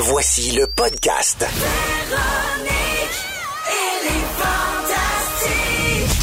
Voici 0.00 0.52
le 0.52 0.68
podcast. 0.68 1.44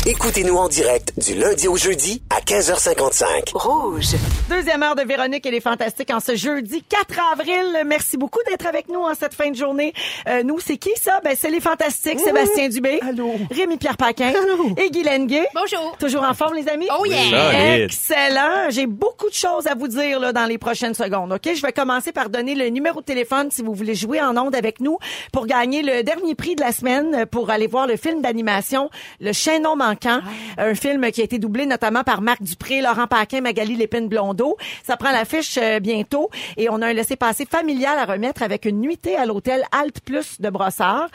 Écoutez-nous 0.07 0.55
en 0.55 0.67
direct 0.67 1.13
du 1.17 1.33
lundi 1.33 1.67
au 1.67 1.77
jeudi 1.77 2.21
à 2.29 2.39
15h55. 2.39 3.53
Rouge. 3.55 4.09
Deuxième 4.47 4.83
heure 4.83 4.93
de 4.93 5.01
Véronique 5.01 5.43
et 5.47 5.49
les 5.49 5.61
Fantastiques 5.61 6.11
en 6.13 6.19
ce 6.19 6.35
jeudi 6.35 6.83
4 6.83 7.19
avril. 7.33 7.83
Merci 7.87 8.15
beaucoup 8.15 8.37
d'être 8.47 8.67
avec 8.67 8.87
nous 8.87 8.99
en 8.99 9.15
cette 9.15 9.33
fin 9.33 9.49
de 9.49 9.55
journée. 9.55 9.95
Euh, 10.29 10.43
nous, 10.43 10.59
c'est 10.59 10.77
qui 10.77 10.91
ça? 10.95 11.21
Ben, 11.23 11.35
c'est 11.35 11.49
les 11.49 11.59
Fantastiques. 11.59 12.19
Sébastien 12.19 12.69
Dubé. 12.69 12.99
Allô. 13.01 13.31
Rémi-Pierre 13.49 13.97
Paquin. 13.97 14.31
Et 14.77 14.91
Guy 14.91 15.01
Lenguet. 15.01 15.47
Bonjour. 15.55 15.97
Toujours 15.97 16.21
en 16.21 16.35
forme, 16.35 16.53
les 16.53 16.69
amis? 16.69 16.85
Oh 16.95 17.03
yeah! 17.07 17.85
Excellent. 17.85 18.69
J'ai 18.69 18.85
beaucoup 18.85 19.29
de 19.31 19.33
choses 19.35 19.65
à 19.65 19.73
vous 19.73 19.87
dire 19.87 20.19
là, 20.19 20.33
dans 20.33 20.45
les 20.45 20.59
prochaines 20.59 20.93
secondes. 20.93 21.33
OK? 21.33 21.49
Je 21.55 21.61
vais 21.63 21.73
commencer 21.73 22.11
par 22.11 22.29
donner 22.29 22.53
le 22.53 22.67
numéro 22.69 22.99
de 23.01 23.05
téléphone 23.05 23.49
si 23.49 23.63
vous 23.63 23.73
voulez 23.73 23.95
jouer 23.95 24.21
en 24.21 24.37
ondes 24.37 24.55
avec 24.55 24.81
nous 24.81 24.99
pour 25.33 25.47
gagner 25.47 25.81
le 25.81 26.03
dernier 26.03 26.35
prix 26.35 26.55
de 26.55 26.61
la 26.61 26.73
semaine 26.73 27.25
pour 27.25 27.49
aller 27.49 27.65
voir 27.65 27.87
le 27.87 27.97
film 27.97 28.21
d'animation 28.21 28.91
Le 29.19 29.33
Chaînon 29.33 29.75
manquant. 29.95 30.19
Un 30.57 30.75
film 30.75 31.09
qui 31.11 31.21
a 31.21 31.23
été 31.23 31.39
doublé 31.39 31.65
notamment 31.65 32.03
par 32.03 32.21
Marc 32.21 32.43
Dupré, 32.43 32.81
Laurent 32.81 33.07
Paquin, 33.07 33.39
Magali 33.41 33.75
Lépine-Blondeau. 33.75 34.57
Ça 34.83 34.97
prend 34.97 35.11
l'affiche 35.11 35.57
euh, 35.61 35.79
bientôt 35.79 36.29
et 36.57 36.69
on 36.69 36.81
a 36.81 36.87
un 36.87 36.93
laissez-passer 36.93 37.45
familial 37.45 37.97
à 37.97 38.05
remettre 38.05 38.43
avec 38.43 38.65
une 38.65 38.81
nuitée 38.81 39.15
à 39.15 39.25
l'hôtel 39.25 39.63
Alt 39.71 40.01
Plus 40.01 40.41
de 40.41 40.49
Brossard. 40.49 41.07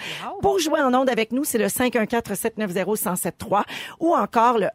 Pour 0.42 0.58
jouer 0.58 0.80
en 0.80 0.94
ondes 0.94 1.10
avec 1.10 1.32
nous, 1.32 1.44
c'est 1.44 1.58
le 1.58 1.66
514-790-1073 1.66 3.62
ou 4.00 4.14
encore 4.14 4.58
le 4.58 4.68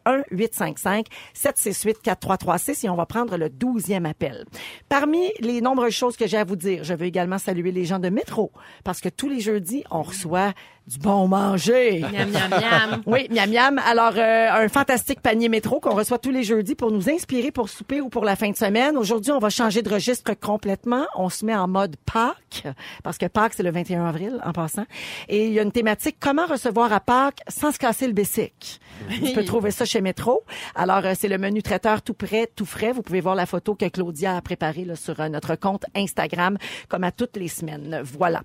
1-855-768-4336 1.34 2.86
et 2.86 2.88
on 2.88 2.96
va 2.96 3.06
prendre 3.06 3.36
le 3.36 3.48
12e 3.48 4.08
appel. 4.08 4.44
Parmi 4.88 5.32
les 5.40 5.60
nombreuses 5.60 5.94
choses 5.94 6.16
que 6.16 6.26
j'ai 6.26 6.38
à 6.38 6.44
vous 6.44 6.56
dire, 6.56 6.84
je 6.84 6.94
veux 6.94 7.06
également 7.06 7.38
saluer 7.38 7.72
les 7.72 7.84
gens 7.84 7.98
de 7.98 8.08
Métro 8.08 8.52
parce 8.84 9.00
que 9.00 9.08
tous 9.08 9.28
les 9.28 9.40
jeudis, 9.40 9.82
on 9.90 10.02
reçoit 10.02 10.52
du 10.86 10.98
bon 10.98 11.26
manger. 11.26 12.00
Miam, 12.00 12.30
miam, 12.30 12.50
miam. 12.50 13.02
Oui, 13.06 13.26
miam 13.30 13.50
miam. 13.50 13.80
Alors, 13.84 13.95
euh, 13.98 14.50
un 14.52 14.68
fantastique 14.68 15.20
panier 15.20 15.48
métro 15.48 15.80
qu'on 15.80 15.94
reçoit 15.94 16.18
tous 16.18 16.30
les 16.30 16.42
jeudis 16.42 16.74
pour 16.74 16.90
nous 16.90 17.08
inspirer 17.08 17.50
pour 17.50 17.68
souper 17.68 18.00
ou 18.00 18.08
pour 18.08 18.24
la 18.24 18.36
fin 18.36 18.50
de 18.50 18.56
semaine. 18.56 18.96
Aujourd'hui, 18.96 19.32
on 19.32 19.38
va 19.38 19.48
changer 19.48 19.80
de 19.80 19.88
registre 19.88 20.34
complètement. 20.34 21.06
On 21.14 21.28
se 21.28 21.44
met 21.46 21.54
en 21.54 21.66
mode 21.66 21.96
Pâques, 22.04 22.66
parce 23.02 23.16
que 23.16 23.26
Pâques, 23.26 23.54
c'est 23.54 23.62
le 23.62 23.70
21 23.70 24.04
avril, 24.04 24.40
en 24.44 24.52
passant. 24.52 24.84
Et 25.28 25.46
il 25.46 25.52
y 25.52 25.58
a 25.58 25.62
une 25.62 25.72
thématique, 25.72 26.16
comment 26.20 26.46
recevoir 26.46 26.92
à 26.92 27.00
Pâques 27.00 27.40
sans 27.48 27.72
se 27.72 27.78
casser 27.78 28.06
le 28.06 28.12
bessic. 28.12 28.80
Tu 29.10 29.32
peux 29.32 29.44
trouver 29.44 29.70
ça 29.70 29.84
chez 29.84 30.00
Métro. 30.00 30.42
Alors, 30.74 31.04
euh, 31.04 31.14
c'est 31.18 31.28
le 31.28 31.38
menu 31.38 31.62
traiteur 31.62 32.02
tout 32.02 32.14
prêt, 32.14 32.50
tout 32.54 32.66
frais. 32.66 32.92
Vous 32.92 33.02
pouvez 33.02 33.20
voir 33.20 33.34
la 33.34 33.46
photo 33.46 33.74
que 33.74 33.88
Claudia 33.88 34.36
a 34.36 34.42
préparée 34.42 34.84
là, 34.84 34.96
sur 34.96 35.18
euh, 35.20 35.28
notre 35.28 35.54
compte 35.54 35.84
Instagram, 35.94 36.58
comme 36.88 37.04
à 37.04 37.12
toutes 37.12 37.36
les 37.36 37.48
semaines. 37.48 38.02
Voilà 38.04 38.42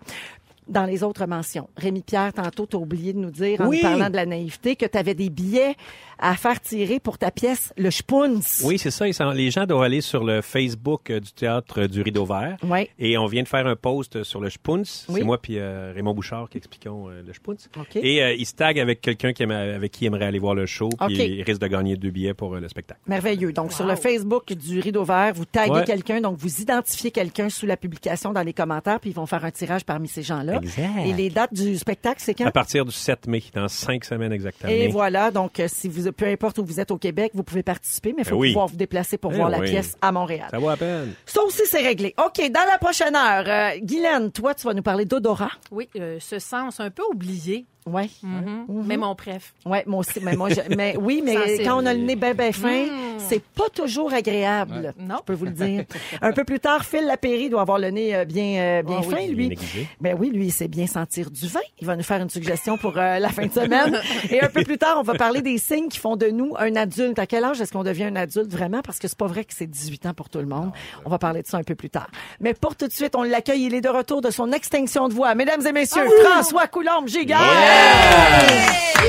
dans 0.71 0.85
les 0.85 1.03
autres 1.03 1.25
mentions. 1.27 1.69
Rémi 1.77 2.01
Pierre, 2.01 2.33
tantôt, 2.33 2.65
t'as 2.65 2.77
oublié 2.77 3.13
de 3.13 3.19
nous 3.19 3.29
dire, 3.31 3.61
en 3.61 3.67
Oui. 3.67 3.77
nous 3.77 3.89
parlant 3.89 4.09
de 4.09 4.15
la 4.15 4.25
naïveté, 4.25 4.75
que 4.75 4.85
tu 4.85 4.97
avais 4.97 5.13
des 5.13 5.29
billets 5.29 5.75
à 6.17 6.35
faire 6.35 6.59
tirer 6.61 6.99
pour 6.99 7.17
ta 7.17 7.31
pièce 7.31 7.73
Le 7.77 7.89
Spoons. 7.91 8.41
Oui, 8.63 8.77
c'est 8.77 8.91
ça. 8.91 9.07
Ils 9.07 9.15
Les 9.35 9.51
gens 9.51 9.65
doivent 9.65 9.81
aller 9.83 10.01
sur 10.01 10.23
le 10.23 10.41
Facebook 10.41 11.09
euh, 11.09 11.19
du 11.19 11.31
théâtre 11.31 11.81
euh, 11.81 11.87
du 11.87 12.01
Rideau 12.01 12.25
Vert. 12.25 12.57
Oui. 12.63 12.87
Et 12.99 13.17
on 13.17 13.25
vient 13.25 13.41
de 13.43 13.47
faire 13.47 13.65
un 13.67 13.75
post 13.75 14.23
sur 14.23 14.39
le 14.39 14.49
Spoons. 14.49 14.83
Oui. 15.09 15.15
C'est 15.17 15.23
moi 15.23 15.39
puis 15.41 15.57
euh, 15.57 15.91
Raymond 15.95 16.13
Bouchard 16.13 16.47
qui 16.49 16.57
expliquons 16.57 17.09
euh, 17.09 17.21
le 17.25 17.33
Spoons. 17.33 17.57
OK. 17.77 17.95
Et 17.95 18.21
euh, 18.23 18.33
ils 18.33 18.45
se 18.45 18.53
taguent 18.53 18.79
avec 18.79 19.01
quelqu'un 19.01 19.33
qui 19.33 19.43
aime- 19.43 19.51
avec 19.51 19.91
qui 19.91 20.05
aimerait 20.05 20.25
aller 20.25 20.39
voir 20.39 20.53
le 20.55 20.65
show. 20.67 20.89
Puis 21.07 21.15
OK. 21.19 21.27
il 21.27 21.41
risque 21.41 21.61
de 21.61 21.67
gagner 21.67 21.95
deux 21.95 22.11
billets 22.11 22.33
pour 22.35 22.53
euh, 22.55 22.59
le 22.59 22.69
spectacle. 22.69 23.01
Merveilleux. 23.07 23.51
Donc, 23.51 23.73
sur 23.73 23.85
le 23.87 23.95
Facebook 23.95 24.53
du 24.53 24.79
Rideau 24.79 25.03
Vert, 25.03 25.33
vous 25.33 25.45
taguez 25.45 25.71
Ouais. 25.71 25.83
quelqu'un, 25.85 26.21
donc 26.21 26.37
vous 26.37 26.61
identifiez 26.61 27.11
quelqu'un 27.11 27.49
sous 27.49 27.65
la 27.65 27.77
publication 27.77 28.31
dans 28.33 28.41
les 28.43 28.53
commentaires, 28.53 28.99
puis 28.99 29.09
ils 29.09 29.15
vont 29.15 29.25
faire 29.25 29.43
un 29.43 29.51
tirage 29.51 29.85
parmi 29.85 30.07
ces 30.07 30.21
gens-là. 30.21 30.60
Exact. 30.61 31.05
Et 31.05 31.13
les 31.13 31.29
dates 31.29 31.53
du 31.53 31.77
spectacle, 31.77 32.21
c'est 32.23 32.33
quand? 32.33 32.45
À 32.45 32.51
partir 32.51 32.85
du 32.85 32.91
7 32.91 33.27
mai, 33.27 33.43
dans 33.53 33.67
cinq 33.67 34.05
semaines 34.05 34.33
exactement. 34.33 34.71
Et 34.71 34.87
voilà, 34.87 35.31
donc 35.31 35.59
euh, 35.59 35.67
si 35.67 35.87
vous 35.87 36.11
peu 36.11 36.25
importe 36.25 36.57
où 36.59 36.65
vous 36.65 36.79
êtes 36.79 36.91
au 36.91 36.97
Québec, 36.97 37.31
vous 37.33 37.43
pouvez 37.43 37.63
participer, 37.63 38.13
mais 38.15 38.23
il 38.23 38.25
faut 38.27 38.35
Ben 38.35 38.41
oui. 38.41 38.49
pouvoir 38.49 38.67
vous 38.67 38.75
déplacer 38.77 39.17
pour 39.17 39.31
Eh 39.33 39.37
voir 39.37 39.49
la 39.49 39.59
pièce 39.59 39.95
à 40.01 40.11
Montréal. 40.11 40.47
Ça 40.51 40.59
vaut 40.59 40.69
à 40.69 40.77
peine. 40.77 41.13
Ça 41.25 41.41
aussi, 41.43 41.61
c'est 41.65 41.81
réglé. 41.81 42.13
OK, 42.17 42.39
dans 42.51 42.65
la 42.71 42.77
prochaine 42.77 43.15
heure, 43.15 43.45
euh, 43.47 43.79
Guylaine, 43.81 44.31
toi, 44.31 44.53
tu 44.53 44.65
vas 44.65 44.73
nous 44.73 44.81
parler 44.83 45.05
d'odorat. 45.05 45.51
Oui, 45.71 45.87
euh, 45.99 46.17
ce 46.19 46.39
sens 46.39 46.79
un 46.79 46.89
peu 46.89 47.03
oublié. 47.11 47.65
Ouais. 47.87 48.09
Mhm. 48.21 48.65
Mais 48.85 48.95
mon 48.97 49.15
préf. 49.15 49.53
Ouais, 49.65 49.83
moi 49.87 49.99
aussi. 50.01 50.19
Mais 50.21 50.35
moi, 50.35 50.49
je- 50.49 50.75
mais 50.75 50.95
oui, 51.01 51.21
mais 51.25 51.33
Sensible. 51.33 51.63
quand 51.63 51.81
on 51.81 51.85
a 51.87 51.93
le 51.93 52.01
nez 52.01 52.15
bien, 52.15 52.33
bien 52.35 52.51
fin, 52.51 52.85
c'est 53.17 53.41
pas 53.43 53.69
toujours 53.73 54.13
agréable. 54.13 54.93
Non. 54.99 55.15
Je 55.19 55.23
peux 55.23 55.33
vous 55.33 55.45
le 55.45 55.51
dire. 55.51 55.85
Un 56.21 56.31
peu 56.31 56.43
plus 56.43 56.59
tard, 56.59 56.85
Phil 56.85 57.05
Lapéry 57.05 57.49
doit 57.49 57.61
avoir 57.61 57.79
le 57.79 57.89
nez 57.89 58.15
euh, 58.15 58.25
bien, 58.25 58.59
euh, 58.59 58.83
bien 58.83 58.97
Ah 58.99 59.03
oui, 59.05 59.09
fin, 59.09 59.17
bien 59.17 59.27
lui. 59.35 59.45
aiguisé. 59.47 59.87
Ben 59.99 60.15
oui, 60.19 60.29
lui, 60.29 60.45
il 60.45 60.51
sait 60.51 60.67
bien 60.67 60.85
sentir 60.85 61.31
du 61.31 61.47
vin. 61.47 61.59
Il 61.79 61.87
va 61.87 61.95
nous 61.95 62.03
faire 62.03 62.21
une 62.21 62.29
suggestion 62.29 62.77
pour 62.77 62.97
euh, 62.97 63.17
la 63.19 63.29
fin 63.29 63.47
de 63.47 63.51
semaine. 63.51 63.99
Et 64.29 64.41
un 64.43 64.49
peu 64.49 64.63
plus 64.63 64.77
tard, 64.77 64.97
on 64.99 65.03
va 65.03 65.15
parler 65.15 65.41
des 65.41 65.57
signes 65.57 65.87
qui 65.89 65.97
font 65.97 66.15
de 66.15 66.27
nous 66.27 66.53
un 66.59 66.75
adulte. 66.75 67.17
À 67.17 67.25
quel 67.25 67.43
âge 67.43 67.61
est-ce 67.61 67.71
qu'on 67.73 67.83
devient 67.83 68.03
un 68.05 68.15
adulte 68.15 68.51
vraiment? 68.51 68.81
Parce 68.83 68.99
que 68.99 69.07
c'est 69.07 69.17
pas 69.17 69.27
vrai 69.27 69.43
que 69.43 69.53
c'est 69.55 69.65
18 69.67 70.05
ans 70.05 70.13
pour 70.13 70.29
tout 70.29 70.39
le 70.39 70.45
monde. 70.45 70.71
On 71.05 71.09
va 71.09 71.17
parler 71.17 71.41
de 71.41 71.47
ça 71.47 71.57
un 71.57 71.63
peu 71.63 71.73
plus 71.75 71.89
tard. 71.89 72.09
Mais 72.39 72.53
pour 72.53 72.75
tout 72.75 72.87
de 72.87 72.93
suite, 72.93 73.15
on 73.15 73.23
l'accueille. 73.23 73.63
Il 73.63 73.73
est 73.73 73.81
de 73.81 73.89
retour 73.89 74.21
de 74.21 74.29
son 74.29 74.51
extinction 74.51 75.07
de 75.07 75.13
voix. 75.13 75.33
Mesdames 75.35 75.65
et 75.65 75.71
messieurs, 75.71 76.03
François 76.23 76.67
Coulombe-Gigard! 76.67 77.70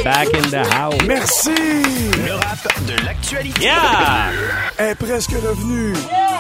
Back 0.05 0.35
in 0.35 0.51
the 0.51 0.67
house. 0.75 0.95
Merci! 1.07 1.51
Le 2.27 2.35
rap 2.35 2.59
de 2.87 3.05
l'actualité. 3.05 3.63
Yeah! 3.63 4.31
Elle 4.79 4.91
est 4.91 4.95
presque 4.97 5.31
revenue. 5.31 5.93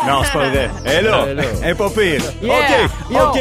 Non, 0.07 0.23
c'est 0.25 0.33
pas 0.33 0.49
vrai. 0.49 0.71
Elle 0.85 0.93
est 0.93 1.03
là. 1.09 1.25
Elle 1.29 1.31
est 1.31 1.35
là. 1.43 1.49
Elle 1.63 1.71
est 1.71 1.75
pas 1.75 1.91
pire. 1.91 2.23
Yeah. 2.43 2.55
OK, 2.57 3.11
Yo. 3.11 3.21
OK. 3.29 3.39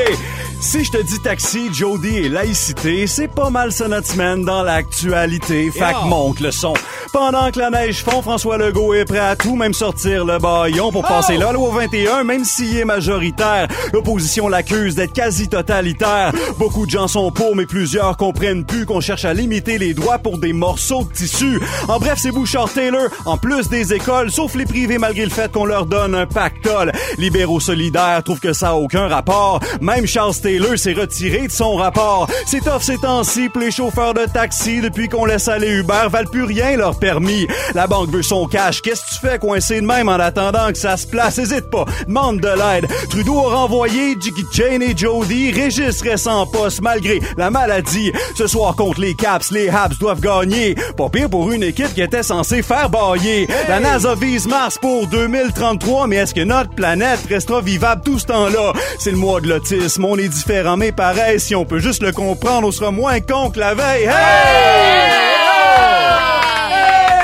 Si 0.62 0.84
je 0.84 0.92
te 0.92 1.02
dis 1.02 1.20
taxi, 1.20 1.74
Jody 1.74 2.18
et 2.18 2.30
laïcité, 2.30 3.08
c'est 3.08 3.28
pas 3.28 3.50
mal 3.50 3.72
ça 3.72 3.88
notre 3.88 4.06
semaine 4.06 4.46
dans 4.46 4.62
l'actualité. 4.62 5.72
Que 5.72 6.08
monte 6.08 6.40
le 6.40 6.52
son. 6.52 6.76
Pendant 7.12 7.50
que 7.50 7.58
la 7.58 7.72
neige 7.72 8.04
fond, 8.04 8.22
François 8.22 8.60
Legault 8.60 8.94
est 8.94 9.06
prêt 9.06 9.18
à 9.18 9.36
tout, 9.36 9.56
même 9.56 9.74
sortir 9.74 10.24
le 10.24 10.38
baillon 10.38 10.92
pour 10.92 11.02
passer 11.02 11.36
là, 11.36 11.52
au 11.58 11.72
21, 11.72 12.24
même 12.24 12.46
s'il 12.46 12.78
est 12.78 12.86
majoritaire. 12.86 13.68
L'opposition 13.92 14.48
l'accuse 14.48 14.94
d'être 14.94 15.14
quasi 15.14 15.50
totalitaire. 15.50 16.32
Beaucoup 16.60 16.86
de 16.86 16.92
gens 16.92 17.08
sont 17.08 17.32
pour, 17.32 17.56
mais 17.56 17.66
plusieurs 17.66 18.16
comprennent 18.16 18.64
plus 18.64 18.86
qu'on 18.86 19.02
cherche 19.02 19.26
à 19.26 19.34
limiter 19.34 19.80
les 19.80 19.96
droits 19.96 20.20
pour 20.20 20.38
des 20.38 20.54
morceaux 20.54 21.04
de 21.06 21.12
tissu. 21.12 21.60
En 21.88 21.98
bref, 21.98 22.20
c'est 22.22 22.32
Bouchard-Taylor, 22.32 23.10
en 23.26 23.38
plus 23.38 23.68
des 23.68 23.94
écoles, 23.94 24.30
sauf 24.30 24.54
les 24.54 24.66
privés 24.66 25.00
malgré 25.00 25.24
le 25.24 25.32
fait 25.32 25.52
qu'on 25.52 25.66
leur 25.66 25.88
donne 25.88 26.14
un 26.14 26.28
pactole. 26.28 26.92
Libéraux 27.18 27.60
solidaires 27.60 28.22
trouvent 28.24 28.40
que 28.40 28.54
ça 28.54 28.70
a 28.70 28.74
aucun 28.76 29.08
rapport. 29.08 29.60
Même 29.82 30.06
Charles 30.06 30.36
Taylor 30.36 30.51
s'est 30.78 30.94
retiré 30.94 31.48
de 31.48 31.52
son 31.52 31.76
rapport. 31.76 32.28
C'est 32.46 32.68
off 32.68 32.84
ces 32.84 32.98
temps-ci 32.98 33.50
pour 33.50 33.62
les 33.62 33.72
chauffeurs 33.72 34.14
de 34.14 34.26
taxi 34.26 34.82
depuis 34.82 35.08
qu'on 35.08 35.26
laisse 35.26 35.48
aller 35.48 35.70
Uber 35.70 36.08
valent 36.10 36.30
plus 36.30 36.44
rien 36.44 36.76
leur 36.78 36.98
permis. 36.98 37.48
La 37.74 37.88
banque 37.88 38.10
veut 38.10 38.24
son 38.24 38.48
cash. 38.48 38.82
Qu'est-ce 38.82 39.02
que 39.02 39.14
tu 39.14 39.20
fais 39.28 39.40
coincé 39.40 39.82
de 39.82 39.86
même 39.86 40.10
en 40.10 40.14
attendant 40.14 40.72
que 40.72 40.78
ça 40.78 40.98
se 40.98 41.08
place? 41.08 41.38
Hésite 41.38 41.70
pas. 41.70 41.86
Demande 42.08 42.40
de 42.40 42.48
l'aide. 42.48 42.88
Trudeau 43.10 43.40
a 43.48 43.56
renvoyé 43.56 44.16
Jiggy 44.20 44.46
Jane 44.52 44.82
et 44.82 44.96
Jody. 44.96 45.52
Régis 45.52 46.02
reste 46.02 46.28
en 46.28 46.46
poste 46.46 46.82
malgré 46.82 47.22
la 47.38 47.50
maladie. 47.50 48.12
Ce 48.36 48.48
soir 48.48 48.76
contre 48.76 49.02
les 49.02 49.14
Caps, 49.14 49.52
les 49.52 49.70
Habs 49.70 49.98
doivent 50.00 50.22
gagner. 50.22 50.76
Pas 50.98 51.10
pire 51.10 51.30
pour 51.30 51.52
une 51.52 51.64
équipe 51.64 51.94
qui 51.94 52.02
était 52.02 52.24
censée 52.24 52.62
faire 52.62 52.90
bailler. 52.90 53.48
La 53.68 53.80
NASA 53.80 54.16
vise 54.16 54.48
Mars 54.48 54.78
pour 54.82 55.08
2033, 55.08 56.08
mais 56.08 56.18
est-ce 56.18 56.34
que 56.34 56.44
notre 56.44 56.72
planète 56.72 57.20
restera 57.30 57.62
vivable 57.62 58.02
tout 58.04 58.20
ce 58.20 58.26
temps-là? 58.26 58.74
C'est 59.00 59.12
le 59.12 59.18
mois 59.18 59.42
de 59.42 59.48
l'autisme. 59.48 60.06
On 60.06 60.18
est 60.18 60.30
différent, 60.46 60.78
mais 60.78 60.91
pareil. 60.91 61.40
Si 61.40 61.56
on 61.56 61.66
peut 61.66 61.79
juste 61.79 62.02
le 62.03 62.12
comprendre, 62.12 62.68
on 62.68 62.72
sera 62.72 62.91
moins 62.91 63.19
con 63.19 63.52
que 63.52 63.59
la 63.59 63.74
veille. 63.74 64.06
Hey! 64.06 64.12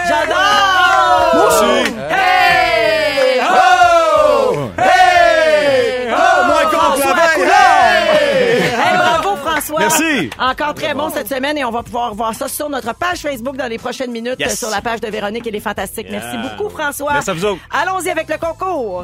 J'adore! 0.07 1.33
Moi 1.33 1.47
aussi. 1.47 1.91
Hey! 2.09 3.41
Oh! 3.41 4.69
Hey! 4.77 6.09
Oh, 6.11 6.45
moins 6.45 6.65
con 6.65 6.95
que 6.95 6.99
la 7.07 7.13
veille. 7.13 7.43
Hey! 7.43 8.61
Hey, 8.61 8.97
bravo 8.97 9.35
François. 9.37 9.79
Merci. 9.79 10.29
Encore 10.39 10.73
très 10.75 10.93
bon 10.93 11.09
cette 11.09 11.27
semaine 11.27 11.57
et 11.57 11.65
on 11.65 11.71
va 11.71 11.83
pouvoir 11.83 12.13
voir 12.13 12.33
ça 12.35 12.47
sur 12.47 12.69
notre 12.69 12.93
page 12.95 13.19
Facebook 13.19 13.57
dans 13.57 13.67
les 13.67 13.77
prochaines 13.77 14.11
minutes 14.11 14.39
Yes. 14.39 14.59
sur 14.59 14.69
la 14.69 14.81
page 14.81 15.01
de 15.01 15.07
Véronique 15.07 15.47
et 15.47 15.51
les 15.51 15.59
Fantastiques. 15.59 16.07
Merci 16.11 16.37
beaucoup 16.37 16.69
François. 16.69 17.13
Merci 17.13 17.29
à 17.31 17.33
vous 17.33 17.45
autres. 17.45 17.61
Allons-y 17.71 18.09
avec 18.09 18.29
le 18.29 18.37
concours. 18.37 19.03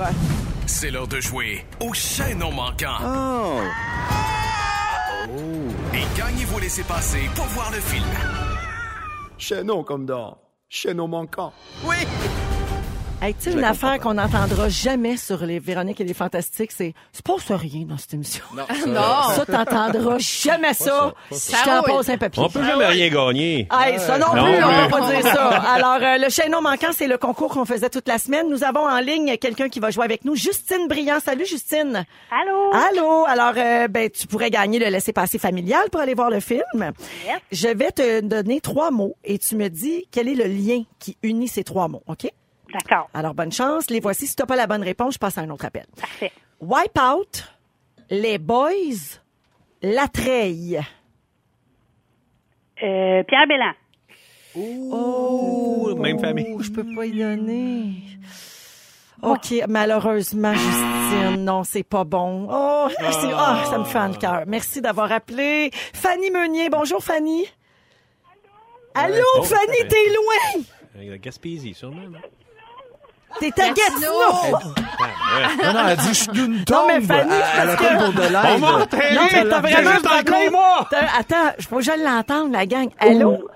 C'est 0.65 0.91
l'heure 0.91 1.07
de 1.07 1.19
jouer 1.19 1.65
au 1.79 1.93
chaînon 1.93 2.51
manquant. 2.51 2.97
Oh. 3.03 3.61
Et 5.93 6.17
gagnez 6.17 6.45
vos 6.45 6.59
laissez-passer 6.59 7.29
pour 7.35 7.45
voir 7.45 7.71
le 7.71 7.79
film. 7.79 8.05
Chaînon 9.37 9.83
comme 9.83 10.05
dans 10.05 10.37
Chaînon 10.69 11.07
manquant. 11.07 11.53
Oui! 11.85 11.97
Hey, 13.23 13.33
tu 13.35 13.51
sais, 13.51 13.57
une 13.57 13.63
affaire 13.63 14.01
qu'on 14.01 14.15
n'entendra 14.15 14.67
jamais 14.67 15.15
sur 15.15 15.45
les 15.45 15.57
Véroniques 15.57 16.01
et 16.01 16.03
les 16.03 16.13
Fantastiques, 16.13 16.73
c'est 16.73 16.93
«C'est 17.13 17.25
pas 17.25 17.35
rien 17.55 17.85
dans 17.85 17.97
cette 17.97 18.15
émission.» 18.15 18.43
Non, 18.53 18.65
ça, 18.67 18.85
Non. 18.85 19.35
Ça, 19.37 19.45
t'entendras 19.45 20.17
jamais 20.17 20.73
ça. 20.73 21.13
ça. 21.31 21.57
Je 21.57 21.63
t'en 21.63 21.63
Ça 21.65 21.79
roule. 21.79 21.89
pose 21.91 22.09
un 22.09 22.17
papier. 22.17 22.43
On 22.43 22.49
peut 22.49 22.65
jamais 22.65 22.85
rien 22.85 23.07
gagner. 23.09 23.69
Hey, 23.71 23.97
ça 23.97 24.17
non, 24.17 24.35
Non 24.35 24.43
plus, 24.43 24.61
on 24.61 24.67
va 24.67 24.87
pas 24.89 25.09
dire 25.09 25.21
ça. 25.23 25.47
Alors, 25.51 25.99
euh, 26.01 26.17
le 26.17 26.29
chaînon 26.29 26.61
manquant, 26.61 26.89
c'est 26.91 27.07
le 27.07 27.17
concours 27.17 27.47
qu'on 27.53 27.63
faisait 27.63 27.89
toute 27.89 28.09
la 28.09 28.17
semaine. 28.17 28.49
Nous 28.49 28.65
avons 28.65 28.85
en 28.85 28.99
ligne 28.99 29.37
quelqu'un 29.37 29.69
qui 29.69 29.79
va 29.79 29.89
jouer 29.89 30.03
avec 30.03 30.25
nous, 30.25 30.35
Justine 30.35 30.89
Briand. 30.89 31.21
Salut, 31.21 31.45
Justine. 31.45 32.05
Allô? 32.29 32.73
Allô? 32.73 33.25
Alors, 33.25 33.53
euh, 33.55 33.87
ben, 33.87 34.09
tu 34.09 34.27
pourrais 34.27 34.49
gagner 34.51 34.79
le 34.79 34.87
laisser-passer 34.87 35.39
familial 35.39 35.89
pour 35.93 36.01
aller 36.01 36.13
voir 36.13 36.29
le 36.29 36.41
film. 36.41 36.91
Je 37.53 37.69
vais 37.69 37.91
te 37.91 38.19
donner 38.19 38.59
trois 38.59 38.91
mots 38.91 39.15
et 39.23 39.39
tu 39.39 39.55
me 39.55 39.69
dis 39.69 40.09
quel 40.11 40.27
est 40.27 40.35
le 40.35 40.43
lien 40.43 40.83
qui 40.99 41.15
unit 41.23 41.47
ces 41.47 41.63
trois 41.63 41.87
mots, 41.87 42.03
OK? 42.07 42.27
D'accord. 42.73 43.09
Alors, 43.13 43.33
bonne 43.33 43.51
chance. 43.51 43.89
Les 43.89 43.99
voici. 43.99 44.27
Si 44.27 44.35
tu 44.35 44.45
pas 44.45 44.55
la 44.55 44.67
bonne 44.67 44.83
réponse, 44.83 45.13
je 45.15 45.19
passe 45.19 45.37
à 45.37 45.41
un 45.41 45.49
autre 45.49 45.65
appel. 45.65 45.85
Parfait. 45.99 46.31
Wipeout, 46.59 47.43
les 48.09 48.37
boys, 48.37 48.71
la 49.81 50.07
treille. 50.07 50.79
Euh, 52.81 53.23
Pierre 53.23 53.47
Bélan. 53.47 53.73
Oh, 54.55 55.95
même 55.97 56.19
famille. 56.19 56.55
Je 56.59 56.71
peux 56.71 56.85
pas 56.95 57.05
y 57.05 57.17
donner. 57.17 57.93
OK, 59.21 59.53
malheureusement, 59.69 60.53
Justine, 60.53 61.45
non, 61.45 61.63
c'est 61.63 61.83
pas 61.83 62.03
bon. 62.03 62.47
Oh, 62.51 62.87
c'est- 62.89 63.31
ah, 63.33 63.63
ça 63.69 63.77
me 63.77 63.85
fait 63.85 64.07
le 64.09 64.15
cœur. 64.19 64.43
Merci 64.47 64.81
d'avoir 64.81 65.11
appelé. 65.13 65.71
Fanny 65.93 66.29
Meunier, 66.29 66.69
bonjour 66.69 67.01
Fanny. 67.01 67.45
Allô, 68.93 69.23
Oh, 69.37 69.43
Fanny, 69.43 69.77
t'es 69.87 70.09
loin. 70.09 70.63
Euh, 70.97 71.17
Gaspésie, 71.19 71.73
sûrement. 71.73 72.01
non? 72.09 72.19
T'es 73.39 73.51
à 73.61 73.69
Gatineau. 73.69 74.57
Non, 75.63 75.73
non, 75.73 75.87
elle 75.87 75.97
dit, 75.97 76.07
je 76.09 76.13
suis 76.13 76.27
d'une 76.31 76.63
tombe. 76.63 76.77
Non, 76.77 76.87
mais 76.87 77.01
Fanny, 77.01 77.33
elle, 77.33 77.67
parce 77.67 77.79
que- 77.79 77.97
pour 77.97 78.13
de 78.13 78.21
l'aide. 78.21 78.63
On. 78.63 78.69
Non, 78.69 79.27
mais 79.31 79.49
t'as 79.49 79.59
vraiment 79.59 79.91
juste 79.91 80.03
dans 80.03 80.11
un 80.11 80.23
problème. 80.23 80.55
T'as- 80.89 81.19
Attends, 81.19 81.53
faut 81.69 81.75
que 81.77 81.81
je 81.81 82.03
l'entende, 82.03 82.51
la 82.51 82.65
gang. 82.65 82.89
Allô, 82.99 83.49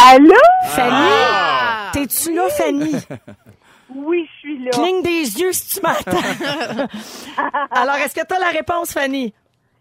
Allô? 0.00 0.34
Fanny? 0.68 0.90
Ah! 0.92 1.90
T'es-tu 1.92 2.34
là, 2.34 2.48
Fanny? 2.50 2.92
Oui, 3.94 4.28
je 4.34 4.38
suis 4.40 4.64
là. 4.64 4.70
Cligne 4.70 5.02
des 5.02 5.40
yeux 5.40 5.50
si 5.52 5.76
tu 5.76 5.80
m'entends. 5.86 6.18
Alors, 7.70 7.94
est-ce 7.96 8.14
que 8.14 8.24
t'as 8.24 8.38
la 8.38 8.48
réponse, 8.50 8.92
Fanny? 8.92 9.32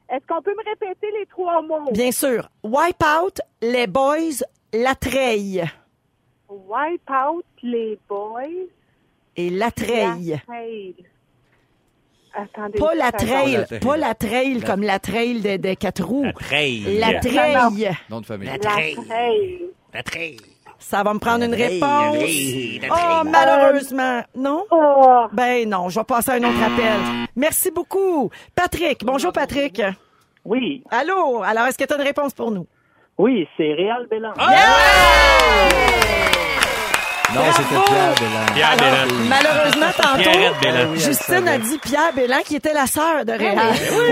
Est-ce 0.09 0.25
qu'on 0.25 0.41
peut 0.41 0.53
me 0.57 0.63
répéter 0.69 1.07
les 1.19 1.25
trois 1.25 1.61
mots? 1.61 1.91
Bien 1.91 2.13
sûr. 2.13 2.47
Wipeout, 2.63 3.41
les 3.61 3.85
boys, 3.85 4.43
la 4.73 4.95
treille. 4.95 5.61
Wipe 6.49 7.09
out 7.09 7.43
les 7.61 7.99
boys. 8.07 8.43
Et 9.37 9.49
la 9.51 9.71
treille. 9.71 10.39
Trail. 10.47 10.95
Attendez. 12.33 12.77
Pas 12.79 12.93
la 12.95 13.11
trail, 13.11 13.65
trail. 13.65 13.79
pas 13.79 13.97
la 13.97 14.13
trail 14.13 14.61
comme 14.61 14.81
la 14.83 14.99
trail 14.99 15.41
de, 15.41 15.57
de 15.57 15.73
quatre 15.73 16.03
roues. 16.03 16.25
La 16.25 16.31
treille. 17.19 17.53
La. 17.53 17.69
Nom 18.09 18.21
de 18.21 18.25
famille. 18.25 18.47
La 18.49 18.59
trail. 18.59 18.95
La 19.93 20.03
treille. 20.03 20.37
Ça 20.79 21.01
va 21.03 21.13
me 21.13 21.19
prendre 21.19 21.43
une 21.43 21.55
réponse. 21.55 22.15
Oh, 22.15 22.19
treille. 22.19 22.81
malheureusement. 23.25 24.21
Non? 24.35 24.63
Oh, 24.69 25.25
Ben 25.33 25.67
non, 25.67 25.89
je 25.89 25.99
vais 25.99 26.05
passer 26.05 26.31
à 26.31 26.33
un 26.35 26.43
autre 26.43 26.61
appel. 26.63 27.27
Merci 27.35 27.71
beaucoup. 27.71 28.29
Patrick. 28.53 29.03
Bonjour, 29.03 29.31
Patrick. 29.33 29.81
Oui, 30.45 30.83
Allô? 30.91 31.41
Alors, 31.43 31.65
est-ce 31.65 31.77
que 31.77 31.83
tu 31.83 31.93
as 31.93 31.97
une 31.97 32.03
réponse 32.03 32.33
pour 32.33 32.51
nous? 32.51 32.67
oui, 33.17 33.47
c'est 33.57 33.73
Réal 33.73 34.05
Bélan. 34.09 34.33
Non, 37.33 37.41
c'était 37.51 37.67
Pierre 37.85 38.13
Bélan. 38.19 38.53
Pierre 38.53 38.69
Alors, 38.71 39.05
Bélan. 39.07 39.29
malheureusement, 39.29 39.91
tantôt, 40.01 40.17
Bélan. 40.29 40.51
oui, 40.61 40.93
elle 40.93 40.99
Justine 40.99 41.47
a 41.47 41.57
dit 41.57 41.77
Pierre 41.79 42.13
Bélan, 42.13 42.37
qui 42.45 42.55
était 42.55 42.73
la 42.73 42.87
sœur 42.87 43.25
de 43.25 43.31
Réal. 43.33 43.57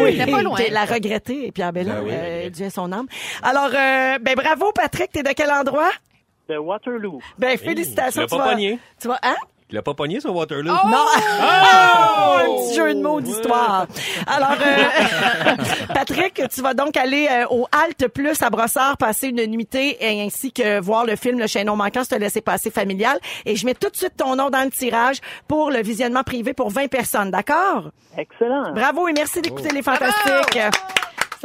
oui, 0.03 0.17
c'était 0.17 0.31
pas 0.31 0.41
loin. 0.41 0.59
La 0.71 0.85
regrettée, 0.85 1.51
Pierre 1.53 1.71
Bélan, 1.71 1.93
Ben 1.95 2.03
oui. 2.03 2.11
euh, 2.13 2.49
Dieu 2.49 2.69
son 2.69 2.91
âme. 2.91 3.07
Alors, 3.41 3.69
euh, 3.73 4.17
ben 4.21 4.35
bravo, 4.35 4.71
Patrick. 4.73 5.11
T'es 5.11 5.23
de 5.23 5.31
quel 5.31 5.49
endroit? 5.51 5.91
De 6.49 6.57
Waterloo. 6.57 7.19
Ben, 7.39 7.57
félicitations. 7.57 8.23
tu 8.23 8.27
pas 8.29 8.37
vas- 8.37 8.49
pogné? 8.51 8.79
Tu 9.01 9.07
vas, 9.07 9.19
hein? 9.23 9.35
Il 9.71 9.75
l'a 9.75 9.81
pas 9.81 9.95
pogné 9.95 10.19
sur 10.19 10.35
Waterloo? 10.35 10.71
Non! 10.71 10.77
Oh! 10.85 12.37
Un 12.37 12.67
petit 12.67 12.75
jeu 12.75 12.93
de 12.93 13.01
mots 13.01 13.19
d'histoire. 13.19 13.87
Alors, 14.27 14.57
euh, 14.61 15.55
Patrick, 15.93 16.39
tu 16.53 16.61
vas 16.61 16.75
donc 16.75 16.95
aller 16.97 17.27
euh, 17.31 17.45
au 17.49 17.65
Halte 17.71 18.07
Plus 18.09 18.39
à 18.43 18.51
Brossard 18.51 18.95
passer 18.97 19.29
une 19.29 19.43
nuitée 19.47 19.97
et 19.99 20.21
ainsi 20.21 20.51
que 20.51 20.79
voir 20.79 21.05
le 21.05 21.15
film 21.15 21.39
Le 21.39 21.47
Chaînon 21.47 21.75
manquant, 21.75 22.03
se 22.03 22.09
te 22.09 22.15
laisser 22.15 22.41
passer 22.41 22.69
familial. 22.69 23.17
Et 23.45 23.55
je 23.55 23.65
mets 23.65 23.73
tout 23.73 23.89
de 23.89 23.95
suite 23.95 24.15
ton 24.17 24.35
nom 24.35 24.51
dans 24.51 24.63
le 24.63 24.69
tirage 24.69 25.17
pour 25.47 25.71
le 25.71 25.81
visionnement 25.81 26.23
privé 26.23 26.53
pour 26.53 26.69
20 26.69 26.87
personnes, 26.87 27.31
d'accord? 27.31 27.89
Excellent. 28.17 28.71
Bravo 28.73 29.07
et 29.07 29.13
merci 29.13 29.41
d'écouter 29.41 29.69
les 29.69 29.81
fantastiques. 29.81 30.59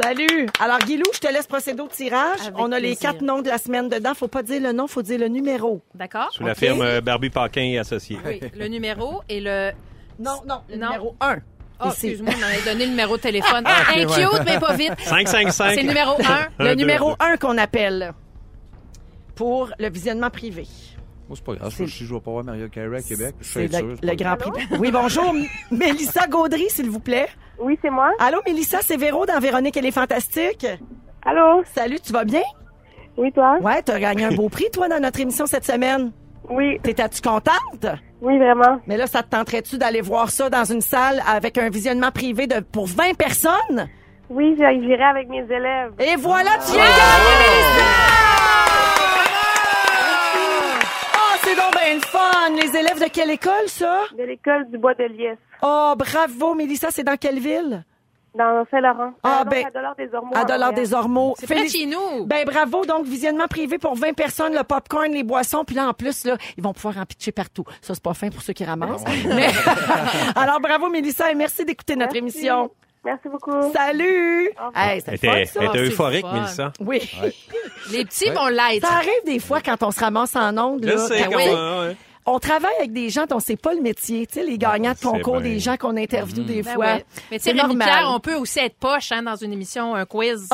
Salut. 0.01 0.47
Alors, 0.59 0.79
Guilou, 0.79 1.05
je 1.13 1.19
te 1.19 1.31
laisse 1.31 1.47
procéder 1.47 1.81
au 1.81 1.87
tirage. 1.87 2.39
Avec 2.41 2.53
On 2.57 2.71
a 2.71 2.79
les 2.79 2.95
quatre 2.95 3.21
noms 3.21 3.41
de 3.41 3.49
la 3.49 3.57
semaine 3.57 3.89
dedans. 3.89 4.13
Faut 4.13 4.27
pas 4.27 4.43
dire 4.43 4.61
le 4.61 4.71
nom, 4.71 4.87
faut 4.87 5.01
dire 5.01 5.19
le 5.19 5.27
numéro. 5.27 5.81
D'accord? 5.95 6.29
Sous 6.31 6.43
la 6.43 6.55
firme 6.55 6.81
euh, 6.81 7.01
Barbie 7.01 7.29
Paquin 7.29 7.61
et 7.63 7.77
Associés. 7.77 8.17
Oui, 8.25 8.39
le 8.57 8.67
numéro 8.67 9.21
et 9.29 9.39
le... 9.41 9.71
Non, 10.19 10.41
non, 10.47 10.61
le 10.69 10.77
Non? 10.77 10.87
numéro 10.87 11.15
1. 11.19 11.37
Oh, 11.83 11.87
excuse-moi, 11.89 12.33
on 12.35 12.39
m'avait 12.39 12.61
donné 12.63 12.85
le 12.85 12.91
numéro 12.91 13.17
de 13.17 13.21
téléphone. 13.21 13.63
Ah, 13.67 13.95
ouais. 13.95 14.05
cute, 14.05 14.45
mais 14.45 14.59
pas 14.59 14.73
vite. 14.73 14.93
555. 14.99 15.69
C'est 15.73 15.81
le 15.81 15.87
numéro 15.87 16.15
1. 16.59 16.63
Le 16.63 16.75
numéro 16.75 17.09
deux, 17.11 17.15
1 17.25 17.37
qu'on 17.37 17.57
appelle 17.57 18.13
pour 19.35 19.71
le 19.79 19.89
visionnement 19.89 20.29
privé. 20.29 20.67
Moi, 21.31 21.37
c'est 21.37 21.45
pas 21.45 21.53
grave. 21.55 21.73
Je 21.87 22.13
vais 22.13 22.19
pas 22.19 22.31
voir 22.31 22.43
Mario 22.43 22.67
Carey 22.67 22.97
à 22.97 23.01
Québec, 23.01 23.35
je 23.39 23.45
C'est 23.47 23.67
suis 23.69 23.77
sûr. 23.77 23.95
le, 24.03 24.15
Grand. 24.15 24.35
Prix. 24.35 24.51
Oui, 24.79 24.91
bonjour. 24.91 25.33
Mélissa 25.71 26.27
Gaudry, 26.27 26.65
s'il 26.69 26.89
vous 26.89 26.99
plaît. 26.99 27.29
oui, 27.57 27.79
c'est 27.81 27.89
moi. 27.89 28.11
Allô, 28.19 28.39
Mélissa, 28.45 28.79
c'est 28.81 28.97
Véro 28.97 29.25
dans 29.25 29.39
Véronique 29.39 29.77
et 29.77 29.81
les 29.81 29.91
Fantastiques. 29.91 30.67
Allô? 31.25 31.63
Salut, 31.73 32.01
tu 32.01 32.11
vas 32.11 32.25
bien? 32.25 32.41
Oui, 33.15 33.31
toi? 33.31 33.59
Ouais, 33.61 33.81
t'as 33.81 33.97
gagné 33.97 34.25
un 34.25 34.33
beau 34.33 34.49
prix, 34.49 34.69
toi, 34.73 34.89
dans 34.89 34.99
notre 34.99 35.21
émission 35.21 35.45
cette 35.45 35.63
semaine. 35.65 36.11
Oui, 36.49 36.77
T'étais-tu 36.83 37.21
contente? 37.21 37.85
oui, 38.21 38.37
vraiment. 38.37 38.81
Mais 38.85 38.97
là, 38.97 39.07
ça 39.07 39.23
te 39.23 39.29
tenterait-tu 39.29 39.77
d'aller 39.77 40.01
voir 40.01 40.31
ça 40.31 40.49
dans 40.49 40.65
une 40.65 40.81
salle 40.81 41.23
avec 41.25 41.57
un 41.57 41.69
visionnement 41.69 42.11
privé 42.11 42.45
de 42.47 42.59
pour 42.59 42.87
20 42.87 43.15
personnes? 43.15 43.87
Oui, 44.29 44.53
j'y- 44.57 44.81
j'irai 44.85 45.03
avec 45.03 45.29
mes 45.29 45.43
élèves. 45.45 45.93
Et 45.97 46.17
voilà, 46.17 46.49
tu 46.65 46.73
viens 46.73 46.83
de 46.83 46.89
gagner, 46.89 47.37
Mélissa! 47.39 47.85
Oh, 51.13 51.37
c'est 51.43 51.55
donc 51.55 51.70
bien 51.83 51.95
le 51.95 52.01
fun! 52.01 52.49
Les 52.55 52.77
élèves 52.79 52.99
de 52.99 53.09
quelle 53.09 53.31
école, 53.31 53.67
ça? 53.67 54.01
De 54.17 54.23
l'école 54.23 54.69
du 54.69 54.77
Bois 54.77 54.93
de 54.93 55.03
Liesse, 55.05 55.37
Oh, 55.63 55.93
bravo, 55.97 56.55
Mélissa, 56.55 56.87
c'est 56.91 57.03
dans 57.03 57.17
quelle 57.17 57.39
ville? 57.39 57.83
dans 58.33 58.65
Saint-Laurent. 58.71 59.11
Ah, 59.23 59.41
non, 59.43 59.49
ben, 59.51 59.65
à 59.67 59.71
Dollar 59.71 59.93
des 59.97 60.09
Ormeaux. 60.13 60.31
À 60.37 60.45
Dollar 60.45 60.71
des 60.73 60.93
Ormeaux. 60.93 61.33
C'est 61.37 61.47
près 61.47 61.55
de 61.55 61.59
Félic- 61.67 61.71
chez 61.81 61.85
nous. 61.85 62.25
Ben 62.27 62.45
bravo, 62.45 62.85
donc 62.85 63.05
visionnement 63.05 63.47
privé 63.49 63.77
pour 63.77 63.93
20 63.95 64.13
personnes, 64.13 64.53
le 64.55 64.63
popcorn, 64.63 65.11
les 65.11 65.23
boissons, 65.23 65.65
puis 65.65 65.75
là 65.75 65.89
en 65.89 65.93
plus 65.93 66.23
là, 66.23 66.37
ils 66.57 66.63
vont 66.63 66.71
pouvoir 66.71 66.97
en 66.97 67.05
pitcher 67.05 67.33
partout. 67.33 67.65
Ça 67.81 67.93
c'est 67.93 68.01
pas 68.01 68.13
fin 68.13 68.29
pour 68.29 68.41
ceux 68.41 68.53
qui 68.53 68.63
ramassent. 68.63 69.03
Mais 69.27 69.49
alors 70.37 70.61
bravo 70.61 70.87
Mélissa 70.89 71.29
et 71.29 71.35
merci 71.35 71.65
d'écouter 71.65 71.97
notre 71.97 72.15
émission. 72.15 72.71
Merci 73.03 73.29
beaucoup. 73.29 73.71
Salut. 73.73 74.51
Hey, 74.75 75.01
Elle 75.07 75.17
c'est 75.19 75.27
le 75.27 75.45
ça. 75.47 75.77
euphorique, 75.77 76.21
fun. 76.25 76.33
Mélissa. 76.33 76.73
Oui. 76.79 76.99
Les 77.91 78.05
petits 78.05 78.29
vont 78.29 78.47
l'être. 78.47 78.85
Ça 78.87 78.93
arrive 78.97 79.09
des 79.25 79.39
fois 79.39 79.59
quand 79.61 79.81
on 79.81 79.91
se 79.91 79.99
ramasse 79.99 80.35
en 80.35 80.55
ondes. 80.57 80.81
Je 80.83 80.89
là, 80.89 80.97
sais 81.07 81.23
comment, 81.23 81.37
ouais. 81.81 81.95
On 82.27 82.37
travaille 82.37 82.75
avec 82.77 82.93
des 82.93 83.09
gens 83.09 83.25
dont 83.25 83.39
c'est 83.39 83.59
pas 83.59 83.73
le 83.73 83.81
métier, 83.81 84.27
tu 84.27 84.35
sais, 84.35 84.45
les 84.45 84.59
gagnants 84.59 84.91
de 84.91 84.97
c'est 84.97 85.07
concours, 85.07 85.39
bien. 85.39 85.49
des 85.53 85.59
gens 85.59 85.75
qu'on 85.77 85.97
interviewe 85.97 86.43
des 86.45 86.61
Ben 86.61 86.73
fois. 86.75 86.85
ouais. 86.85 87.05
Mais 87.31 87.39
tu 87.39 87.43
sais, 87.45 87.49
C'est 87.49 87.59
Rémi 87.59 87.73
normal. 87.75 87.87
Pierre, 87.87 88.11
on 88.13 88.19
peut 88.19 88.35
aussi 88.35 88.59
être 88.59 88.75
poche 88.77 89.11
hein, 89.11 89.23
dans 89.23 89.35
une 89.35 89.51
émission, 89.53 89.95
un 89.95 90.05
quiz. 90.05 90.47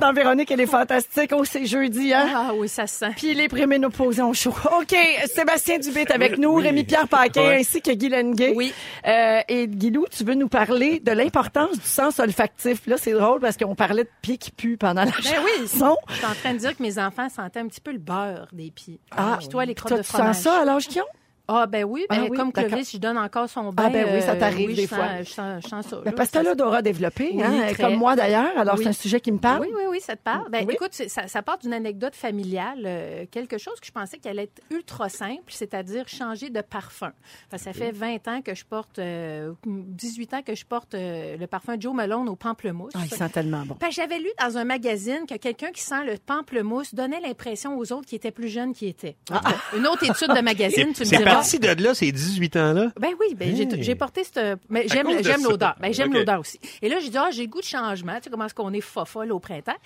Dans 0.00 0.12
Véronique, 0.12 0.50
elle 0.50 0.60
est 0.60 0.66
fantastique. 0.66 1.30
Oh, 1.34 1.44
c'est 1.44 1.64
jeudi, 1.66 2.12
hein? 2.12 2.26
Ah 2.34 2.50
oui, 2.56 2.68
ça 2.68 2.86
se 2.86 2.98
sent. 2.98 3.12
Puis 3.16 3.34
les 3.34 3.48
préménopausés 3.48 4.22
ont 4.22 4.32
chaud. 4.32 4.54
OK, 4.80 4.96
Sébastien 5.32 5.78
Dubé 5.78 6.00
est 6.00 6.10
avec 6.10 6.38
nous, 6.38 6.54
Rémi-Pierre 6.54 7.06
Ouais. 7.36 7.58
ainsi 7.60 7.80
que 7.80 7.92
Guy 7.92 8.08
Lenguet. 8.08 8.52
Oui. 8.56 8.72
Euh, 9.06 9.40
et 9.48 9.68
Guilou, 9.68 10.06
tu 10.10 10.24
veux 10.24 10.34
nous 10.34 10.48
parler 10.48 10.98
de 11.00 11.12
l'importance 11.12 11.78
du 11.78 11.86
sens 11.86 12.18
olfactif? 12.18 12.86
Là, 12.86 12.96
c'est 12.98 13.12
drôle 13.12 13.40
parce 13.40 13.56
qu'on 13.56 13.74
parlait 13.74 14.04
de 14.04 14.10
pieds 14.22 14.38
qui 14.38 14.50
puent 14.50 14.76
pendant 14.76 15.04
la 15.04 15.10
Ben 15.10 15.40
oui. 15.44 15.50
Je 15.62 15.66
suis 15.68 15.82
en 15.84 16.34
train 16.34 16.52
de 16.54 16.58
dire 16.58 16.76
que 16.76 16.82
mes 16.82 16.98
enfants 16.98 17.28
sentaient 17.28 17.60
un 17.60 17.68
petit 17.68 17.80
peu 17.80 17.92
le 17.92 17.98
beurre 17.98 18.48
des 18.52 18.70
pieds. 18.70 18.98
Ah, 19.16 19.36
Puis 19.38 19.48
toi, 19.48 19.64
les 19.64 19.74
crottes 19.74 19.90
toi, 19.90 19.98
de 19.98 20.02
tu 20.02 20.08
fromage. 20.08 20.34
sens 20.36 20.42
ça 20.44 20.62
à 20.62 20.64
l'âge 20.64 20.88
qu'ils 20.88 21.00
ont? 21.02 21.06
Ah, 21.54 21.66
ben 21.66 21.84
oui, 21.84 22.04
ben, 22.08 22.16
Ah 22.20 22.26
oui, 22.30 22.36
comme. 22.36 22.52
Clovis, 22.52 22.92
je 22.92 22.98
donne 22.98 23.18
encore 23.18 23.48
son 23.48 23.72
bain. 23.72 23.84
Ah, 23.86 23.90
ben 23.90 24.06
oui, 24.14 24.22
ça 24.22 24.32
euh, 24.32 24.38
t'arrive 24.40 24.68
oui, 24.68 24.74
des 24.74 24.82
je 24.84 24.88
sens- 24.88 24.98
fois. 24.98 25.22
Je 25.22 25.28
sens, 25.30 25.62
je 25.64 25.68
sens 25.68 25.86
ça. 25.86 25.96
Ben, 25.96 26.04
là. 26.06 26.12
parce 26.12 26.30
que 26.30 26.38
Ça- 26.38 26.42
l'odorat 26.42 26.82
développé, 26.82 27.30
Oui, 27.34 27.42
hein, 27.42 27.66
très. 27.72 27.82
comme 27.84 27.94
moi 27.96 28.16
d'ailleurs. 28.16 28.56
Alors, 28.56 28.76
Oui. 28.76 28.84
c'est 28.84 28.90
un 28.90 28.94
sujet 28.94 29.20
qui 29.20 29.32
me 29.32 29.38
parle. 29.38 29.62
Oui, 29.62 29.68
oui, 29.76 29.82
oui, 29.90 30.00
ça 30.00 30.16
te 30.16 30.22
parle. 30.22 30.48
Ben, 30.50 30.64
Oui. 30.66 30.74
Écoute, 30.74 30.92
ça, 30.94 31.28
ça 31.28 31.42
part 31.42 31.58
d'une 31.58 31.72
anecdote 31.72 32.14
familiale, 32.14 32.82
euh, 32.84 33.24
quelque 33.30 33.58
chose 33.58 33.78
que 33.80 33.86
je 33.86 33.92
pensais 33.92 34.18
qu'elle 34.18 34.32
allait 34.38 34.44
être 34.44 34.62
ultra 34.70 35.08
simple, 35.08 35.42
c'est-à-dire 35.48 36.08
changer 36.08 36.50
de 36.50 36.60
parfum. 36.60 37.12
Enfin, 37.48 37.58
ça 37.58 37.72
fait 37.72 37.92
20 37.92 38.26
ans 38.28 38.40
que 38.42 38.54
je 38.54 38.64
porte, 38.64 38.98
euh, 38.98 39.52
18 39.66 40.34
ans 40.34 40.42
que 40.42 40.54
je 40.54 40.64
porte 40.64 40.94
euh, 40.94 41.36
le 41.36 41.46
parfum 41.46 41.76
Joe 41.78 41.94
Malone 41.94 42.28
au 42.28 42.36
pamplemousse. 42.36 42.92
Ah, 42.94 43.00
il 43.04 43.14
sent 43.14 43.28
tellement 43.30 43.64
bon. 43.66 43.74
Que 43.74 43.90
j'avais 43.90 44.18
lu 44.18 44.28
dans 44.40 44.56
un 44.58 44.64
magazine 44.64 45.26
que 45.28 45.36
quelqu'un 45.36 45.70
qui 45.72 45.82
sent 45.82 46.04
le 46.06 46.16
pamplemousse 46.18 46.94
donnait 46.94 47.20
l'impression 47.20 47.76
aux 47.78 47.92
autres 47.92 48.06
qui 48.06 48.14
étaient 48.14 48.30
plus 48.30 48.48
jeunes 48.48 48.72
qu'ils 48.72 48.88
étaient. 48.88 49.16
Cas, 49.26 49.40
Une 49.76 49.86
autre 49.86 50.04
étude 50.04 50.34
de 50.34 50.40
magazine, 50.40 50.92
tu 50.94 51.02
me 51.02 51.08
diras. 51.08 51.41
Parti 51.42 51.58
de 51.76 51.82
là, 51.82 51.94
ces 51.94 52.12
18 52.12 52.56
ans-là? 52.56 52.92
Ben 52.98 53.10
oui, 53.20 53.34
ben 53.34 53.54
j'ai- 53.56 53.62
Hey. 53.62 53.82
j'ai 53.82 53.94
porté 53.94 54.24
cette. 54.24 54.58
Mais 54.68 54.86
j'aime 54.88 55.06
de 55.16 55.22
j'aime 55.22 55.42
l'odeur. 55.44 55.76
Ben 55.80 55.92
j'aime 55.92 56.12
l'odeur 56.12 56.40
aussi. 56.40 56.58
Et 56.82 56.88
là, 56.88 56.98
j'ai 57.00 57.10
dit, 57.10 57.18
ah, 57.18 57.30
j'ai 57.30 57.42
le 57.42 57.48
goût 57.48 57.60
de 57.60 57.64
changement. 57.66 58.16
Tu 58.16 58.24
sais 58.24 58.30
comment 58.30 58.46
est-ce 58.46 58.54
qu'on 58.54 58.72
est 58.72 58.80
fofolle 58.80 59.32
au 59.32 59.38
printemps? 59.38 59.76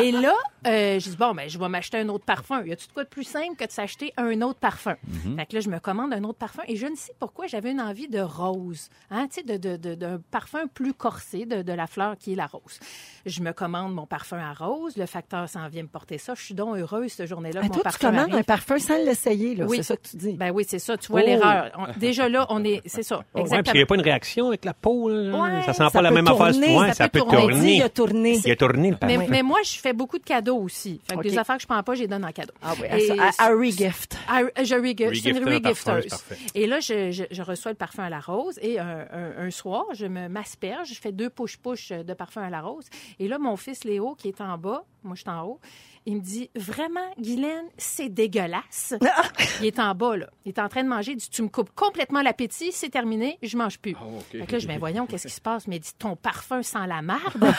Et 0.00 0.12
là, 0.12 0.34
euh, 0.66 0.98
j'ai 0.98 1.10
dit, 1.10 1.16
bon, 1.16 1.34
ben 1.34 1.48
je 1.48 1.58
vais 1.58 1.68
m'acheter 1.68 1.98
un 1.98 2.08
autre 2.08 2.24
parfum. 2.24 2.62
Y 2.64 2.72
a-tu 2.72 2.86
de 2.88 2.92
quoi 2.92 3.04
de 3.04 3.08
plus 3.08 3.24
simple 3.24 3.56
que 3.56 3.64
de 3.66 3.70
s'acheter 3.70 4.12
un 4.16 4.40
autre 4.42 4.58
parfum? 4.58 4.96
Fait 5.36 5.46
que 5.46 5.54
là, 5.54 5.60
je 5.60 5.68
me 5.68 5.78
commande 5.78 6.12
un 6.12 6.22
autre 6.24 6.38
parfum. 6.38 6.62
Et 6.68 6.76
je 6.76 6.86
ne 6.86 6.96
sais 6.96 7.12
pourquoi 7.18 7.46
j'avais 7.46 7.70
une 7.70 7.80
envie 7.80 8.08
de 8.08 8.20
rose. 8.20 8.88
Hein, 9.10 9.26
tu 9.28 9.40
sais, 9.40 9.42
de, 9.42 9.56
de, 9.56 9.76
de- 9.76 9.94
d'un 9.94 10.20
parfum 10.30 10.66
plus 10.72 10.94
corsé 10.94 11.46
de, 11.46 11.62
de 11.62 11.72
la 11.72 11.86
fleur 11.86 12.16
qui 12.18 12.32
est 12.32 12.36
la 12.36 12.46
rose. 12.46 12.78
Je 13.26 13.40
me 13.42 13.52
commande 13.52 13.94
mon 13.94 14.06
parfum 14.06 14.38
à 14.38 14.52
rose. 14.52 14.96
Le 14.96 15.06
facteur 15.06 15.48
s'en 15.48 15.68
vient 15.68 15.82
me 15.82 15.88
porter 15.88 16.18
ça. 16.18 16.34
Je 16.34 16.42
suis 16.42 16.54
donc 16.54 16.76
heureuse 16.76 17.12
cette 17.12 17.28
journée-là. 17.28 17.60
Ah, 17.64 17.66
mon 17.66 17.74
toi, 17.80 17.90
tu 17.92 17.98
commandes 17.98 18.20
arrive. 18.20 18.34
un 18.36 18.42
parfum 18.42 18.78
sans 18.78 18.96
l'essayer, 18.98 19.54
là. 19.54 19.66
Oui. 19.66 19.78
C'est 19.78 19.82
ça 19.84 19.96
que 19.96 20.06
tu 20.08 20.16
dis. 20.16 20.32
Ben 20.34 20.50
oui, 20.50 20.64
c'est 20.68 20.78
ça. 20.78 20.93
Tu 20.96 21.10
vois 21.12 21.20
Oh. 21.22 21.26
l'erreur. 21.26 21.70
Déjà 21.96 22.28
là, 22.28 22.46
on 22.50 22.64
est. 22.64 22.80
C'est 22.86 23.02
ça. 23.02 23.18
Ouais, 23.18 23.24
parce 23.32 23.44
Exactement. 23.46 23.72
qu'il 23.72 23.78
n'y 23.78 23.82
a 23.82 23.86
pas 23.86 23.94
une 23.96 24.00
réaction 24.02 24.48
avec 24.48 24.64
la 24.64 24.74
peau. 24.74 25.08
Là. 25.08 25.38
Ouais, 25.38 25.62
ça 25.62 25.72
sent 25.72 25.84
ça 25.84 25.90
pas 25.90 26.02
la 26.02 26.10
même 26.10 26.26
affaire. 26.28 26.46
Ouais, 26.56 26.88
ça 26.88 26.94
ça, 26.94 27.08
peut 27.08 27.20
peut 27.20 27.26
tourner. 27.30 27.40
Tourner. 27.54 27.74
il 27.76 27.82
a 27.82 27.88
tourné. 27.88 28.40
Il 28.44 28.50
a 28.50 28.56
tourné 28.56 28.90
le 28.90 28.96
Mais, 29.06 29.16
parfum. 29.16 29.30
mais 29.30 29.42
moi, 29.42 29.58
je 29.64 29.78
fais 29.78 29.92
beaucoup 29.92 30.18
de 30.18 30.24
cadeaux 30.24 30.58
aussi. 30.58 31.00
Fait 31.08 31.14
que 31.14 31.20
OK. 31.20 31.24
des 31.24 31.38
affaires 31.38 31.56
que 31.56 31.62
je 31.62 31.66
prends 31.66 31.82
pas, 31.82 31.94
je 31.94 32.00
les 32.02 32.08
donne 32.08 32.24
en 32.24 32.32
cadeau. 32.32 32.52
Ah 32.62 32.72
oui, 32.80 32.86
à, 33.18 33.24
à 33.28 33.46
Harry 33.50 33.70
Gift. 33.72 34.16
Ah, 34.28 34.40
je 34.62 34.74
regi- 34.74 35.06
je 35.14 35.20
suis 35.20 35.30
une 35.30 35.44
regifteuse. 35.44 36.06
c'est. 36.08 36.38
Et 36.56 36.66
là, 36.66 36.80
je, 36.80 37.10
je- 37.10 37.24
je 37.30 37.42
reçois 37.42 37.70
le 37.72 37.76
parfum 37.76 38.04
à 38.04 38.10
la 38.10 38.20
rose 38.20 38.58
et 38.62 38.78
un, 38.78 39.06
un- 39.12 39.46
un 39.46 39.50
soir, 39.50 39.84
je 39.94 40.06
me 40.06 40.28
m'asperge, 40.28 40.88
je 40.94 41.00
fais 41.00 41.12
deux 41.12 41.28
push-push 41.30 41.90
de 41.92 42.14
parfum 42.14 42.42
à 42.42 42.50
la 42.50 42.60
rose. 42.60 42.84
Et 43.18 43.28
là, 43.28 43.38
mon 43.38 43.56
fils 43.56 43.84
Léo, 43.84 44.14
qui 44.16 44.28
est 44.28 44.40
en 44.40 44.56
bas, 44.58 44.84
moi 45.02 45.14
je 45.16 45.20
suis 45.22 45.30
en 45.30 45.42
haut, 45.42 45.60
il 46.06 46.16
me 46.16 46.20
dit 46.20 46.50
Vraiment, 46.54 47.14
Guylaine, 47.18 47.66
c'est 47.78 48.08
dégueulasse. 48.08 48.94
il 49.60 49.66
est 49.66 49.78
en 49.78 49.94
bas, 49.94 50.16
là. 50.16 50.26
Il 50.44 50.50
est 50.50 50.58
en 50.58 50.68
train 50.68 50.82
de 50.82 50.88
manger. 50.88 51.12
Il 51.12 51.16
dit 51.16 51.28
Tu 51.30 51.42
me 51.42 51.48
coupes 51.48 51.70
complètement 51.74 52.22
l'appétit, 52.22 52.72
c'est 52.72 52.90
terminé, 52.90 53.38
je 53.42 53.56
mange 53.56 53.78
plus. 53.78 53.96
Fait 54.30 54.46
que 54.46 54.52
là, 54.52 54.58
je 54.58 54.66
vais 54.66 54.78
voyons, 54.78 55.06
qu'est-ce 55.06 55.28
qui 55.28 55.32
se 55.32 55.40
passe? 55.40 55.66
Mais 55.66 55.76
il 55.76 55.80
dit 55.80 55.94
Ton 55.98 56.16
parfum 56.16 56.62
sent 56.62 56.86
la 56.86 57.02
marde. 57.02 57.44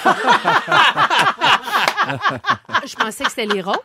je 2.86 2.96
pensais 2.96 3.24
que 3.24 3.30
c'était 3.30 3.46
les 3.46 3.62
roses. 3.62 3.76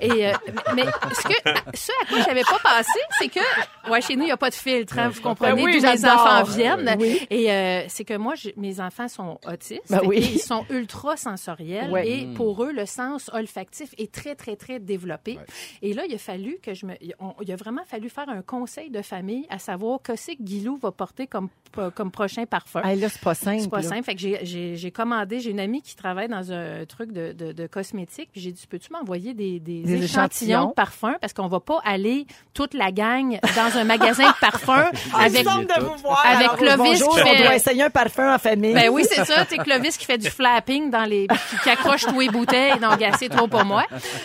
Et, 0.00 0.26
euh, 0.28 0.32
mais 0.74 0.84
ce, 0.84 1.22
que, 1.28 1.34
ce 1.74 1.92
à 2.02 2.06
quoi 2.08 2.20
j'avais 2.24 2.42
pas 2.42 2.58
pensé, 2.62 2.98
c'est 3.18 3.28
que, 3.28 3.90
ouais, 3.90 4.00
chez 4.00 4.16
nous, 4.16 4.22
il 4.22 4.26
n'y 4.26 4.32
a 4.32 4.36
pas 4.36 4.50
de 4.50 4.54
filtre, 4.54 4.98
hein, 4.98 5.08
vous 5.08 5.20
comprenez, 5.20 5.54
Ben 5.54 5.64
oui, 5.64 5.72
mes 5.74 5.80
j'adore. 5.80 6.20
enfants 6.20 6.42
viennent. 6.44 6.96
Oui. 6.98 7.26
Et 7.30 7.50
euh, 7.52 7.84
c'est 7.88 8.04
que 8.04 8.16
moi, 8.16 8.34
mes 8.56 8.80
enfants 8.80 9.08
sont 9.08 9.38
autistes. 9.46 9.90
Ben 9.90 10.00
oui. 10.04 10.20
que 10.20 10.34
Ils 10.34 10.38
sont 10.40 10.64
ultra 10.70 11.16
sensoriels. 11.16 11.90
Ouais. 11.90 12.08
Et 12.08 12.26
pour 12.34 12.62
eux, 12.64 12.72
le 12.72 12.86
sens 12.86 13.30
olfactif 13.32 13.90
est 13.98 14.12
très, 14.12 14.34
très, 14.34 14.56
très 14.56 14.78
développé. 14.78 15.38
Et 15.82 15.92
là, 15.94 16.04
il 16.08 16.14
a 16.14 16.18
fallu 16.18 16.58
que 16.62 16.74
je 16.74 16.86
me. 16.86 16.94
on- 17.20 17.34
il 17.40 17.52
a 17.52 17.56
vraiment 17.56 17.84
fallu 17.86 18.08
faire 18.10 18.28
un 18.28 18.42
conseil 18.42 18.90
de 18.90 19.02
famille 19.02 19.46
à 19.50 19.58
savoir 19.58 20.00
que 20.02 20.16
c'est 20.16 20.36
que 20.36 20.42
Guilou 20.42 20.76
va 20.76 20.90
porter 20.92 21.26
comme, 21.26 21.48
comme 21.94 22.10
prochain 22.10 22.44
parfum. 22.46 22.80
Ah, 22.84 22.94
là, 22.94 23.08
c'est 23.08 23.20
pas 23.22 23.34
simple. 23.34 23.60
C'est 23.62 23.70
pas 23.70 23.80
là. 23.80 23.88
simple. 23.88 24.02
Fait 24.04 24.14
que 24.14 24.20
j'ai 24.44 24.90
commandé, 24.90 25.40
j'ai 25.40 25.50
une 25.50 25.60
amie 25.60 25.82
qui 25.82 25.96
travaille 25.96 26.28
dans 26.28 26.52
un 26.52 26.84
truc 26.86 27.12
de, 27.12 27.32
de, 27.38 27.52
de 27.52 27.66
cosmétique. 27.66 28.28
Puis 28.32 28.40
j'ai 28.42 28.52
dit, 28.52 28.66
peux-tu 28.68 28.92
m'envoyer 28.92 29.32
des, 29.34 29.60
des, 29.60 29.80
Des 29.82 30.04
échantillons 30.04 30.04
échantillons? 30.04 30.68
de 30.68 30.72
parfums? 30.74 31.16
Parce 31.20 31.32
qu'on 31.32 31.48
va 31.48 31.60
pas 31.60 31.80
aller 31.84 32.26
toute 32.52 32.74
la 32.74 32.92
gang 32.92 33.38
dans 33.56 33.78
un 33.78 33.84
magasin 33.84 34.28
de 34.28 34.34
parfums 34.40 34.90
avec. 35.18 35.44
de 35.44 35.80
vous 35.84 35.96
voir. 36.02 36.22
Avec 36.26 36.40
Alors, 36.42 36.56
Clovis 36.56 36.76
bonjour, 36.78 37.14
qui 37.16 37.22
on 37.22 37.26
fait- 37.26 37.42
doit 37.42 37.54
essayer 37.56 37.82
un 37.82 37.90
parfum 37.90 38.34
en 38.34 38.38
famille. 38.38 38.74
Ben 38.74 38.90
oui, 38.90 39.04
c'est 39.08 39.24
ça. 39.24 39.44
Sais, 39.46 39.56
Clovis 39.58 39.96
qui 39.96 40.04
fait 40.04 40.18
du 40.18 40.28
flapping 40.28 40.90
dans 40.90 41.04
les, 41.04 41.26
qui, 41.50 41.56
qui 41.62 41.70
accroche 41.70 42.04
tous 42.04 42.20
les 42.20 42.28
bouteilles. 42.28 42.78
Donc, 42.80 42.98
c'est 43.18 43.28
trop 43.28 43.46
pour 43.48 43.64
moi. 43.64 43.84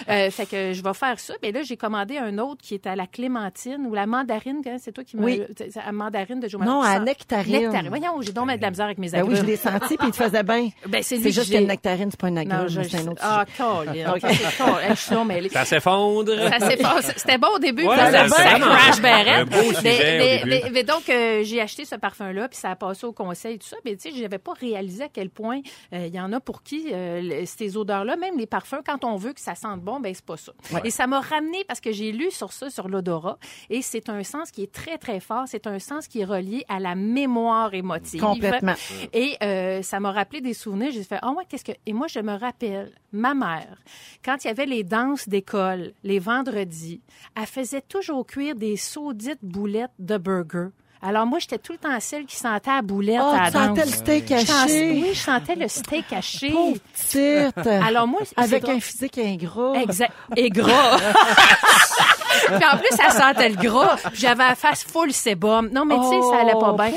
Euh, 0.10 0.30
fait 0.32 0.46
que 0.46 0.74
je 0.74 0.82
vais 0.84 0.94
faire 0.94 1.20
ça. 1.20 1.34
Mais 1.42 1.52
là, 1.52 1.62
j'ai 1.64 1.78
commandé 1.78 2.18
un 2.18 2.38
autre 2.40 2.62
qui 2.62 2.74
est 2.74 2.88
à 2.88 2.96
la 2.96 3.08
clémentine 3.08 3.86
ou 3.88 3.94
la 3.94 4.06
mandarine. 4.06 4.62
C'est 4.80 4.92
toi 4.92 5.04
qui 5.04 5.18
me, 5.18 5.24
Oui. 5.24 5.42
c'est 5.58 5.78
à 5.80 5.92
mandarine 5.92 6.40
de 6.40 6.48
Non, 6.58 6.82
à 6.82 7.00
nectarine. 7.00 7.62
Nectarine. 7.64 7.90
Voyons, 7.90 8.22
j'ai 8.22 8.32
donc 8.32 8.50
de 8.52 8.62
la 8.62 8.70
misère 8.70 8.86
avec 8.86 8.98
mes 8.98 9.10
Ben 9.10 9.22
oui, 9.24 9.34
agrumes. 9.34 9.36
je 9.38 9.52
l'ai 9.52 9.56
senti, 9.58 9.98
puis 9.98 10.08
il 10.08 10.12
te 10.12 10.18
faisait 10.24 10.44
bien. 10.44 10.70
Ben, 10.88 11.02
c'est 11.04 11.20
C'est 11.20 11.32
juste 11.32 11.52
qu'une 11.52 11.68
nectarine, 11.68 12.10
c'est 12.12 12.20
pas 12.20 12.30
une 12.30 12.38
agrume, 12.38 12.58
Non, 12.64 12.68
je, 12.68 12.80
mais 12.80 12.88
c'est 12.90 13.03
un 13.08 13.12
autre 13.12 13.22
Ah. 13.24 13.46
Colin. 13.58 14.14
OK. 14.14 14.20
C'est 14.22 14.58
Colin. 14.58 14.90
Je 14.90 14.96
suis. 14.96 15.50
Ça 15.50 15.66
s'effondre. 15.66 16.32
Ça 16.36 16.60
passé. 16.78 17.14
C'était 17.18 17.38
bon 17.38 17.48
au 17.56 17.60
début, 17.60 17.86
Ouais, 17.88 17.96
ça- 17.96 18.28
ça, 18.28 18.60
crash 18.60 19.00
Un 19.00 19.02
barrette. 19.02 19.50
beau 19.50 19.74
sujet 19.74 19.82
Mais, 19.84 19.94
au 19.94 20.18
mais- 20.18 20.38
début. 20.38 20.50
mais- 20.66 20.70
mais 20.72 20.84
donc, 20.84 21.10
euh, 21.10 21.42
j'ai 21.44 21.62
acheté 21.62 21.86
ce 21.86 21.96
parfum-là, 21.96 22.48
puis 22.50 22.58
ça 22.58 22.72
a 22.72 22.76
passé 22.76 23.06
au 23.06 23.12
conseil, 23.14 23.60
tout 23.60 23.68
ça. 23.68 23.78
Mais 23.86 23.96
tu 23.96 24.12
sais, 24.12 24.18
j'avais 24.20 24.38
pas 24.38 24.54
réalisé 24.54 25.04
à 25.04 25.10
quel 25.10 25.30
point 25.30 25.62
euh, 25.94 26.08
il 26.08 26.14
y 26.16 26.20
en 26.20 26.32
a 26.34 26.40
pour 26.40 26.64
qui 26.64 26.90
euh, 26.94 27.44
ces 27.46 27.78
odeurs-là, 27.78 28.16
même 28.18 28.38
les 28.38 28.46
parfums, 28.48 28.82
quand 28.86 29.04
on 29.06 29.16
veut 29.16 29.34
que 29.34 29.42
ça 29.42 29.56
sente 29.56 29.82
bon, 29.82 30.00
ben 30.00 30.14
c'est 30.14 30.26
pas 30.26 30.38
ça. 30.38 30.52
Et 30.84 30.90
ça 30.92 31.08
m'a 31.08 31.20
ramené 31.22 31.64
parce 31.68 31.80
que 31.80 31.92
j'ai 31.92 32.12
lu 32.12 32.32
sur 32.32 32.52
ça, 32.54 32.70
sur 32.70 32.88
l'odorat, 32.88 33.38
et 33.70 33.82
c'est 33.82 34.10
un 34.10 34.24
sens 34.24 34.52
qui 34.52 34.64
est 34.64 34.72
très, 34.72 34.98
très 34.98 35.20
fort. 35.20 35.44
C'est 35.48 35.68
un 35.68 35.80
sens 35.80 36.08
qui 36.08 36.22
est 36.22 36.26
relié 36.26 36.66
à 36.70 36.80
la 36.80 36.96
mémoire 36.96 37.74
émotive. 37.74 38.22
Complètement. 38.22 38.74
Et 39.14 39.36
euh, 39.44 39.82
ça 39.82 40.00
m'a 40.00 40.12
rappelé 40.12 40.42
des 40.42 40.54
souvenirs. 40.54 40.92
J'ai 40.94 41.04
fait, 41.04 41.20
ah 41.22 41.32
ouais, 41.32 41.44
qu'est-ce 41.50 41.64
que. 41.66 41.72
Et 41.86 41.94
moi, 41.94 42.08
je 42.08 42.20
me 42.20 42.34
rappelle, 42.38 42.92
ma 43.12 43.34
mère, 43.34 43.78
quand 44.24 44.44
il 44.44 44.48
y 44.48 44.50
avait 44.50 44.66
les 44.66 44.84
danses 44.84 45.30
d'école, 45.30 45.94
les 46.04 46.20
vendredis, 46.20 47.02
elle 47.36 47.46
faisait 47.46 47.82
toujours 47.82 48.26
cuire 48.26 48.56
des 48.56 48.78
saudites 48.78 49.44
boulettes 49.44 49.92
de 50.00 50.18
burger. 50.18 50.70
Alors 51.06 51.26
moi, 51.26 51.38
j'étais 51.40 51.58
tout 51.58 51.74
le 51.74 51.78
temps 51.78 51.90
celle 52.00 52.26
qui 52.26 52.36
sentait 52.38 52.72
la 52.72 52.82
boulette 52.82 53.20
Oh, 53.22 53.34
à 53.34 53.44
la 53.44 53.52
tu 53.52 53.58
sentais 53.58 53.86
le 53.86 53.92
steak 53.92 54.26
Je 54.30 54.34
haché. 54.36 54.92
Oui, 54.94 55.10
je 55.14 55.20
sentais 55.20 55.56
le 55.56 55.68
steak 55.68 56.06
haché. 56.14 56.50
Pauvre 56.52 56.78
petite. 56.94 57.68
Alors 57.68 58.08
moi, 58.08 58.22
Avec 58.38 58.70
un 58.70 58.80
physique 58.80 59.18
ingrat. 59.18 59.74
Exact. 59.82 60.14
Et 60.38 60.50
gras. 60.50 60.98
Puis 62.48 62.56
en 62.66 62.78
plus, 62.78 62.96
ça 62.98 63.10
sentait 63.10 63.50
le 63.50 63.56
gras. 63.56 63.96
Puis 64.12 64.22
J'avais 64.22 64.44
la 64.48 64.56
face 64.56 64.84
full 64.84 65.12
sébum. 65.14 65.70
Non, 65.72 65.86
mais 65.86 65.96
tu 65.96 66.04
sais, 66.04 66.22
ça 66.32 66.42
allait 66.42 66.54
pas 66.54 66.72
Oh, 66.74 66.76
bien. 66.76 66.92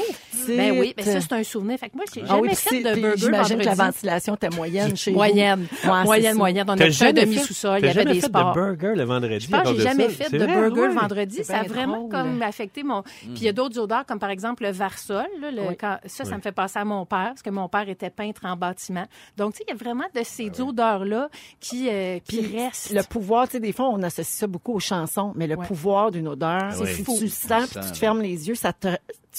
Ben 0.48 0.78
oui, 0.78 0.94
mais 0.96 1.02
ça, 1.02 1.20
c'est 1.20 1.32
un 1.32 1.42
souvenir. 1.42 1.76
Fait 1.78 1.88
que 1.88 1.96
moi, 1.96 2.04
j'ai 2.14 2.22
Ah 2.28 2.38
oui, 2.38 2.48
jamais 2.50 2.54
fait 2.54 2.94
de 2.94 3.00
burger 3.00 3.16
J'imagine 3.16 3.58
que 3.58 3.64
la 3.64 3.74
vendredi. 3.74 3.96
ventilation 3.96 4.34
était 4.36 4.50
moyenne 4.50 4.96
chez 4.96 5.10
vous. 5.10 5.16
Moyenne. 5.16 5.60
Ouais, 5.62 5.68
c'est 5.82 6.04
moyenne, 6.04 6.36
moyenne. 6.36 6.66
On 6.68 6.76
fait 6.76 7.06
un 7.08 7.12
demi-sous-sol. 7.12 7.78
Il 7.78 7.80
y 7.80 7.82
T'as 7.82 7.86
avait 7.90 8.00
jamais 8.02 8.14
des 8.14 8.20
fait 8.20 8.26
sports. 8.28 8.54
de 8.54 8.60
burger 8.60 8.92
le 8.96 9.04
vendredi. 9.04 9.46
Je 9.46 9.50
pense 9.50 9.62
que 9.62 9.68
j'ai 9.70 9.74
de 9.76 9.80
jamais 9.82 10.08
fait 10.08 10.30
de 10.30 10.46
burger 10.46 10.80
Ouais. 10.82 10.88
vendredi. 10.94 11.36
C'est 11.38 11.44
Ça 11.44 11.58
a 11.60 11.62
vraiment 11.64 12.08
comme 12.08 12.42
affecté 12.42 12.82
mon. 12.84 13.02
Puis 13.02 13.32
il 13.36 13.42
y 13.44 13.48
a 13.48 13.52
d'autres 13.52 13.78
odeurs, 13.80 13.95
comme 14.04 14.18
par 14.18 14.30
exemple 14.30 14.62
le 14.64 14.70
varsol. 14.72 15.26
là, 15.40 15.50
le- 15.50 15.68
Oui. 15.68 15.76
quand- 15.76 15.98
ça, 16.06 16.24
ça 16.24 16.36
me 16.36 16.40
fait 16.42 16.52
penser 16.52 16.78
à 16.78 16.84
mon 16.84 17.06
père, 17.06 17.28
parce 17.28 17.42
que 17.42 17.50
mon 17.50 17.68
père 17.68 17.88
était 17.88 18.10
peintre 18.10 18.42
en 18.44 18.56
bâtiment. 18.56 19.04
Donc, 19.36 19.52
tu 19.52 19.58
sais, 19.58 19.64
il 19.68 19.70
y 19.70 19.74
a 19.74 19.76
vraiment 19.76 20.04
de 20.14 20.20
ces 20.24 20.60
odeurs-là 20.60 21.28
qui, 21.60 21.88
euh, 21.88 22.18
qui 22.20 22.42
Puis 22.42 22.58
restent. 22.58 22.90
le 22.92 23.02
pouvoir, 23.02 23.46
tu 23.46 23.52
sais, 23.52 23.60
des 23.60 23.72
fois, 23.72 23.88
on 23.88 24.02
associe 24.02 24.26
ça 24.38 24.46
beaucoup 24.46 24.74
aux 24.74 24.80
chansons, 24.80 25.32
mais 25.36 25.46
le 25.46 25.56
pouvoir 25.56 26.10
d'une 26.10 26.28
odeur, 26.28 26.72
C'est 26.72 26.86
si 26.94 27.04
fou. 27.04 27.14
tu 27.18 27.24
le 27.24 27.30
sens, 27.30 27.68
puis 27.70 27.80
tu 27.84 27.92
te 27.92 27.96
fermes 27.98 28.20
les 28.20 28.48
yeux, 28.48 28.54
ça 28.54 28.72
te, 28.72 28.88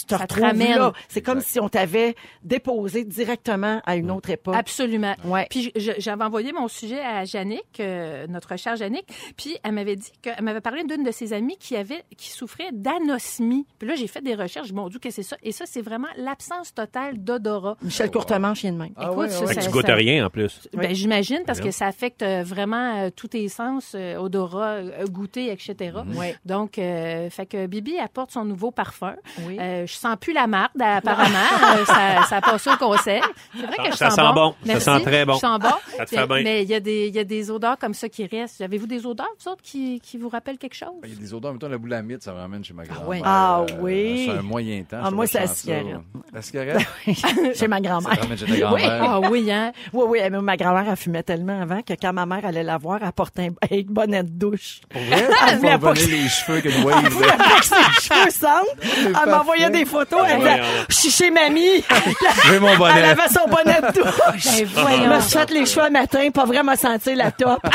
tu 0.02 0.06
te 0.06 0.16
retrouves 0.16 0.44
ramène. 0.44 0.78
là. 0.78 0.94
C'est 1.10 1.22
comme 1.22 1.42
si 1.42 1.60
on 1.60 1.70
t'avait 1.70 2.16
déposé 2.44 3.04
directement 3.04 3.82
à 3.86 3.96
une 3.96 4.12
autre 4.12 4.30
époque. 4.30 4.56
Absolument. 4.56 5.16
Ouais. 5.26 5.48
Puis 5.50 5.72
j'avais 5.76 6.24
envoyé 6.24 6.52
mon 6.54 6.68
sujet 6.68 7.00
à 7.00 7.26
Jannick, 7.26 7.80
euh, 7.80 8.26
notre 8.28 8.56
chère 8.58 8.76
Jannick, 8.76 9.06
puis 9.38 9.58
elle 9.64 9.72
m'avait 9.74 9.96
dit 9.96 10.12
qu'elle 10.22 10.42
m'avait 10.44 10.62
parlé 10.62 10.84
d'une 10.84 11.04
de 11.04 11.12
ses 11.12 11.34
amies 11.34 11.58
qui 11.58 11.76
avait 11.76 12.04
qui 12.18 12.30
souffrait 12.30 12.72
d'anosmie. 12.74 13.66
Puis 13.80 13.88
là 13.88 13.96
j'ai 13.96 14.08
fait 14.08 14.22
des 14.22 14.36
recherches, 14.36 14.72
mon 14.72 14.88
Dieu, 14.90 15.00
qu'est-ce 15.00 15.18
que 15.18 15.22
c'est 15.24 15.30
ça 15.30 15.38
Et 15.44 15.52
ça 15.52 15.66
c'est 15.68 15.82
vraiment 15.82 16.08
l'absence 16.18 16.74
totale 16.74 17.18
d'odorat. 17.24 17.78
Michel 17.82 18.12
Courtemanche, 18.12 18.60
chien 18.60 18.72
de 18.74 18.78
même. 18.78 18.92
Écoute, 19.00 19.16
ouais, 19.18 19.30
ça, 19.30 19.46
ouais. 19.46 19.56
Tu 19.56 19.70
goûtes 19.70 19.86
ça- 19.88 19.96
rien 19.96 20.26
en 20.26 20.30
plus. 20.30 20.68
Ben, 20.74 20.94
j'imagine 20.94 21.42
parce 21.46 21.60
que 21.62 21.72
ça 21.72 21.88
affecte 21.88 22.22
euh, 22.24 22.44
vraiment 22.44 22.98
euh, 23.06 23.10
tous 23.16 23.28
tes 23.30 23.48
sens, 23.50 23.94
euh, 23.96 24.18
odorat, 24.18 24.76
euh, 24.76 25.06
goûter, 25.08 25.52
etc. 25.52 25.98
Ouais. 26.16 26.36
Donc, 26.46 26.78
euh, 26.80 27.30
fait 27.30 27.46
que 27.46 27.68
Bibi 27.68 27.98
apporte 28.00 28.32
son 28.32 28.46
nouveau 28.46 28.72
parfum. 28.72 29.16
Oui. 29.46 29.58
Euh, 29.88 29.94
je 29.94 29.94
sens 29.94 30.16
plus 30.20 30.34
la 30.34 30.48
marde, 30.48 30.72
apparemment. 30.82 31.38
Euh, 31.78 31.86
ça, 31.86 32.24
ça 32.30 32.42
passe 32.42 32.66
au 32.68 32.76
conseil. 32.78 33.22
C'est 33.56 33.66
vrai 33.66 33.78
que 33.78 33.92
je 33.92 33.98
Ça 33.98 34.10
sens 34.10 34.16
sent 34.16 34.34
bon. 34.34 34.52
Ça 34.52 34.56
Merci. 34.66 34.84
sent 34.86 35.02
très 35.02 35.26
bon. 35.26 35.34
Je 35.34 35.40
sens 35.40 35.60
bon. 35.60 35.68
Ça 35.98 36.06
te 36.06 36.10
fait 36.10 36.16
mais, 36.18 36.28
bien. 36.28 36.44
mais 36.44 36.64
il 36.64 36.70
y, 36.70 36.74
a 36.76 36.80
des- 36.80 37.08
il 37.08 37.16
y 37.16 37.20
a 37.20 37.24
des 37.24 37.52
odeurs 37.52 37.78
comme 37.78 37.94
ça 37.94 38.08
qui 38.10 38.26
restent. 38.26 38.62
Avez-vous 38.62 38.88
des 38.88 39.06
odeurs, 39.06 39.28
vous 39.44 39.52
autres, 39.52 39.62
qui, 39.62 40.00
qui 40.02 40.18
vous 40.18 40.30
rappellent 40.30 40.58
quelque 40.58 40.76
chose? 40.76 40.90
Il 41.04 41.14
y 41.14 41.18
a 41.18 41.20
des 41.20 41.34
odeurs, 41.34 41.54
mettons, 41.54 41.68
la 41.70 41.78
boulamite, 41.78 42.24
ça 42.24 42.32
me 42.34 42.40
ramène 42.40 42.64
chez 42.64 42.74
ma 42.74 42.84
grand-mère. 42.86 43.08
ouais. 43.08 43.22
Ah 43.24 43.62
Euh, 43.70 43.74
oui. 43.82 44.26
C'est 44.32 44.38
un 44.38 44.42
moyen 44.42 44.84
temps. 44.84 45.00
Ah, 45.04 45.12
moi, 45.12 45.28
c'est 45.28 45.40
la 45.40 45.48
cigarette. 45.48 45.98
La 46.34 46.42
cigarette? 46.42 46.88
Chez 47.56 47.68
ma 47.68 47.82
grand-mère. 47.82 48.20
ramène 48.20 48.38
chez 48.38 48.46
ta 48.46 48.58
grand-mère. 48.58 49.02
Ah 49.04 49.20
oui, 49.30 49.52
hein? 49.52 49.72
Oui, 49.94 50.06
oui, 50.08 50.20
mais 50.30 50.30
ma 50.42 50.58
grand-mère, 50.58 50.86
elle 50.90 50.96
fumait 50.98 51.24
tellement 51.24 51.62
avant 51.62 51.82
que 51.82 51.94
quand 52.00 52.14
ma 52.14 52.26
mère 52.26 52.46
allait 52.46 52.64
la 52.64 52.78
voir, 52.78 53.00
elle 53.04 53.12
portait 53.12 53.50
un, 53.72 53.82
bonnet 53.88 54.24
de 54.24 54.30
douche. 54.30 54.82
Pour 54.90 55.02
vrai? 55.02 55.28
Elle 55.50 55.58
voulait 55.58 55.70
Elle 55.72 55.80
pas 55.80 55.94
que- 55.94 56.00
les 56.00 56.28
cheveux 56.30 56.62
qu'une 56.62 56.84
wave. 56.84 57.22
là. 57.22 57.34
Avec 57.34 57.64
ses 57.64 58.02
cheveux 58.02 58.68
elle 59.24 59.30
m'envoyait 59.32 59.70
des 59.80 59.86
photos. 59.86 60.22
Elle 60.28 60.38
disait, 60.40 60.62
je 60.90 60.96
suis 60.96 61.12
chez 61.12 61.32
mamie. 61.32 61.84
J'ai 62.46 62.60
mon 62.60 62.70
Elle 62.88 63.06
avait 63.06 63.30
son 63.30 63.48
bonnet 63.50 63.82
de 63.82 63.94
douche. 63.94 64.74
Ben, 64.76 65.04
Je 65.04 65.10
me 65.10 65.22
suis 65.22 65.32
fait 65.40 65.50
les 65.52 65.66
cheveux 65.66 65.86
un 65.86 65.90
matin, 65.90 66.30
pas 66.32 66.46
vraiment 66.46 66.76
sentir 66.76 67.16
la 67.16 67.32
top. 67.32 67.60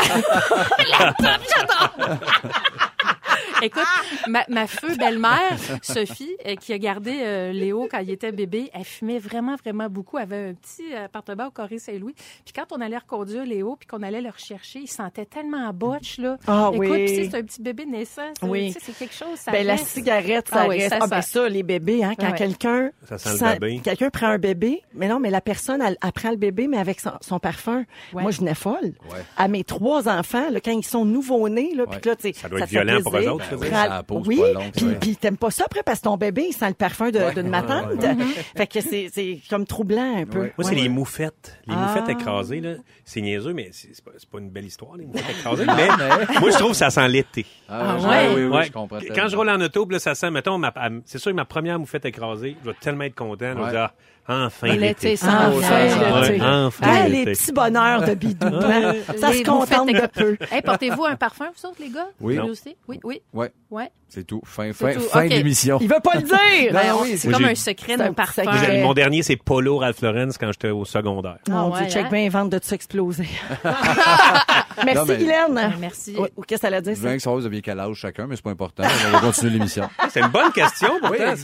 Écoute, 3.67 3.83
ma, 4.27 4.43
ma 4.49 4.67
feu 4.67 4.95
belle-mère, 4.97 5.57
Sophie, 5.81 6.35
euh, 6.45 6.55
qui 6.55 6.73
a 6.73 6.77
gardé 6.77 7.15
euh, 7.21 7.51
Léo 7.51 7.87
quand 7.89 7.99
il 7.99 8.09
était 8.11 8.31
bébé, 8.31 8.69
elle 8.73 8.83
fumait 8.83 9.19
vraiment, 9.19 9.55
vraiment 9.55 9.87
beaucoup. 9.89 10.17
Elle 10.17 10.23
avait 10.23 10.49
un 10.49 10.53
petit 10.53 10.93
appartement 10.93 11.47
au 11.47 11.51
Corée-Saint-Louis. 11.51 12.13
Puis 12.43 12.53
quand 12.53 12.65
on 12.71 12.81
allait 12.81 12.97
reconduire 12.97 13.45
Léo, 13.45 13.75
puis 13.79 13.87
qu'on 13.87 14.01
allait 14.03 14.21
le 14.21 14.29
rechercher, 14.29 14.79
il 14.79 14.87
sentait 14.87 15.25
tellement 15.25 15.67
en 15.69 15.73
botche, 15.73 16.17
là. 16.17 16.37
Ah 16.47 16.69
Écoute, 16.73 16.87
oui. 16.89 17.05
puis 17.05 17.29
c'est 17.31 17.37
un 17.37 17.43
petit 17.43 17.61
bébé 17.61 17.85
naissant. 17.85 18.31
ça, 18.39 18.45
Oui. 18.47 18.67
tu 18.67 18.73
sais, 18.73 18.79
C'est 18.85 18.97
quelque 18.97 19.15
chose, 19.15 19.37
ça 19.37 19.51
Ben, 19.51 19.65
la 19.65 19.77
cigarette, 19.77 20.47
ça 20.49 20.63
Ah 20.63 20.67
oui, 20.67 20.77
reste. 20.79 20.89
ça 20.89 20.99
ah, 21.01 21.07
ben 21.07 21.21
ça, 21.21 21.47
les 21.49 21.63
bébés, 21.63 22.03
hein, 22.03 22.13
quand 22.19 22.31
Ouais. 22.31 22.37
quelqu'un. 22.37 22.91
Ça 23.07 23.17
sent 23.17 23.29
le 23.31 23.37
sent- 23.37 23.59
bébé. 23.59 23.81
Quelqu'un 23.83 24.09
prend 24.09 24.27
un 24.27 24.37
bébé, 24.37 24.81
mais 24.93 25.07
non, 25.07 25.19
mais 25.19 25.29
la 25.29 25.41
personne, 25.41 25.81
elle, 25.81 25.97
elle 26.03 26.11
prend 26.11 26.29
le 26.31 26.37
bébé, 26.37 26.67
mais 26.67 26.77
avec 26.77 26.99
son, 26.99 27.11
son 27.21 27.39
parfum. 27.39 27.85
Ouais. 28.13 28.21
Moi, 28.23 28.31
je 28.31 28.39
venais 28.39 28.55
folle. 28.55 28.93
Ouais. 29.09 29.19
À 29.37 29.47
mes 29.47 29.63
trois 29.63 30.07
enfants, 30.09 30.49
là, 30.49 30.59
quand 30.59 30.71
ils 30.71 30.85
sont 30.85 31.05
nouveau-nés, 31.05 31.73
là, 31.75 31.85
puis 31.85 31.99
là, 32.05 32.15
tu 32.15 32.23
sais, 32.23 32.33
Ça 32.33 32.49
doit 32.49 32.59
être 32.61 32.67
violent 32.69 33.01
pour 33.01 33.15
eux 33.17 33.27
autres, 33.27 33.52
veux 33.55 33.61
dire. 33.61 33.69
Prends- 33.71 33.83
Ça 33.83 33.89
la 33.89 34.03
pose 34.03 34.27
oui, 34.27 34.41
pas 34.53 34.59
puis, 34.99 35.15
t'aimes 35.15 35.37
pas 35.37 35.51
ça 35.51 35.63
après 35.65 35.83
parce 35.83 35.99
que 35.99 36.03
ton 36.05 36.17
bébé, 36.17 36.45
il 36.49 36.53
sent 36.53 36.67
le 36.67 36.73
parfum 36.73 37.09
de- 37.11 37.19
Ouais. 37.19 37.33
d'une 37.33 37.43
Ouais, 37.45 37.49
matante. 37.49 37.89
fait 38.55 38.67
que 38.67 38.81
c'est, 38.81 39.09
c'est 39.13 39.39
comme 39.49 39.65
troublant 39.65 40.17
un 40.17 40.25
peu. 40.25 40.39
Ouais. 40.39 40.53
Moi, 40.57 40.67
c'est 40.69 40.75
Ouais. 40.75 40.81
les 40.83 40.89
moufettes. 40.89 41.57
Les 41.67 41.73
Ah. 41.77 41.85
moufettes 41.87 42.09
écrasées, 42.09 42.59
là. 42.61 42.73
C'est 43.05 43.21
niaiseux, 43.21 43.53
mais 43.53 43.69
c'est 43.71 44.03
pas, 44.03 44.11
c'est 44.17 44.29
pas 44.29 44.39
une 44.39 44.49
belle 44.49 44.65
histoire, 44.65 44.95
les 44.97 45.05
moufettes 45.05 45.37
écrasées. 45.39 45.65
mais 45.65 45.87
moi, 46.39 46.49
je 46.51 46.57
trouve 46.57 46.71
que 46.71 46.77
ça 46.77 46.89
sent 46.89 47.07
l'été. 47.07 47.45
Ah, 47.69 47.97
Ah 47.97 47.97
ouais, 47.97 48.07
ouais? 48.07 48.27
oui, 48.35 48.43
oui, 48.45 48.57
Ouais. 48.57 48.65
je 48.65 48.71
comprends. 48.71 48.99
Quand 49.15 49.27
je 49.27 49.35
roule 49.35 49.49
en 49.49 49.59
auto, 49.61 49.87
là, 49.89 49.99
ça 49.99 50.15
sent, 50.15 50.31
mettons, 50.31 50.57
ma- 50.57 50.73
c'est 51.05 51.17
sûr 51.17 51.31
que 51.31 51.35
ma 51.35 51.45
première 51.45 51.79
moufette 51.79 52.05
écrasée, 52.05 52.55
je 52.63 52.69
vais 52.69 52.75
tellement 52.79 53.03
être 53.05 53.15
content. 53.15 53.53
là, 53.53 53.93
Enfin, 54.27 54.67
L'été 54.75 55.17
s'en 55.17 55.27
Enfin, 55.27 55.83
l'été. 56.21 56.39
Ouais, 56.39 56.41
enfin, 56.41 56.85
Ah, 56.87 57.07
les 57.09 57.25
petits 57.25 57.51
bonheurs 57.51 58.03
de 58.05 58.13
bidou. 58.13 58.47
hein. 58.47 58.93
Ça 59.19 59.31
Les 59.31 59.39
se 59.39 59.43
contente 59.43 59.89
de 59.89 60.07
peu. 60.07 60.37
Hey, 60.49 60.61
portez-vous 60.61 61.03
un 61.05 61.15
parfum, 61.17 61.47
vous 61.55 61.69
autres, 61.69 61.81
les 61.81 61.89
gars? 61.89 62.07
Oui. 62.21 62.37
Vous 62.37 62.47
aussi? 62.47 62.77
Oui, 62.87 62.99
oui. 63.03 63.21
Ouais, 63.33 63.51
Ouais. 63.69 63.91
c'est 64.07 64.23
tout. 64.25 64.41
Fin, 64.45 64.71
C'est 64.73 64.93
fin, 64.93 64.93
tout. 64.99 65.05
fin 65.09 65.25
Ok. 65.25 65.29
de 65.31 65.35
l'émission. 65.35 65.77
Il 65.81 65.89
veut 65.89 65.99
pas 66.01 66.15
le 66.15 66.21
dire. 66.21 66.71
Ben, 66.71 66.93
oui, 67.01 67.17
c'est 67.17 67.29
comme 67.31 67.43
j'ai- 67.43 67.51
un 67.51 67.55
secret, 67.55 67.93
c'est 67.97 68.01
un 68.01 68.05
nos 68.05 68.13
petit 68.13 68.15
parfums. 68.15 68.43
secret. 68.45 68.75
J'ai- 68.77 68.81
Mon 68.83 68.93
dernier, 68.93 69.23
c'est 69.23 69.35
Polo 69.35 69.77
Ralph 69.79 70.01
Lauren 70.01 70.29
quand 70.39 70.51
j'étais 70.53 70.69
au 70.69 70.85
secondaire. 70.85 71.39
Mon 71.49 71.73
Ah 71.73 71.81
Dieu, 71.81 71.89
check 71.89 72.05
hein? 72.05 72.09
bien, 72.09 72.29
vente 72.29 72.49
de 72.49 72.59
tout 72.59 72.73
exploser. 72.73 73.27
Merci, 74.85 75.15
Guylaine. 75.17 75.53
Ben, 75.53 75.73
merci. 75.79 76.15
Oui, 76.17 76.29
Qu'est-ce 76.47 76.61
que 76.61 76.61
ça 76.61 76.67
allait 76.67 76.81
dire, 76.81 76.95
Je 76.95 77.01
viens 77.01 77.15
que 77.15 77.21
ça 77.21 77.29
vous 77.31 77.45
aviez 77.45 77.61
quel 77.61 77.79
âge 77.79 77.95
chacun, 77.95 78.25
mais 78.27 78.35
c'est 78.35 78.41
pas 78.43 78.51
important. 78.51 78.83
On 78.83 79.11
va 79.11 79.19
continuer 79.19 79.51
l'émission. 79.53 79.89
C'est 80.09 80.21
une 80.21 80.27
bonne 80.29 80.51
question, 80.51 80.89
pourtant. 81.01 81.35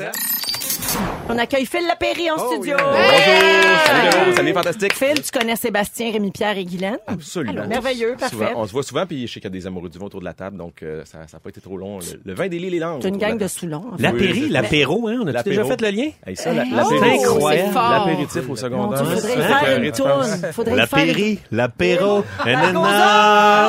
On 1.32 1.38
accueille 1.38 1.66
Phil 1.66 1.86
Lapéry 1.88 2.32
en 2.32 2.36
Oh, 2.38 2.54
studio. 2.54 2.76
yeah. 2.76 2.86
Bonjour! 2.86 3.80
Salut 3.86 4.36
salut 4.36 4.54
fantastique! 4.54 4.94
Phil, 4.96 5.22
tu 5.22 5.32
connais 5.38 5.56
Sébastien, 5.56 6.12
Rémi-Pierre 6.12 6.58
et 6.58 6.66
Guylaine? 6.66 6.98
Absolument. 7.06 7.68
Merveilleux, 7.68 8.16
Souvent, 8.30 8.40
parfait. 8.46 8.54
on 8.58 8.66
se 8.66 8.72
voit 8.72 8.84
souvent, 8.84 9.06
puis 9.06 9.28
je 9.28 9.34
sais 9.34 9.40
qu'il 9.40 9.44
y 9.50 9.54
a 9.56 9.60
des 9.60 9.68
amoureux 9.68 9.90
du 9.90 10.00
vin 10.00 10.06
autour 10.06 10.20
de 10.22 10.26
la 10.26 10.34
table, 10.34 10.58
donc 10.58 10.82
euh, 10.82 11.04
ça 11.06 11.20
n'a 11.20 11.40
pas 11.40 11.50
été 11.50 11.62
trop 11.62 11.78
long. 11.78 12.00
Le, 12.00 12.06
le 12.26 12.34
vin 12.34 12.48
des 12.48 12.58
lits, 12.58 12.70
les 12.72 12.80
langues. 12.80 13.02
C'est 13.04 13.10
une 13.10 13.18
gang 13.18 13.32
la 13.38 13.46
de. 13.46 13.48
Soulon. 13.48 13.84
en 13.94 13.98
fait. 13.98 14.04
L'apéri, 14.04 14.42
Oui, 14.44 14.50
l'apéro, 14.50 15.08
hein? 15.08 15.20
On 15.24 15.28
a 15.28 15.32
L'apéro. 15.32 15.56
déjà 15.56 15.66
fait 15.66 15.82
le 15.82 15.90
lien? 15.90 16.10
Hey, 16.26 16.36
ça, 16.36 16.52
la- 16.54 16.64
Oh, 16.64 16.90
c'est 16.90 17.10
incroyable. 17.24 17.74
L'apéritif 17.76 18.50
au 18.50 18.56
secondaire. 18.56 19.04
Dieu, 19.04 19.16
faudrait 19.16 19.42
faire 19.48 19.64
un 19.78 19.84
une 19.84 19.92
tourne. 19.92 20.52
Faudrait 20.54 20.84
y 20.84 20.88
faire 20.88 21.00
une... 21.00 21.08
L'apéri, 21.08 21.40
l'apéro! 21.52 22.24
La 22.46 23.68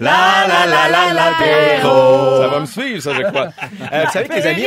la 0.00 0.66
la 0.66 0.88
la 0.90 1.12
l'apéro. 1.12 2.40
Ça 2.40 2.48
va 2.48 2.60
me 2.60 2.66
suivre, 2.66 3.00
ça, 3.00 3.12
je 3.14 3.22
crois. 3.22 3.48
Euh, 3.92 4.04
vous 4.06 4.10
savez 4.12 4.28
que 4.28 4.34
les 4.34 4.46
amis, 4.46 4.64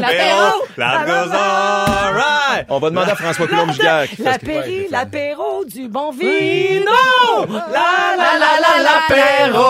L'apéro! 0.00 0.62
Life 0.98 1.06
goes 1.06 1.30
on 1.36 2.12
right. 2.14 2.66
on 2.68 2.78
va 2.78 2.90
demander 2.90 3.10
à 3.10 3.14
François 3.14 3.46
qu'il- 3.46 4.24
L'apéri, 4.24 4.86
l'apéro 4.90 5.64
du 5.64 5.88
bon 5.88 6.10
vino! 6.12 6.90
La 7.48 8.16
la 8.16 8.38
la 8.38 8.60
la 8.60 8.82
l'apéro! 8.82 9.62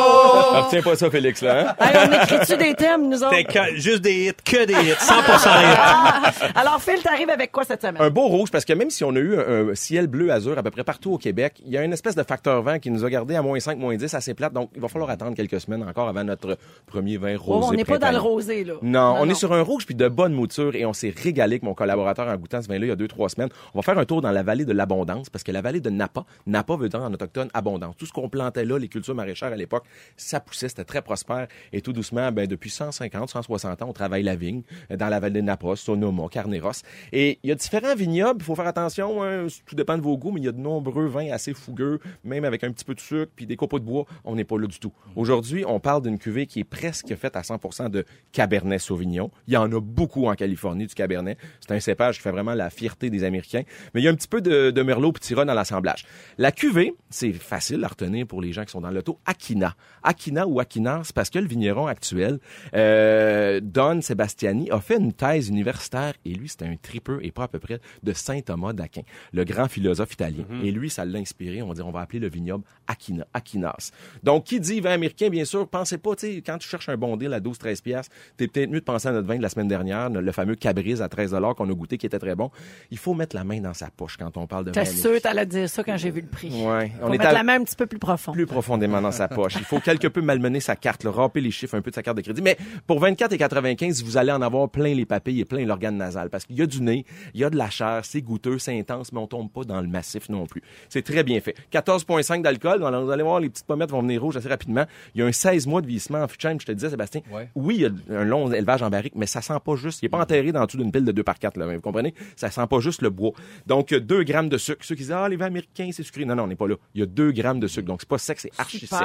Ah, 0.53 0.61
Retiens 0.62 0.83
pas 0.83 0.97
ça, 0.97 1.11
Félix, 1.11 1.43
là. 1.43 1.75
Hein? 1.79 1.87
On 2.09 2.12
écrit-tu 2.23 2.57
des 2.57 2.75
thèmes, 2.75 3.09
nous 3.09 3.23
autres? 3.23 3.75
Juste 3.77 4.03
des 4.03 4.27
hits, 4.29 4.33
que 4.45 4.65
des 4.65 4.73
hits, 4.75 4.93
100% 4.99 5.11
hits. 5.11 6.50
Alors, 6.55 6.81
Phil, 6.83 7.00
t'arrives 7.03 7.31
avec 7.31 7.53
quoi 7.53 7.65
cette 7.65 7.81
semaine? 7.83 8.00
Un 8.03 8.11
beau 8.11 8.27
rouge, 8.29 8.50
parce 8.50 8.65
que 8.65 8.73
même 8.73 8.91
si 8.91 9.05
on 9.05 9.11
a 9.15 9.19
eu 9.19 9.37
un, 9.39 9.71
un 9.71 9.75
ciel 9.75 10.07
bleu 10.07 10.31
azur 10.33 10.59
à 10.59 10.62
peu 10.62 10.71
près 10.71 10.85
partout 10.85 11.12
au 11.12 11.19
Québec, 11.19 11.55
il 11.65 11.73
y 11.73 11.79
a 11.79 11.83
une 11.85 11.93
espèce 11.93 12.15
de 12.15 12.23
facteur 12.23 12.62
vent 12.62 12.79
qui 12.79 12.91
nous 12.91 13.05
a 13.05 13.11
gardé 13.11 13.37
à 13.37 13.43
moins 13.43 13.59
5, 13.61 13.79
moins 13.79 13.97
10, 13.97 14.12
assez 14.15 14.35
plate. 14.35 14.53
Donc, 14.53 14.71
il 14.75 14.81
va 14.81 14.89
falloir 14.89 15.11
attendre 15.11 15.35
quelques 15.37 15.61
semaines 15.61 15.85
encore 15.89 16.09
avant 16.09 16.25
notre 16.25 16.57
premier 16.87 17.17
vin 17.17 17.37
Oh, 17.47 17.55
rosé. 17.55 17.69
on 17.71 17.73
n'est 17.73 17.85
pas 17.85 17.99
dans 17.99 18.11
le 18.11 18.19
rosé, 18.19 18.65
là. 18.65 18.75
Non, 18.83 19.17
on 19.21 19.29
est 19.29 19.35
sur 19.35 19.53
un 19.53 19.62
rouge 19.62 19.87
puis 19.87 19.95
de 19.95 20.09
bonne 20.09 20.33
mouture 20.33 20.75
et 20.75 20.85
on 20.87 20.93
s'est 20.93 21.10
régalé 21.11 21.55
avec 21.55 21.62
mon 21.62 21.75
collaborateur 21.75 22.29
en 22.29 22.37
goûtant 22.37 22.62
ce 22.62 22.69
vin-là 22.69 22.87
il 22.87 22.88
y 22.88 22.93
a 22.93 22.97
deux, 22.97 23.09
trois 23.09 23.29
semaines. 23.29 23.49
On 23.75 23.79
va 23.79 23.83
faire 23.83 23.99
un 23.99 24.05
tour 24.05 24.21
dans 24.21 24.31
la 24.31 24.43
vallée 24.43 24.64
de 24.64 24.73
l'abondance 24.73 25.31
parce 25.31 25.45
que 25.45 25.52
la 25.52 25.62
vallée 25.62 25.81
de 25.81 25.90
Napa, 25.90 26.25
Napa 26.47 26.76
veut 26.76 26.88
dire 26.88 27.02
en 27.02 27.12
autochtone 27.12 27.49
abondance. 27.55 27.97
Tout 27.97 28.07
ce 28.07 28.12
qu'on 28.12 28.29
plantait 28.29 28.64
là, 28.64 28.79
les 28.79 28.88
cultures 28.88 29.14
maraîchères 29.14 29.52
à 29.52 29.57
l'époque, 29.57 29.85
ça 30.17 30.40
poussait, 30.40 30.69
c'était 30.69 30.85
très 30.85 31.02
prospère 31.02 31.49
et 31.73 31.81
tout 31.81 31.93
doucement, 31.93 32.31
ben, 32.33 32.47
depuis 32.47 32.71
150, 32.71 33.31
160 33.31 33.83
ans, 33.83 33.87
on 33.88 33.93
travaille 33.93 34.23
la 34.23 34.37
vigne 34.37 34.62
euh, 34.90 34.97
dans 34.97 35.09
la 35.09 35.21
vallée 35.21 35.40
de 35.40 35.47
Napa, 35.47 35.76
Sonoma, 35.76 36.29
Carneros. 36.31 36.83
Et 37.12 37.38
il 37.43 37.49
y 37.49 37.52
a 37.52 37.55
différents 37.55 37.95
vignobles, 37.95 38.40
il 38.40 38.45
faut 38.45 38.55
faire 38.55 38.67
attention, 38.67 39.23
hein, 39.23 39.47
tout 39.67 39.75
dépend 39.75 39.97
de 39.97 40.02
vos 40.02 40.17
goûts, 40.17 40.33
mais 40.33 40.40
il 40.40 40.45
y 40.45 40.49
a 40.49 40.52
de 40.52 40.61
nombreux 40.61 41.07
vins 41.07 41.31
assez 41.31 41.55
fougueux, 41.55 42.00
même 42.25 42.45
avec 42.45 42.64
un 42.64 42.73
petit 42.73 42.85
peu 42.85 42.95
de 42.95 43.00
sucre 43.00 43.33
puis 43.35 43.46
des 43.46 43.57
copeaux 43.57 43.79
de 43.79 43.85
bois, 43.85 44.05
on 44.25 44.35
n'est 44.35 44.44
pas 44.44 44.59
là 44.59 44.66
du 44.66 44.79
tout. 44.79 44.92
Aujourd'hui, 45.16 45.64
on 45.66 45.81
parle 45.81 46.03
d'une 46.03 46.18
cuvée 46.18 46.46
qui 46.46 46.61
est 46.61 46.64
presque 46.64 47.14
faite 47.16 47.37
à 47.37 47.42
100% 47.42 47.90
de 47.90 48.05
Cabernet 48.33 48.81
Sauvignon. 48.81 49.31
Il 49.46 49.55
y 49.55 49.57
en 49.57 49.70
a 49.73 49.81
beaucoup 49.81 50.27
en 50.27 50.35
Californie 50.35 50.87
du 50.87 50.94
Cabernet. 51.01 51.39
C'est 51.61 51.73
un 51.73 51.81
cépage 51.81 52.17
qui 52.17 52.23
fait 52.23 52.31
vraiment 52.31 52.55
la 52.55 52.69
fierté 52.69 53.09
des 53.09 53.25
Américains. 53.25 53.63
Mais 53.95 54.03
il 54.03 54.05
y 54.05 54.09
a 54.09 54.11
un 54.11 54.15
petit 54.15 54.29
peu 54.29 54.41
de, 54.41 54.71
de 54.71 54.83
Merlot 54.83 55.13
petit 55.13 55.35
Rhône 55.35 55.47
dans 55.47 55.55
l'assemblage. 55.55 56.05
La 56.37 56.53
cuvée, 56.53 56.95
c'est 57.09 57.33
facile 57.33 57.83
à 57.85 57.89
retenir 57.89 58.27
pour 58.27 58.43
les 58.43 58.53
gens 58.53 58.65
qui 58.65 58.73
sont 58.73 58.83
dans 58.83 58.91
l'auto. 58.91 59.19
Aquina. 59.25 59.75
Aquina 60.03 60.47
ou 60.47 60.61
Aquina, 60.61 61.01
c'est 61.05 61.15
parce 61.15 61.31
que 61.31 61.39
le 61.39 61.47
vigneron 61.47 61.87
actuel, 61.87 62.39
euh, 62.75 63.61
Don 63.63 64.03
Sebastiani, 64.03 64.71
a 64.71 64.81
fait 64.81 64.99
une 64.99 65.13
thèse 65.13 65.49
universitaire 65.49 66.15
et 66.25 66.35
lui, 66.35 66.49
c'était 66.49 66.67
un 66.67 66.77
tripeux 66.77 67.21
et 67.23 67.31
pas 67.31 67.45
à 67.45 67.49
peu 67.49 67.59
près 67.59 67.81
de 68.03 68.13
Saint 68.13 68.41
Thomas 68.41 68.73
d'Aquin, 68.73 69.03
le 69.33 69.45
grand 69.45 69.69
philosophe 69.69 70.13
italien. 70.13 70.45
Et 70.63 70.71
lui, 70.71 70.91
ça 70.91 71.05
l'a 71.05 71.19
inspiré. 71.19 71.63
On 71.63 71.69
va 71.69 71.75
dire, 71.75 71.87
on 71.87 71.93
va 71.93 72.01
appeler 72.01 72.19
le 72.19 72.29
vignoble 72.29 72.65
Aquina, 72.87 73.27
Aquinas. 73.33 73.93
Donc, 74.23 74.45
qui 74.45 74.61
dit 74.61 74.81
vin 74.81 74.93
américain, 74.93 75.29
bien 75.29 75.45
sûr, 75.45 75.67
pensez 75.67 75.99
pas, 75.99 76.15
tu 76.15 76.27
sais, 76.27 76.43
quand 76.45 76.59
tu 76.59 76.69
cherches 76.69 76.89
un 76.89 76.97
bon 76.97 77.17
deal 77.17 77.33
à 77.33 77.41
12-13 77.41 77.83
piastres, 77.83 78.15
t'es 78.37 78.49
peut-être 78.49 78.71
mieux 78.71 78.81
de 78.81 78.85
penser 78.85 79.09
à 79.09 79.13
notre 79.13 79.27
vin 79.27 79.37
de 79.37 79.43
la 79.43 79.49
semaine 79.49 79.69
dernière, 79.69 80.11
le 80.11 80.33
fameux 80.33 80.55
À 81.01 81.09
13 81.09 81.37
qu'on 81.57 81.69
a 81.71 81.75
goûté 81.75 81.99
qui 81.99 82.07
était 82.07 82.19
très 82.19 82.35
bon. 82.35 82.51
Il 82.90 82.99
faut 82.99 83.14
mettre 83.14 83.37
la 83.37 83.45
main 83.45 83.61
dans 83.61 83.75
sa 83.75 83.90
poche 83.90 84.16
quand 84.16 84.37
on 84.37 84.47
parle 84.47 84.64
de 84.64 84.71
T'es 84.71 84.85
sûr, 84.85 85.21
t'allais 85.21 85.47
dire 85.47 85.69
ça 85.69 85.85
quand 85.85 85.97
j'ai 85.97 86.11
vu 86.11 86.21
le 86.23 86.27
prix. 86.27 86.49
Ouais, 86.51 86.90
On 87.01 87.05
on 87.05 87.09
est 87.09 87.19
mettre 87.19 87.27
à- 87.27 87.33
la 87.33 87.43
main 87.43 87.61
un 87.61 87.64
petit 87.64 87.77
peu 87.77 87.87
plus 87.87 87.99
profond. 87.99 88.33
plus 88.33 88.47
profondément 88.47 89.01
dans 89.01 89.11
sa 89.12 89.29
poche. 89.29 89.55
Il 89.57 89.64
faut 89.64 89.79
quelque 89.81 90.09
peu 90.09 90.21
malmener 90.23 90.61
sa 90.61 90.77
carte, 90.77 91.05
le 91.05 91.11
râper 91.11 91.40
les 91.40 91.51
chiffres 91.51 91.75
un 91.77 91.83
peu 91.83 91.90
de 91.90 91.95
sa 91.95 92.03
carte 92.03 92.16
de 92.16 92.23
crédit. 92.23 92.43
Mais 92.43 92.57
pour 92.87 92.99
24 93.01 93.33
et 93.33 93.38
95, 93.38 94.03
vous 94.03 94.16
allez 94.16 94.33
en 94.33 94.43
avoir 94.43 94.69
plein 94.69 94.95
les 94.95 95.07
papilles 95.07 95.40
et 95.40 95.45
plein 95.45 95.64
l'organe 95.64 95.97
nasal 95.97 96.31
parce 96.31 96.45
qu'il 96.47 96.57
y 96.59 96.62
a 96.62 96.66
du 96.66 96.81
nez, 96.83 97.05
il 97.35 97.40
y 97.40 97.45
a 97.45 97.51
de 97.51 97.57
la 97.57 97.71
chair, 97.71 98.01
c'est 98.05 98.23
goûteux, 98.23 98.59
c'est 98.59 98.79
intense, 98.79 99.12
mais 99.12 99.19
on 99.21 99.27
tombe 99.27 99.51
pas 99.51 99.64
dans 99.64 99.81
le 99.81 99.88
massif 99.88 100.29
non 100.29 100.47
plus. 100.47 100.62
C'est 100.88 101.03
très 101.03 101.23
bien 101.23 101.40
fait. 101.40 101.55
14,5 101.73 102.43
d'alcool. 102.43 102.83
Alors, 102.85 103.05
vous 103.05 103.11
allez 103.11 103.23
voir, 103.23 103.40
les 103.40 103.49
petites 103.51 103.66
pommettes 103.66 103.90
vont 103.90 104.03
venir 104.03 104.23
rouges 104.23 104.37
assez 104.37 104.49
rapidement. 104.49 104.85
Il 105.14 105.21
y 105.21 105.25
a 105.25 105.27
un 105.27 105.33
16 105.33 105.66
mois 105.66 105.81
de 105.81 105.87
vieillissement 105.87 106.19
en 106.23 106.27
chêne, 106.38 106.61
je 106.61 106.66
te 106.66 106.73
disais, 106.73 106.90
Sébastien. 106.90 107.21
Ouais. 107.33 107.49
Oui, 107.55 107.77
il 107.77 107.83
y 107.83 107.87
a 107.87 108.21
un 108.21 108.25
long 108.25 108.51
élevage 108.53 108.83
en 108.83 108.90
barrique, 108.90 109.14
mais 109.16 109.27
ça 109.27 109.43
sent 109.43 109.55
pas 109.64 109.77
juste. 109.77 110.03
Il 110.03 110.07
est 110.07 110.09
pas 110.09 110.19
enterré 110.21 110.53
dans 110.53 110.66
dessous 110.70 110.83
d'une 110.83 110.92
pile 110.92 111.04
de 111.04 111.12
2 111.12 111.22
par 111.22 111.38
4, 111.38 111.56
là. 111.56 111.66
Vous 111.66 111.80
comprenez? 111.80 112.14
Ça 112.37 112.50
sent 112.50 112.66
pas 112.68 112.80
juste 112.80 113.02
le 113.02 113.11
bois. 113.11 113.33
Donc, 113.66 113.92
2 113.94 114.22
grammes 114.24 114.48
de 114.48 114.59
sucre. 114.59 114.85
Ceux 114.85 114.94
qui 114.94 115.02
disent, 115.02 115.12
ah, 115.12 115.28
les 115.28 115.37
vins 115.37 115.46
américains, 115.46 115.90
c'est 115.92 116.02
sucré. 116.02 116.24
Non, 116.24 116.35
non, 116.35 116.44
on 116.44 116.46
n'est 116.46 116.56
pas 116.56 116.68
là. 116.68 116.76
Il 116.94 117.00
y 117.00 117.02
a 117.02 117.06
2 117.06 117.33
grammes 117.33 117.61
de 117.61 117.66
sucre. 117.66 117.87
Donc, 117.87 118.00
c'est 118.00 118.09
pas 118.09 118.18
sec, 118.18 118.40
c'est 118.40 118.50
archi 118.59 118.87
sec. 118.87 118.98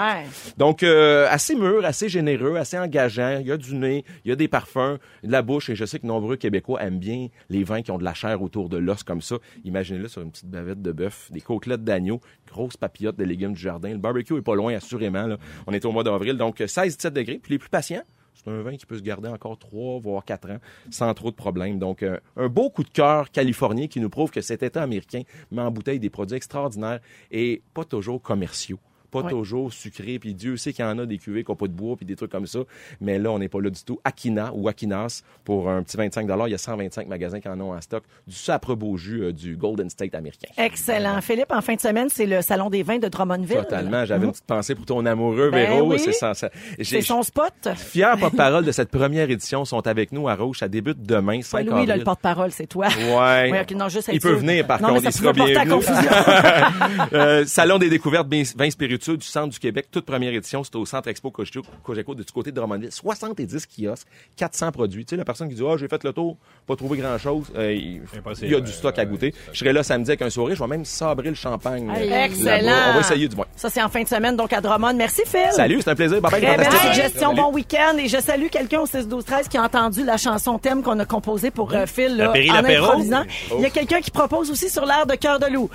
Donc, 0.58 0.84
euh, 0.84 1.28
assez 1.30 1.56
mûr, 1.56 1.86
assez 1.86 2.10
généreux, 2.10 2.56
assez 2.58 2.78
engageant. 2.78 3.40
Il 3.42 3.48
y 3.48 3.52
a 3.52 3.58
du 3.58 3.76
nez, 3.76 4.06
il 4.24 4.30
y 4.30 4.32
a 4.32 4.36
des 4.36 4.48
parfums, 4.48 4.98
de 5.24 5.32
la 5.32 5.42
bouche. 5.42 5.70
Et 5.70 5.76
je 5.76 5.86
sais 5.86 6.00
que 6.00 6.08
nombreux 6.08 6.36
Québécois 6.36 6.82
aiment 6.84 7.00
bien 7.00 7.28
les 7.50 7.64
vins 7.64 7.82
qui 7.82 7.92
ont 7.92 7.98
de 7.98 8.04
la 8.04 8.14
chair 8.14 8.42
autour 8.42 8.70
de 8.70 8.78
l'os 8.78 9.04
comme 9.04 9.22
ça. 9.22 9.38
Imaginez-le 9.64 10.08
sur 10.08 10.22
une 10.22 10.32
petite 10.32 10.50
bavette 10.50 10.82
de 10.82 10.92
bœuf, 10.92 11.32
des 11.32 11.42
côtelettes 11.42 11.84
d'agneau, 11.84 12.22
grosses 12.48 12.78
papillotes 12.78 13.18
de 13.18 13.24
légumes 13.24 13.54
du 13.54 13.62
jardin. 13.62 13.90
Le 13.90 13.98
barbecue 13.98 14.38
est 14.38 14.42
pas 14.42 14.56
loin, 14.56 14.76
assurément. 14.76 15.28
Là. 15.28 15.38
On 15.68 15.74
est 15.74 15.86
au 15.86 15.92
mois 15.92 16.04
d'avril, 16.04 16.38
donc 16.38 16.60
16-17 16.60 17.10
degrés. 17.10 17.40
Puis 17.42 17.54
les 17.54 17.60
plus 17.60 17.70
patients, 17.70 18.04
C'est 18.36 18.50
un 18.50 18.62
vin 18.62 18.76
qui 18.76 18.86
peut 18.86 18.98
se 18.98 19.04
garder 19.04 19.30
encore 19.30 19.58
trois, 19.58 20.00
voire 20.00 20.24
quatre 20.26 20.50
ans, 20.50 20.60
sans 20.92 21.14
trop 21.14 21.32
de 21.32 21.36
problèmes. 21.36 21.80
Donc, 21.80 22.04
euh, 22.04 22.20
un 22.36 22.48
beau 22.48 22.70
coup 22.70 22.84
de 22.84 22.90
cœur 22.90 23.32
californien 23.32 23.88
qui 23.88 24.00
nous 24.00 24.10
prouve 24.10 24.30
que 24.30 24.42
cet 24.42 24.62
État 24.62 24.84
américain 24.84 25.22
met 25.52 25.62
en 25.62 25.72
bouteille 25.72 26.00
des 26.00 26.10
produits 26.10 26.36
extraordinaires 26.36 27.00
et 27.32 27.62
pas 27.74 27.86
toujours 27.86 28.22
commerciaux. 28.22 28.80
Pas 29.22 29.28
Ouais. 29.28 29.32
toujours 29.32 29.72
sucré, 29.72 30.20
puis 30.20 30.34
Dieu 30.34 30.58
sait 30.58 30.74
qu'il 30.74 30.84
y 30.84 30.88
en 30.88 31.00
a 31.00 31.06
des 31.06 31.18
cuvées 31.18 31.44
qui 31.44 31.52
n'ont 31.52 31.56
pas 31.56 31.68
de 31.68 31.74
bois, 31.74 31.96
puis 31.96 32.06
des 32.06 32.16
trucs 32.16 32.32
comme 32.32 32.48
ça. 32.48 32.60
Mais 33.02 33.18
là, 33.18 33.32
on 33.32 33.40
n'est 33.40 33.48
pas 33.50 33.62
là 33.62 33.70
du 33.70 33.82
tout. 33.84 34.00
Akina 34.04 34.52
ou 34.54 34.68
Akinas, 34.68 35.22
pour 35.44 35.70
un 35.70 35.84
petit 35.84 35.96
25 35.98 36.28
il 36.48 36.52
y 36.52 36.54
a 36.54 36.58
125 36.58 37.08
magasins 37.08 37.40
qui 37.40 37.48
en 37.48 37.60
ont 37.62 37.74
en 37.74 37.82
stock. 37.82 38.04
Du 38.28 38.36
sapre 38.36 38.76
beau 38.76 38.98
jus 38.98 39.24
euh, 39.24 39.32
du 39.32 39.56
Golden 39.56 39.90
State 39.90 40.14
américain. 40.16 40.50
Excellent. 40.58 41.22
Philippe, 41.22 41.52
en 41.52 41.62
fin 41.62 41.76
de 41.76 41.80
semaine, 41.82 42.10
c'est 42.10 42.26
le 42.26 42.42
Salon 42.42 42.70
des 42.70 42.84
vins 42.84 42.98
de 42.98 43.08
Drummondville. 43.08 43.58
Totalement. 43.58 44.06
J'avais 44.06 44.26
une 44.26 44.32
petite 44.32 44.46
pensée 44.46 44.76
pour 44.76 44.86
ton 44.86 45.06
amoureux, 45.06 45.50
Ben 45.52 45.70
Véro. 45.70 45.92
oui. 45.92 46.00
C'est 46.00 46.12
ça. 46.12 46.34
ça- 46.34 46.50
C'est 46.78 46.84
J'ai- 46.84 47.02
son 47.02 47.24
spot. 47.24 47.54
Fier 47.76 48.18
porte-parole 48.20 48.66
de 48.66 48.72
cette 48.72 48.90
première 48.90 49.30
édition 49.30 49.66
sont 49.66 49.86
avec 49.88 50.12
nous 50.12 50.28
à 50.28 50.36
Rouge. 50.36 50.60
Ça 50.60 50.68
débute 50.68 51.02
demain, 51.04 51.42
5 51.42 51.58
Pas 51.58 51.64
Louis, 51.64 51.72
avril. 51.74 51.88
là, 51.90 51.98
le 51.98 52.04
porte-parole, 52.04 52.52
c'est 52.52 52.68
toi. 52.68 52.88
Ouais. 52.88 53.52
Oui, 53.52 53.76
non, 53.76 53.90
juste 53.90 54.10
il 54.12 54.20
peut 54.20 54.34
venir, 54.34 54.66
par 54.68 54.82
Non, 54.82 54.90
contre. 54.90 55.04
Il 55.06 55.12
sera 55.12 55.34
confusion. 55.66 56.12
Euh, 57.14 57.46
Salon 57.46 57.78
des 57.78 57.90
découvertes 57.90 58.28
vins 58.28 58.44
vins 58.56 58.70
du 59.14 59.26
centre 59.26 59.50
du 59.50 59.60
Québec. 59.60 59.88
Toute 59.92 60.06
première 60.06 60.34
édition, 60.34 60.64
c'était 60.64 60.78
au 60.78 60.86
Centre 60.86 61.08
Expo 61.08 61.32
Cogeco 61.32 62.16
du 62.16 62.24
côté 62.26 62.52
de 62.52 62.56
Drummondville. 62.56 62.92
70 62.92 63.68
kiosques, 63.68 64.08
400 64.38 64.72
produits. 64.72 65.06
Tu 65.06 65.12
sais, 65.12 65.16
la 65.18 65.26
personne 65.26 65.50
qui 65.50 65.56
dit, 65.56 65.64
ah, 65.68 65.76
j'ai 65.78 65.88
fait 65.88 66.04
le 66.04 66.14
tour, 66.14 66.38
pas 66.68 66.76
trouvé 66.76 66.98
grand-chose. 66.98 67.46
Euh, 67.56 67.74
il, 67.74 68.02
Impossible. 68.18 68.48
il 68.48 68.52
y 68.54 68.56
a 68.56 68.60
du 68.60 68.72
stock 68.72 68.98
à 68.98 69.06
goûter. 69.06 69.34
Je 69.52 69.60
serai 69.60 69.74
là 69.74 69.84
samedi 69.84 70.10
avec 70.12 70.22
un 70.22 70.30
soirée. 70.30 70.56
Je 70.56 70.60
vais 70.62 70.68
même 70.68 70.86
sabrer 70.86 71.30
le 71.30 71.36
champagne. 71.36 71.90
Euh, 71.90 72.24
excellent. 72.26 72.72
On 72.90 72.94
va 72.96 73.00
essayer 73.00 73.28
du 73.28 73.36
moins. 73.36 73.46
Ça, 73.56 73.70
c'est 73.70 73.82
en 73.84 73.90
fin 73.90 74.04
de 74.04 74.08
semaine, 74.08 74.36
donc 74.36 74.52
à 74.54 74.62
Drummond. 74.62 74.94
Merci, 74.96 75.22
Phil. 75.26 75.52
Salut, 75.52 75.82
c'est 75.82 75.92
un 75.92 75.96
plaisir. 75.96 76.22
Bye 76.22 76.42
bye, 76.42 76.66
suggestion, 76.94 77.34
bon 77.34 77.52
week-end. 77.52 77.98
Et 77.98 78.08
je 78.08 78.18
salue 78.20 78.48
quelqu'un 78.48 78.82
au 78.82 78.86
6-12-13 78.86 79.48
qui 79.50 79.58
a 79.58 79.64
entendu 79.64 80.04
la 80.04 80.18
chanson 80.18 80.58
thème 80.60 80.82
qu'on 80.84 80.98
a 81.00 81.06
composée 81.06 81.52
pour 81.52 81.74
euh, 81.74 81.86
Phil 81.86 82.16
là, 82.18 82.30
Péri 82.30 82.50
en 82.52 82.56
l'apéro. 82.56 82.86
improvisant. 82.86 83.24
Il 83.58 83.62
y 83.62 83.66
a 83.66 83.70
quelqu'un 83.70 84.02
qui 84.02 84.12
propose 84.12 84.52
aussi 84.52 84.70
sur 84.70 84.86
l'air 84.86 85.06
de 85.06 85.16
Cœur 85.16 85.40
de 85.40 85.48
loup. 85.48 85.70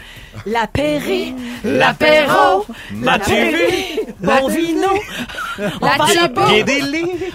La 0.46 0.66
Péri, 0.66 1.34
L'apéro, 1.64 2.64
la 3.18 3.24
Péri, 3.24 4.00
bon 4.20 4.48
vino. 4.48 4.88
On 5.80 5.86
va 5.86 6.04
à 6.04 6.14
la 6.14 6.28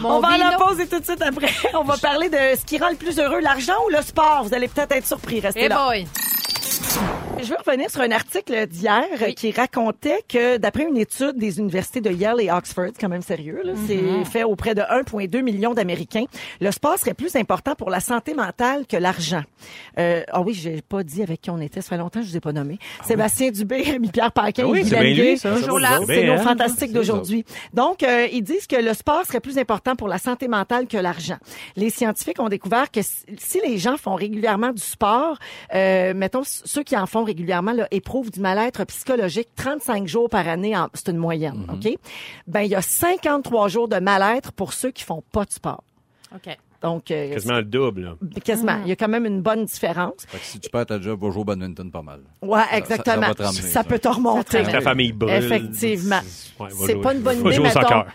On 0.03 0.19
va 0.19 0.27
à 0.29 0.37
la 0.37 0.57
pause 0.57 0.79
et 0.79 0.87
tout 0.87 0.99
de 0.99 1.05
suite 1.05 1.21
après, 1.21 1.49
on 1.73 1.83
va 1.83 1.97
parler 1.97 2.29
de 2.29 2.37
ce 2.59 2.65
qui 2.65 2.77
rend 2.79 2.89
le 2.89 2.95
plus 2.95 3.19
heureux, 3.19 3.39
l'argent 3.39 3.73
ou 3.85 3.89
le 3.89 4.01
sport? 4.01 4.43
Vous 4.45 4.53
allez 4.53 4.67
peut-être 4.67 4.91
être 4.93 5.05
surpris. 5.05 5.39
Restez 5.39 5.65
Eh 5.65 5.67
là. 5.69 5.85
boy. 5.87 6.07
Je 7.45 7.51
veux 7.51 7.57
revenir 7.63 7.91
sur 7.91 8.01
un 8.01 8.09
article 8.09 8.65
d'hier 8.65 9.03
euh, 9.21 9.31
qui 9.31 9.51
racontait 9.51 10.23
que 10.27 10.57
d'après 10.57 10.83
une 10.83 10.97
étude 10.97 11.37
des 11.37 11.59
universités 11.59 12.01
de 12.01 12.09
Yale 12.09 12.41
et 12.41 12.49
Oxford, 12.49 12.87
c'est 12.87 12.99
quand 12.99 13.09
même 13.09 13.21
sérieux, 13.21 13.61
là, 13.63 13.73
c'est 13.85 14.25
fait 14.25 14.43
auprès 14.43 14.73
de 14.73 14.81
1,2 14.81 15.43
million 15.43 15.75
d'Américains, 15.75 16.25
le 16.59 16.71
sport 16.71 16.97
serait 16.97 17.13
plus 17.13 17.35
important 17.35 17.75
pour 17.75 17.91
la 17.91 17.99
santé 17.99 18.33
mentale 18.33 18.87
que 18.87 18.97
l'argent. 18.97 19.43
Euh, 19.99 20.23
Ah 20.31 20.41
oui, 20.41 20.55
j'ai 20.55 20.81
pas 20.81 21.03
dit 21.03 21.21
avec 21.21 21.41
qui 21.41 21.51
on 21.51 21.59
était, 21.59 21.81
ça 21.81 21.89
fait 21.89 21.97
longtemps 21.97 22.19
que 22.21 22.25
je 22.25 22.31
vous 22.31 22.37
ai 22.37 22.41
pas 22.41 22.51
nommé. 22.51 22.79
Sébastien 23.03 23.51
Dubé, 23.51 23.81
Rémi-Pierre 23.85 24.31
Paquin, 24.31 24.63
Ah 24.65 24.69
oui, 24.71 24.81
Guy 24.81 25.37
c'est 25.37 26.25
nos 26.25 26.33
hein? 26.33 26.37
fantastiques 26.37 26.93
d'aujourd'hui. 26.93 27.45
Donc, 27.75 28.01
euh, 28.01 28.27
ils 28.31 28.41
disent 28.41 28.65
que 28.65 28.75
le 28.75 28.95
sport 28.95 29.23
serait 29.23 29.39
plus 29.39 29.59
important 29.59 29.95
pour 29.95 30.07
la 30.07 30.17
santé 30.17 30.47
mentale 30.47 30.87
que 30.87 30.97
l'argent. 30.97 31.37
Les 31.75 31.91
scientifiques 31.91 32.39
ont 32.39 32.49
découvert 32.49 32.89
que 32.89 33.01
si 33.03 33.25
si 33.37 33.61
les 33.65 33.77
gens 33.77 33.97
font 33.97 34.15
régulièrement 34.15 34.71
du 34.71 34.81
sport, 34.81 35.37
euh, 35.73 36.13
mettons 36.15 36.41
ceux 36.43 36.83
qui 36.83 36.97
en 36.97 37.05
font 37.05 37.19
régulièrement 37.23 37.34
là, 37.73 37.87
éprouvent 37.91 38.31
du 38.31 38.39
mal-être 38.39 38.83
psychologique 38.85 39.49
35 39.55 40.07
jours 40.07 40.29
par 40.29 40.47
année, 40.47 40.75
en- 40.75 40.89
c'est 40.93 41.09
une 41.09 41.17
moyenne, 41.17 41.65
Mhm. 41.67 41.75
ok? 41.75 41.97
Ben 42.47 42.61
il 42.61 42.69
y 42.71 42.75
a 42.75 42.81
53 42.81 43.67
jours 43.67 43.87
de 43.87 43.97
mal-être 43.99 44.51
pour 44.51 44.73
ceux 44.73 44.91
qui 44.91 45.03
font 45.03 45.23
pas 45.31 45.45
de 45.45 45.51
sport. 45.51 45.83
OK. 46.33 46.57
Donc 46.81 47.11
euh, 47.11 47.33
Quasiment 47.33 47.57
le 47.57 47.63
double. 47.63 48.01
là. 48.03 48.15
quasiment. 48.43 48.79
Il 48.83 48.89
y 48.89 48.91
a 48.91 48.95
quand 48.95 49.07
même 49.07 49.25
une 49.25 49.41
bonne 49.41 49.65
différence. 49.65 50.13
Fait 50.27 50.37
que 50.37 50.43
si 50.43 50.59
tu 50.59 50.69
perds 50.69 50.85
ta 50.85 50.99
job, 51.01 51.19
va 51.21 51.31
jouer 51.31 51.41
au 51.41 51.45
badminton 51.45 51.89
pas 51.91 52.01
mal. 52.01 52.19
Ouais, 52.41 52.61
ça 52.69 52.77
exactement. 52.77 53.27
va 53.27 53.33
te 53.33 53.43
ramener, 53.43 53.61
ça 53.61 53.69
ça. 53.69 53.83
peut 53.83 53.99
te 53.99 54.07
remonter. 54.07 54.57
Avec 54.59 54.71
ta 54.71 54.81
famille 54.81 55.11
brûle. 55.13 55.33
Effectivement. 55.33 56.19
Ouais, 56.59 56.69
C'est 56.85 56.95
pas 57.01 57.13
une 57.13 57.21
bonne 57.21 57.39
idée. 57.39 57.69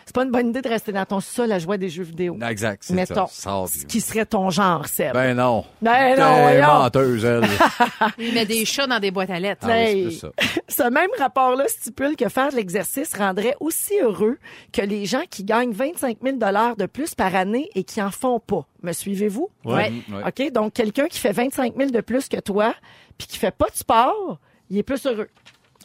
C'est 0.05 0.15
pas 0.15 0.25
une 0.25 0.31
bonne 0.31 0.49
idée 0.51 0.63
de 0.63 0.69
rester 0.69 0.93
dans 0.93 1.05
ton 1.05 1.21
sol 1.21 1.51
à 1.53 1.59
jouer 1.59 1.75
à 1.75 1.79
des 1.79 1.89
jeux 1.89 2.03
vidéo. 2.05 2.39
Exact, 2.49 2.83
c'est 2.85 2.95
Mettons. 2.95 3.27
ça. 3.27 3.43
Sors, 3.43 3.69
Ce 3.69 3.85
qui 3.87 4.01
serait 4.01 4.27
ton 4.27 4.51
genre, 4.51 4.87
Seb. 4.87 5.13
Ben 5.15 5.35
non. 5.35 5.65
Ben 5.83 6.19
non, 6.19 6.43
voyons. 6.43 6.67
menteuse, 6.83 7.25
elle. 7.25 7.45
Il 8.19 8.35
met 8.35 8.47
des 8.47 8.65
chats 8.65 8.87
dans 8.87 8.99
des 8.99 9.11
boîtes 9.11 9.31
à 9.31 9.39
lettres. 9.41 9.67
Ah 9.69 9.75
oui, 9.93 10.13
ça. 10.15 10.31
Ce 10.69 10.83
même 10.91 11.11
rapport-là 11.19 11.65
stipule 11.69 12.17
que 12.17 12.29
faire 12.29 12.51
de 12.51 12.57
l'exercice 12.57 13.15
rendrait 13.17 13.57
aussi 13.61 13.95
heureux 14.01 14.39
que 14.73 14.83
les 14.83 15.07
gens 15.07 15.23
qui 15.29 15.45
gagnent 15.45 15.73
25 15.73 16.19
000 16.23 16.37
de 16.37 16.87
plus 16.87 17.15
par 17.15 17.35
année 17.35 17.69
et 17.75 17.85
qui 17.85 18.01
en 18.03 18.11
font 18.11 18.41
pas. 18.51 18.67
Me 18.83 18.93
suivez-vous? 18.93 19.49
Ouais. 19.65 19.91
Mm, 19.91 20.15
ouais. 20.15 20.23
OK? 20.27 20.53
Donc, 20.53 20.73
quelqu'un 20.75 21.07
qui 21.07 21.19
fait 21.19 21.33
25 21.33 21.77
000 21.77 21.91
de 21.91 22.01
plus 22.01 22.29
que 22.29 22.41
toi 22.41 22.75
puis 23.17 23.29
qui 23.29 23.39
fait 23.39 23.55
pas 23.55 23.69
de 23.69 23.77
sport, 23.77 24.39
il 24.71 24.79
est 24.79 24.83
plus 24.83 25.05
heureux. 25.07 25.29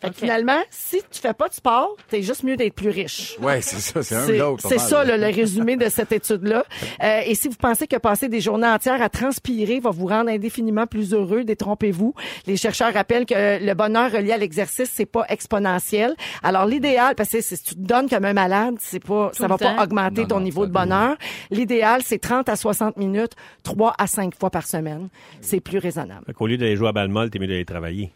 Fait 0.06 0.12
que 0.12 0.16
OK. 0.16 0.20
finalement, 0.22 0.60
si 0.70 0.98
tu 1.12 1.20
fais 1.20 1.34
pas 1.34 1.48
de 1.50 1.54
sport, 1.54 1.96
t'es 2.10 2.22
juste 2.22 2.44
mieux 2.44 2.56
d'être 2.56 2.74
plus 2.74 2.90
riche. 2.90 3.38
Ouais, 3.42 3.62
c'est 3.62 3.80
ça. 3.80 4.04
C'est 4.04 4.16
un 4.16 4.34
joke. 4.36 4.62
pas 4.62 4.70
c'est 4.70 4.80
ça 4.80 5.04
le 5.04 5.26
résumé 5.34 5.76
de 5.76 5.90
cette 5.90 6.12
étude-là. 6.12 6.64
Euh, 7.04 7.22
et 7.26 7.36
si 7.36 7.50
vous 7.50 7.56
pensez 7.56 7.88
que 7.88 7.98
passer 7.98 8.30
des 8.30 8.40
journées 8.40 8.68
entières 8.68 9.02
à 9.02 9.10
transpirer 9.10 9.80
va 9.80 9.90
vous 9.90 10.08
rendre 10.08 10.30
indéfiniment 10.30 10.88
plus 10.88 11.14
heureux, 11.14 11.44
détrompez-vous. 11.44 12.14
Les 12.48 12.58
chercheurs 12.58 12.94
rappellent 12.94 13.26
que 13.26 13.64
le 13.64 13.74
bonheur 13.74 14.12
relié 14.12 14.32
à 14.32 14.38
l'exercice, 14.38 14.90
c'est 14.94 15.06
pas 15.06 15.26
exponentiel. 15.30 16.16
Alors 16.42 16.66
l'idéal, 16.66 17.16
parce 17.16 17.30
que 17.30 17.42
si 17.42 17.58
tu 17.62 17.76
te 17.76 17.80
donnes 17.80 18.08
comme 18.10 18.26
un 18.26 18.34
malade, 18.34 18.76
c'est 18.80 19.04
pas, 19.04 19.32
ça 19.34 19.48
va 19.48 19.58
pas 19.58 19.84
augmenter 19.84 20.22
Non, 20.22 20.28
ton 20.28 20.36
non, 20.38 20.46
niveau 20.46 20.66
de 20.66 20.72
bonheur. 20.72 21.18
L'idéal, 21.52 22.02
c'est 22.04 22.20
30 22.20 22.48
à 22.50 22.56
60 22.56 22.98
minutes, 22.98 23.34
3 23.64 23.94
à 23.98 24.08
5 24.08 24.36
fois 24.36 24.50
par 24.50 24.66
semaine. 24.68 25.10
C'est 25.42 25.60
plus 25.60 25.80
raisonnable. 25.80 26.26
Fait 26.28 26.34
qu'au 26.34 26.48
lieu 26.48 26.58
d'aller 26.58 26.76
jouer 26.76 26.90
à 26.90 26.94
balle 26.94 27.10
molle, 27.10 27.30
t'es 27.30 27.40
mieux 27.40 27.48
d'aller 27.48 27.66
travailler. 27.66 28.12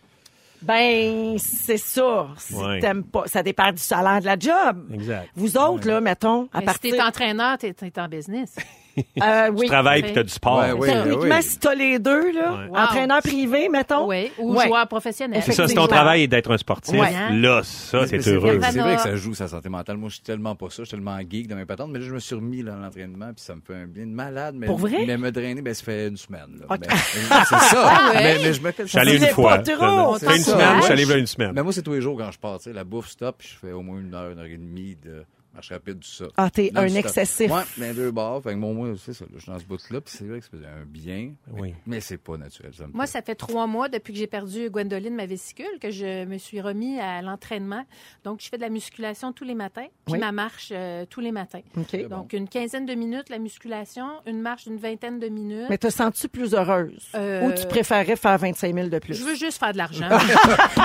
Ben, 0.61 1.37
c'est 1.37 1.77
ça. 1.77 2.27
Si 2.37 2.53
Ouais. 2.55 2.79
t'aimes 2.79 3.03
pas, 3.03 3.23
ça 3.27 3.41
dépend 3.43 3.71
du 3.71 3.81
salaire 3.81 4.19
de 4.19 4.25
la 4.25 4.37
job. 4.37 4.87
Exact. 4.93 5.29
Vous 5.35 5.57
autres, 5.57 5.87
là, 5.87 6.01
mettons, 6.01 6.49
à 6.53 6.59
Mais 6.59 6.65
partir... 6.65 6.91
Si 6.91 6.97
t'es 6.97 7.03
entraîneur, 7.03 7.57
t'es 7.57 7.73
t'es 7.73 7.99
en 7.99 8.07
business. 8.07 8.55
Euh, 8.97 9.49
oui. 9.53 9.61
Tu 9.61 9.67
travailles 9.67 9.99
Ok. 9.99 10.05
puis 10.05 10.13
t'as 10.15 10.23
du 10.23 10.29
sport. 10.29 10.59
Ouais, 10.59 10.71
oui. 10.71 10.87
Techniquement, 10.89 11.35
oui. 11.35 11.43
si 11.43 11.59
t'as 11.59 11.75
les 11.75 11.99
deux, 11.99 12.31
là, 12.31 12.51
Ouais. 12.53 12.67
Wow. 12.69 12.77
entraîneur 12.77 13.21
privé, 13.21 13.69
mettons. 13.69 14.07
Oui. 14.07 14.31
Ou 14.37 14.55
Ouais. 14.55 14.67
joueur 14.67 14.87
professionnel. 14.87 15.41
C'est 15.45 15.51
ça, 15.53 15.67
si 15.67 15.75
ton 15.75 15.87
travail 15.87 16.23
est 16.23 16.27
d'être 16.27 16.51
un 16.51 16.57
sportif, 16.57 16.99
Ouais. 16.99 17.11
là, 17.31 17.61
ça, 17.63 18.05
c'est 18.07 18.27
heureux. 18.27 18.59
C'est 18.71 18.79
vrai 18.79 18.95
que 18.95 19.01
ça 19.01 19.15
joue 19.15 19.33
sa 19.33 19.47
santé 19.47 19.69
mentale. 19.69 19.97
Moi, 19.97 20.09
je 20.09 20.15
suis 20.15 20.23
tellement 20.23 20.55
pas 20.55 20.69
ça. 20.69 20.77
Je 20.79 20.83
suis 20.83 20.91
tellement 20.97 21.17
geek 21.19 21.47
dans 21.47 21.55
mes 21.55 21.65
patentes. 21.65 21.89
Mais 21.91 21.99
là, 21.99 22.05
je 22.05 22.13
me 22.13 22.19
suis 22.19 22.35
remis 22.35 22.63
dans 22.63 22.75
l'entraînement. 22.77 23.27
Puis 23.33 23.43
ça 23.43 23.55
me 23.55 23.61
fait 23.61 23.75
un 23.75 23.85
bien 23.87 24.05
de 24.05 24.11
malade. 24.11 24.55
Mais, 24.57 24.67
Pour 24.67 24.77
vrai? 24.77 25.03
Mais 25.05 25.17
me 25.17 25.31
drainer, 25.31 25.61
ben, 25.61 25.73
ça 25.73 25.83
fait 25.83 26.07
une 26.07 26.17
semaine. 26.17 26.59
là. 26.59 26.77
Ben, 26.77 26.87
c'est 26.89 27.55
ça. 27.55 28.09
ouais? 28.13 28.15
mais, 28.15 28.37
mais 28.43 28.53
je 28.53 28.61
me 28.61 28.71
Je 28.77 28.83
suis 28.85 28.97
allé 28.97 29.19
C'est 29.19 29.27
une 29.29 29.33
fois. 29.33 29.57
trop, 29.59 30.15
une 30.17 30.27
semaine, 30.39 30.77
je 30.77 30.83
suis 30.83 30.93
allé 30.93 31.05
là 31.05 31.17
une 31.17 31.27
semaine. 31.27 31.51
Mais 31.53 31.63
moi, 31.63 31.73
c'est 31.73 31.81
tous 31.81 31.93
les 31.93 32.01
jours 32.01 32.17
quand 32.17 32.31
je 32.31 32.39
pars. 32.39 32.57
tu 32.57 32.65
sais, 32.65 32.73
La 32.73 32.83
bouffe 32.83 33.07
stop. 33.09 33.37
Puis 33.39 33.49
je 33.53 33.67
fais 33.67 33.73
au 33.73 33.81
moins 33.81 33.99
une 33.99 34.13
heure, 34.13 34.31
une 34.31 34.39
heure 34.39 34.45
et 34.45 34.57
demie 34.57 34.95
de 35.03 35.23
marche 35.53 35.69
rapide, 35.71 35.99
tout 35.99 36.07
ça. 36.07 36.25
Ah, 36.37 36.49
t'es 36.49 36.71
un 36.75 36.87
excessif. 36.87 37.51
Ouais, 37.51 37.63
mais 37.77 37.93
deux 37.93 38.11
bars. 38.11 38.41
Fait 38.41 38.53
que 38.53 38.59
bon, 38.59 38.73
moi, 38.73 38.89
c'est 39.03 39.13
ça. 39.13 39.25
je 39.33 39.39
suis 39.39 39.51
dans 39.51 39.59
ce 39.59 39.65
bout-là. 39.65 40.01
Puis 40.01 40.13
c'est 40.17 40.25
vrai 40.25 40.39
que 40.39 40.45
ça 40.45 40.51
faisait 40.51 40.65
un 40.67 40.85
bien. 40.85 41.33
Oui. 41.51 41.73
Mais 41.85 41.99
c'est 42.01 42.17
pas 42.17 42.37
naturel. 42.37 42.73
Ça 42.73 42.85
Moi, 42.93 43.05
fait- 43.05 43.11
ça 43.13 43.21
fait 43.21 43.35
trois 43.35 43.67
mois 43.67 43.89
depuis 43.89 44.13
que 44.13 44.19
j'ai 44.19 44.27
perdu 44.27 44.69
Gwendoline, 44.69 45.15
ma 45.15 45.25
vésicule, 45.25 45.65
que 45.81 45.91
je 45.91 46.25
me 46.25 46.37
suis 46.37 46.61
remis 46.61 46.99
à 46.99 47.21
l'entraînement. 47.21 47.83
Donc, 48.23 48.41
je 48.41 48.49
fais 48.49 48.57
de 48.57 48.61
la 48.61 48.69
musculation 48.69 49.33
tous 49.33 49.43
les 49.43 49.55
matins, 49.55 49.87
puis 50.05 50.13
Oui. 50.13 50.19
ma 50.19 50.31
marche 50.31 50.69
euh, 50.71 51.05
tous 51.09 51.19
les 51.21 51.31
matins. 51.31 51.61
OK. 51.77 52.07
Donc, 52.07 52.33
une 52.33 52.47
quinzaine 52.47 52.85
de 52.85 52.93
minutes, 52.93 53.29
la 53.29 53.39
musculation, 53.39 54.07
une 54.25 54.41
marche 54.41 54.65
d'une 54.65 54.77
vingtaine 54.77 55.19
de 55.19 55.27
minutes. 55.27 55.67
Mais 55.69 55.77
te 55.77 55.89
sens-tu 55.89 56.29
plus 56.29 56.53
heureuse? 56.53 57.09
Euh, 57.15 57.47
Ou 57.47 57.53
tu 57.53 57.65
préférais 57.67 58.15
faire 58.15 58.37
25 58.37 58.73
000 58.73 58.87
de 58.89 58.99
plus? 58.99 59.15
Je 59.15 59.23
veux 59.23 59.35
juste 59.35 59.59
faire 59.59 59.73
de 59.73 59.77
l'argent. 59.77 60.07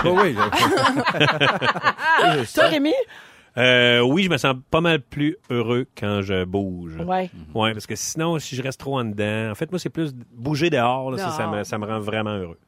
Oh, 0.04 0.18
oui. 0.22 0.34
Toi, 2.54 2.64
Rémi? 2.66 2.92
Euh, 3.56 4.00
oui, 4.00 4.24
je 4.24 4.30
me 4.30 4.36
sens 4.36 4.56
pas 4.70 4.80
mal 4.80 5.00
plus 5.00 5.36
heureux 5.50 5.86
quand 5.96 6.22
je 6.22 6.44
bouge. 6.44 6.96
Ouais. 6.96 7.30
Ouais, 7.54 7.72
parce 7.72 7.86
que 7.86 7.94
sinon, 7.94 8.38
si 8.38 8.56
je 8.56 8.62
reste 8.62 8.80
trop 8.80 8.98
en 8.98 9.04
dedans, 9.04 9.50
en 9.50 9.54
fait, 9.54 9.70
moi, 9.70 9.78
c'est 9.78 9.90
plus 9.90 10.12
bouger 10.32 10.70
dehors, 10.70 11.10
là, 11.12 11.18
ça, 11.18 11.30
ça 11.30 11.46
me, 11.46 11.62
ça 11.64 11.78
me 11.78 11.86
rend 11.86 12.00
vraiment 12.00 12.34
heureux. 12.36 12.58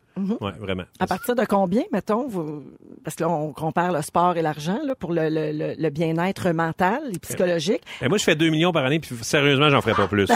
Ouais, 0.40 0.52
vraiment. 0.58 0.84
À 0.98 1.06
partir 1.06 1.34
de 1.34 1.44
combien, 1.44 1.82
mettons, 1.92 2.26
vous... 2.26 2.62
parce 3.04 3.16
que 3.16 3.22
là, 3.24 3.28
on 3.28 3.52
compare 3.52 3.92
le 3.92 4.00
sport 4.02 4.36
et 4.36 4.42
l'argent 4.42 4.78
là, 4.84 4.94
pour 4.94 5.12
le, 5.12 5.28
le- 5.28 5.52
le- 5.52 5.74
le 5.78 5.90
bien-être 5.90 6.50
mental 6.52 7.00
et 7.14 7.18
psychologique. 7.18 7.82
Et 8.00 8.08
moi, 8.08 8.16
je 8.16 8.24
fais 8.24 8.34
2 8.34 8.48
millions 8.48 8.72
par 8.72 8.84
année, 8.84 8.98
puis 8.98 9.10
sérieusement, 9.22 9.68
j'en 9.68 9.82
ferai 9.82 9.94
pas 9.94 10.06
plus. 10.08 10.28
non, 10.30 10.34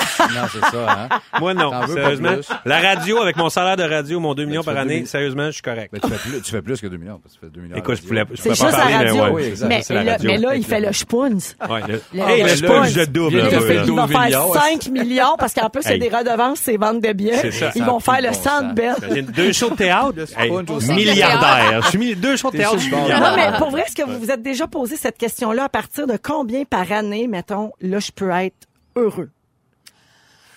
c'est 0.53 0.61
ça, 0.77 0.87
hein? 0.91 1.09
moi, 1.41 1.55
non. 1.55 1.71
T'en 1.71 1.87
veux 1.87 1.95
pas 1.95 2.01
Sérieusement, 2.03 2.35
plus? 2.35 2.49
la 2.67 2.81
radio, 2.81 3.19
avec 3.23 3.37
mon 3.37 3.49
salaire 3.49 3.77
de 3.77 3.83
radio, 3.85 4.21
mon 4.21 4.35
2 4.35 4.45
millions 4.45 4.61
tu 4.61 4.67
par 4.67 4.77
année, 4.77 5.07
sérieusement, 5.07 5.47
je 5.47 5.53
suis 5.53 5.63
correct. 5.63 5.91
Mais 5.93 6.01
tu 6.01 6.09
fais 6.09 6.19
plus, 6.19 6.43
tu 6.43 6.51
fais 6.51 6.63
plus 6.63 6.81
que 6.81 6.87
2 6.87 6.97
millions. 6.99 7.19
Parce 7.23 7.35
que 7.37 7.41
tu 7.41 7.47
fais 7.47 7.53
2 7.53 7.61
millions. 7.63 7.77
Écoute, 7.77 7.99
je 8.03 8.07
voulais, 8.07 8.25
je 8.31 8.37
C'est 8.37 8.43
pouvais 8.51 8.55
juste 8.55 8.71
pas 8.71 8.71
la 8.71 8.77
parler, 8.77 8.93
mais 8.93 9.11
radio. 9.21 9.35
ouais. 9.37 9.43
Oui, 9.57 9.67
mais, 9.67 9.83
c'est 9.83 9.95
la 9.95 10.05
là, 10.05 10.13
radio. 10.13 10.31
mais 10.31 10.37
là, 10.39 10.55
il 10.57 10.65
fait 10.65 10.81
le 10.81 10.93
spunz. 10.93 11.57
Ouais, 11.69 11.81
le- 11.89 12.03
Le- 12.13 12.21
Hey, 12.21 12.47
je 12.91 13.05
double 13.07 13.33
Il 13.35 13.51
fait 13.61 13.75
va 13.77 13.85
12 13.87 14.11
faire 14.11 14.21
millions, 14.27 14.53
5 14.53 14.89
millions 14.89 15.37
parce 15.39 15.55
qu'en 15.55 15.71
plus, 15.71 15.83
il 15.87 15.91
y 15.93 15.95
a 15.95 15.99
des 16.11 16.15
redevances, 16.15 16.59
c'est 16.61 16.77
vente 16.77 17.01
de 17.01 17.13
billets. 17.13 17.37
C'est 17.39 17.51
ça. 17.51 17.71
Ils 17.75 17.85
vont 17.85 17.99
faire 18.01 18.21
le 18.21 18.33
centre 18.35 18.75
belle. 18.75 19.25
Deux 19.35 19.53
shows 19.53 19.70
de 19.71 19.77
théâtre, 19.77 20.19
hey, 20.39 20.49
pas 20.51 20.61
une 20.61 20.67
chose. 20.69 20.89
milliardaire. 20.89 21.83
Je 21.83 21.89
suis 21.89 21.99
mis- 21.99 22.15
deux 22.15 22.37
shows 22.37 22.51
de 22.51 22.59
théâtre. 22.59 22.77
Non, 22.77 23.37
mais 23.37 23.59
pour 23.59 23.71
vrai, 23.71 23.83
est-ce 23.87 23.97
que 23.97 24.03
vous 24.09 24.19
vous 24.19 24.31
êtes 24.31 24.43
déjà 24.43 24.67
posé 24.67 24.97
cette 24.97 25.19
question-là? 25.19 25.65
À 25.65 25.69
partir 25.69 26.07
de 26.07 26.17
combien 26.23 26.65
par 26.65 26.91
année, 26.93 27.27
mettons, 27.27 27.73
là, 27.81 27.99
je 27.99 28.11
peux 28.13 28.31
être 28.31 28.67
heureux? 28.97 29.31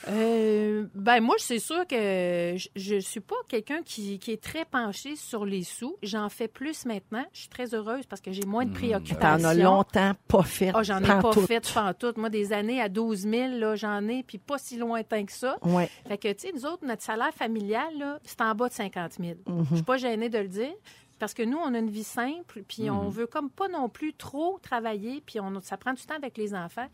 Euh, 0.10 0.86
ben 0.96 1.22
moi, 1.22 1.36
c'est 1.40 1.60
sûr 1.60 1.88
que 1.88 2.56
je, 2.58 2.68
je 2.76 3.00
suis 3.00 3.20
pas 3.20 3.36
quelqu'un 3.48 3.82
qui, 3.84 4.20
qui 4.20 4.32
est 4.32 4.42
très 4.44 4.66
penché 4.66 5.16
sur 5.16 5.46
les 5.46 5.64
sous. 5.64 5.96
J'en 6.04 6.30
fais 6.30 6.48
plus 6.48 6.86
maintenant. 6.86 7.26
Je 7.34 7.40
suis 7.42 7.50
très 7.50 7.74
heureuse 7.74 8.06
parce 8.06 8.22
que 8.22 8.32
j'ai 8.32 8.46
moins 8.46 8.66
de 8.66 8.70
T'en 8.72 8.76
préoccupations. 8.80 9.48
as 9.48 9.54
longtemps 9.54 10.12
pas 10.28 10.44
fait. 10.44 10.72
Ah, 10.74 10.84
j'en 10.84 11.00
ai 11.00 11.08
pas 11.08 11.22
pantoute. 11.22 11.48
fait 11.48 11.74
pantoute. 11.74 12.18
Moi, 12.18 12.30
des 12.30 12.54
années 12.54 12.82
à 12.82 12.90
12 12.90 13.20
000, 13.22 13.48
là, 13.58 13.76
j'en 13.76 14.08
ai, 14.08 14.24
puis 14.24 14.38
pas 14.38 14.58
si 14.58 14.78
lointain 14.78 15.26
que 15.26 15.32
ça. 15.32 15.58
Ouais. 15.64 15.90
Fait 16.08 16.18
que, 16.18 16.32
tu 16.34 16.48
sais, 16.48 16.52
nous 16.54 16.66
autres, 16.66 16.86
notre 16.86 17.02
salaire 17.04 17.34
familial, 17.34 17.98
là, 17.98 18.20
c'est 18.24 18.42
en 18.42 18.54
bas 18.56 18.68
de 18.70 18.74
50 18.74 19.14
000. 19.20 19.34
Mhm. 19.48 19.66
Je 19.70 19.76
suis 19.76 19.84
pas 19.84 19.98
gênée 19.98 20.30
de 20.30 20.38
le 20.40 20.48
dire. 20.48 20.74
Parce 21.20 21.34
que 21.36 21.44
nous, 21.44 21.58
on 21.58 21.74
a 21.74 21.78
une 21.78 21.92
vie 21.92 22.04
simple, 22.04 22.64
puis 22.68 22.90
Mhm. 22.90 22.98
on 22.98 23.08
veut 23.08 23.28
comme 23.28 23.50
pas 23.50 23.70
non 23.70 23.88
plus 23.88 24.14
trop 24.14 24.60
travailler, 24.62 25.22
puis 25.26 25.40
on, 25.40 25.62
ça 25.62 25.78
prend 25.78 25.94
du 25.94 26.02
temps 26.04 26.16
avec 26.16 26.38
les 26.38 26.54
enfants. 26.54 26.88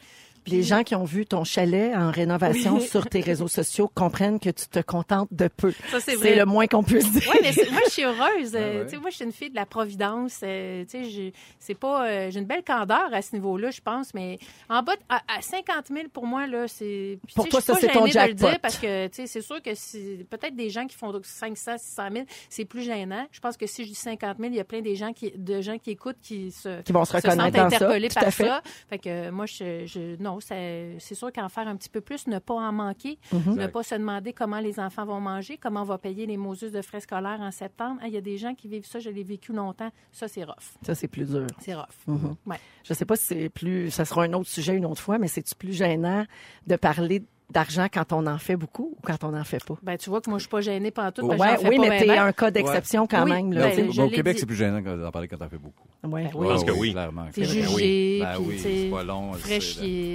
Les 0.48 0.64
gens 0.64 0.84
qui 0.84 0.96
ont 0.96 1.04
vu 1.04 1.26
ton 1.26 1.44
chalet 1.44 1.96
en 1.96 2.12
rénovation 2.12 2.76
Oui. 2.76 2.88
sur 2.88 3.06
tes 3.08 3.22
réseaux 3.22 3.48
sociaux 3.48 3.90
comprennent 3.94 4.40
que 4.40 4.50
tu 4.50 4.68
te 4.68 4.80
contentes 4.80 5.28
de 5.32 5.48
peu. 5.48 5.72
Ça, 5.92 6.00
c'est 6.00 6.16
vrai. 6.16 6.30
C'est 6.30 6.36
le 6.36 6.46
moins 6.46 6.68
qu'on 6.68 6.84
puisse 6.84 7.12
dire. 7.12 7.24
Oui, 7.32 7.40
mais 7.42 7.52
moi, 7.72 7.82
je 7.86 7.92
suis 7.92 8.04
heureuse. 8.04 8.56
Euh, 8.56 8.80
ouais. 8.80 8.86
tu 8.86 8.92
sais, 8.92 8.98
Moi, 8.98 9.10
je 9.10 9.16
suis 9.18 9.26
une 9.26 9.32
fille 9.32 9.50
de 9.50 9.56
la 9.56 9.66
Providence. 9.66 10.40
euh, 10.44 10.84
tu 10.86 11.04
sais, 11.04 11.10
j'ai- 11.10 11.34
c'est 11.60 11.76
pas, 11.76 12.08
euh, 12.08 12.32
j'ai 12.32 12.40
une 12.40 12.46
belle 12.46 12.64
candeur 12.64 13.10
à 13.14 13.22
ce 13.22 13.34
niveau-là, 13.36 13.72
je 13.72 13.82
pense. 13.82 14.14
Mais 14.14 14.40
en 14.70 14.82
bas, 14.84 14.96
de- 14.96 15.02
à, 15.10 15.18
à 15.38 15.42
50 15.42 15.88
000, 15.88 16.08
pour 16.12 16.26
moi, 16.26 16.48
là, 16.48 16.68
c'est. 16.68 17.20
puis, 17.26 17.36
Pour 17.36 17.48
toi, 17.50 17.62
ça, 17.62 17.76
c'est 17.76 17.88
ton 17.90 18.02
de 18.02 18.06
le 18.08 18.12
jackpot. 18.12 18.48
dire 18.50 18.60
parce 18.60 18.78
que, 18.78 19.08
tu 19.08 19.16
sais, 19.16 19.28
c'est 19.28 19.42
sûr 19.42 19.62
que 19.62 19.76
c'est 19.76 20.26
peut-être 20.30 20.56
des 20.56 20.70
gens 20.70 20.86
qui 20.88 20.96
font 20.96 21.12
500, 21.24 21.78
600 21.78 22.04
000, 22.12 22.26
c'est 22.50 22.66
plus 22.66 22.82
gênant. 22.84 23.26
Je 23.32 23.40
pense 23.40 23.58
que 23.58 23.68
si 23.68 23.84
je 23.84 23.90
dis 23.90 23.96
50 23.96 24.38
000, 24.40 24.50
il 24.52 24.58
y 24.58 24.60
a 24.60 24.64
plein 24.64 24.82
des 24.82 24.96
gens 24.96 25.14
qui, 25.14 25.32
de 25.36 25.62
gens 25.62 25.78
qui 25.78 25.92
écoutent 25.92 26.18
qui 26.22 26.52
se, 26.52 26.82
Qui 26.82 26.92
vont 26.92 27.06
se 27.06 27.14
reconnaître 27.14 27.44
sentent 27.44 27.52
dans 27.54 27.70
ça, 27.70 27.76
interpellés 27.78 28.10
tout 28.10 28.20
à 28.20 28.24
par 28.24 28.34
fait. 28.34 28.46
ça. 28.46 28.62
Fait 28.90 28.98
que 29.00 29.10
euh, 29.10 29.32
moi, 29.32 29.46
je, 29.46 29.86
je- 29.86 30.22
non, 30.22 30.29
c'est 30.40 30.96
c'est 31.00 31.16
sûr 31.16 31.32
qu'en 31.34 31.50
faire 31.50 31.68
un 31.68 31.76
petit 31.76 31.90
peu 31.90 32.02
plus, 32.02 32.28
ne 32.28 32.40
pas 32.40 32.54
en 32.56 32.72
manquer, 32.72 33.18
Mhm. 33.34 33.56
ne 33.56 33.68
pas 33.68 33.84
se 33.84 33.96
demander 33.96 34.34
comment 34.34 34.60
les 34.60 34.80
enfants 34.80 35.06
vont 35.06 35.20
manger, 35.20 35.58
comment 35.58 35.82
on 35.82 35.86
va 35.86 35.98
payer 35.98 36.26
les 36.26 36.38
Moses 36.38 36.72
de 36.72 36.82
frais 36.82 37.00
scolaires 37.02 37.40
en 37.42 37.52
septembre. 37.52 38.00
Ah, 38.04 38.08
Il 38.08 38.14
y 38.14 38.18
a 38.18 38.22
des 38.22 38.38
gens 38.38 38.54
qui 38.56 38.68
vivent 38.68 38.86
ça, 38.86 39.00
je 39.00 39.10
l'ai 39.10 39.24
vécu 39.24 39.54
longtemps. 39.54 39.90
Ça, 40.12 40.28
c'est 40.28 40.44
rough. 40.44 40.56
Ça, 40.84 40.94
c'est 40.96 41.08
plus 41.08 41.30
dur. 41.30 41.48
C'est 41.60 41.74
rough. 41.76 41.86
Mhm. 42.08 42.36
Ouais. 42.46 42.60
Je 42.84 42.94
sais 42.94 43.06
pas 43.06 43.16
si 43.16 43.26
c'est 43.26 43.50
plus, 43.50 43.90
ça 43.92 44.06
sera 44.06 44.24
un 44.24 44.34
autre 44.34 44.50
sujet 44.50 44.76
une 44.76 44.86
autre 44.86 45.02
fois, 45.02 45.18
mais 45.18 45.28
c'est-tu 45.28 45.56
plus 45.56 45.74
gênant 45.74 46.26
de 46.68 46.76
parler 46.76 47.24
d'argent 47.52 47.88
quand 47.92 48.14
on 48.14 48.28
en 48.28 48.38
fait 48.38 48.56
beaucoup 48.56 48.96
ou 48.98 49.02
quand 49.04 49.24
on 49.24 49.30
n'en 49.32 49.44
fait 49.44 49.64
pas? 49.64 49.76
Ben, 49.82 49.98
tu 49.98 50.10
vois 50.10 50.22
que 50.22 50.30
moi, 50.30 50.38
je 50.40 50.44
suis 50.44 50.50
pas 50.50 50.62
gênée 50.62 50.92
pendant 50.92 51.12
tout. 51.12 51.26
Ouais, 51.26 51.38
oui, 51.68 51.80
mais 51.80 52.00
t'es 52.00 52.18
un 52.18 52.32
cas 52.32 52.52
d'exception 52.52 53.08
quand 53.08 53.24
Oui, 53.24 53.32
même. 53.32 53.50
ben, 53.50 53.60
Là, 53.60 53.72
tu 53.72 54.00
au 54.00 54.06
l'ai 54.06 54.12
Québec, 54.12 54.36
dit. 54.36 54.40
c'est 54.42 54.46
plus 54.46 54.56
gênant 54.56 54.82
que 54.82 55.02
d'en 55.02 55.12
parler 55.12 55.28
quand 55.28 55.38
t'en 55.38 55.50
fais 55.50 55.58
beaucoup. 55.58 55.84
Ouais. 56.04 56.24
Ben 56.24 56.30
oui. 56.36 56.48
pense 56.48 56.64
que 56.64 56.72
oui. 56.72 56.92
Clairement. 56.94 57.26
T'es 57.34 57.42
Ben 57.42 57.50
jugé, 57.50 58.20
Ben 58.22 58.34
puis 58.36 58.46
oui, 58.48 58.56
tu 58.56 58.62
c'est 58.62 58.90
pas 58.90 59.04
long. 59.04 59.32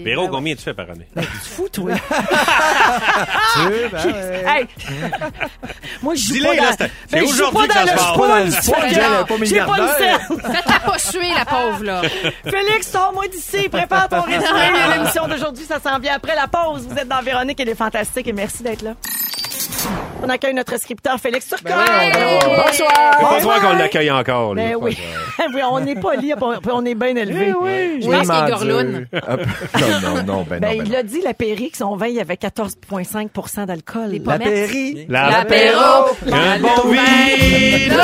Véro, 0.04 0.24
Ben 0.26 0.30
combien 0.30 0.54
tu 0.54 0.62
fais 0.62 0.74
par 0.74 0.88
année? 0.90 1.08
Tu 1.16 1.22
te 1.22 1.26
fous, 1.46 1.68
toi? 1.68 1.92
Tu, 3.54 3.68
ben, 3.92 4.46
hey! 4.46 4.66
Moi, 6.02 6.14
je 6.14 6.34
joue 6.34 6.44
pas 6.44 6.56
dans... 6.56 6.86
Ben, 7.10 7.26
je 7.26 7.34
joue 7.34 7.50
pas 7.52 7.66
que 7.66 7.72
ça 7.72 7.84
dans 7.84 7.92
le 7.92 9.24
pas 9.26 9.44
J'ai 9.44 9.58
pas 9.60 9.78
une 9.78 9.88
scène. 9.88 10.40
Faites-la 10.52 10.80
pas 10.80 10.98
suer, 10.98 11.28
la 11.36 11.44
pauvre, 11.44 11.84
là. 11.84 12.02
Félix, 12.44 12.90
sors-moi 12.90 13.28
d'ici. 13.28 13.68
Prépare 13.68 14.08
ton 14.08 14.22
résumé. 14.22 14.42
L'émission 14.96 15.28
d'aujourd'hui, 15.28 15.64
ça 15.64 15.78
s'en 15.80 15.98
vient 15.98 16.14
après 16.14 16.34
la 16.34 16.48
pause. 16.48 16.86
Vous 16.88 16.96
êtes 16.98 17.08
dans 17.08 17.20
Véronique, 17.24 17.58
elle 17.58 17.70
est 17.70 17.74
fantastique 17.74 18.26
et 18.28 18.32
merci 18.32 18.62
d'être 18.62 18.82
là. 18.82 18.94
On 20.22 20.28
accueille 20.28 20.54
notre 20.54 20.78
scripteur 20.78 21.18
Félix 21.20 21.48
Turcotte. 21.48 21.72
Bonsoir. 21.72 22.70
C'est 22.72 22.84
pas 22.84 23.18
Bonsoir. 23.20 23.40
toi 23.40 23.60
qu'on 23.60 23.76
l'accueille 23.76 24.10
encore. 24.10 24.54
Ben 24.54 24.74
oui. 24.80 24.96
oui, 25.54 25.60
on 25.70 25.80
n'est 25.80 25.96
pas 25.96 26.14
lié, 26.16 26.34
on- 26.72 26.84
est 26.86 26.94
bien 26.94 27.14
élevé. 27.16 27.52
Je 28.00 28.08
pense 28.10 28.28
qu'il 28.28 28.46
est 28.46 28.50
gorloune. 28.50 29.06
Non, 29.84 30.00
non, 30.00 30.22
non, 30.24 30.46
ben 30.48 30.60
Ben, 30.60 30.70
non, 30.70 30.76
ben 30.78 30.82
il 30.86 30.92
l'a 30.92 31.02
dit, 31.02 31.20
la 31.22 31.34
Péri, 31.34 31.70
que 31.70 31.76
son 31.76 31.96
vin, 31.96 32.06
il 32.06 32.14
y 32.14 32.20
avait 32.20 32.34
14,5% 32.36 33.66
d'alcool. 33.66 34.10
Les 34.10 35.06
La. 35.08 35.30
L'apéro. 35.30 36.06
Un 36.32 36.58
bon 36.60 36.88
vino! 36.90 37.96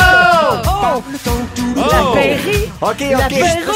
La 1.77 2.13
Péri. 2.15 2.69
OK, 2.83 3.01
L'apéro. 3.11 3.73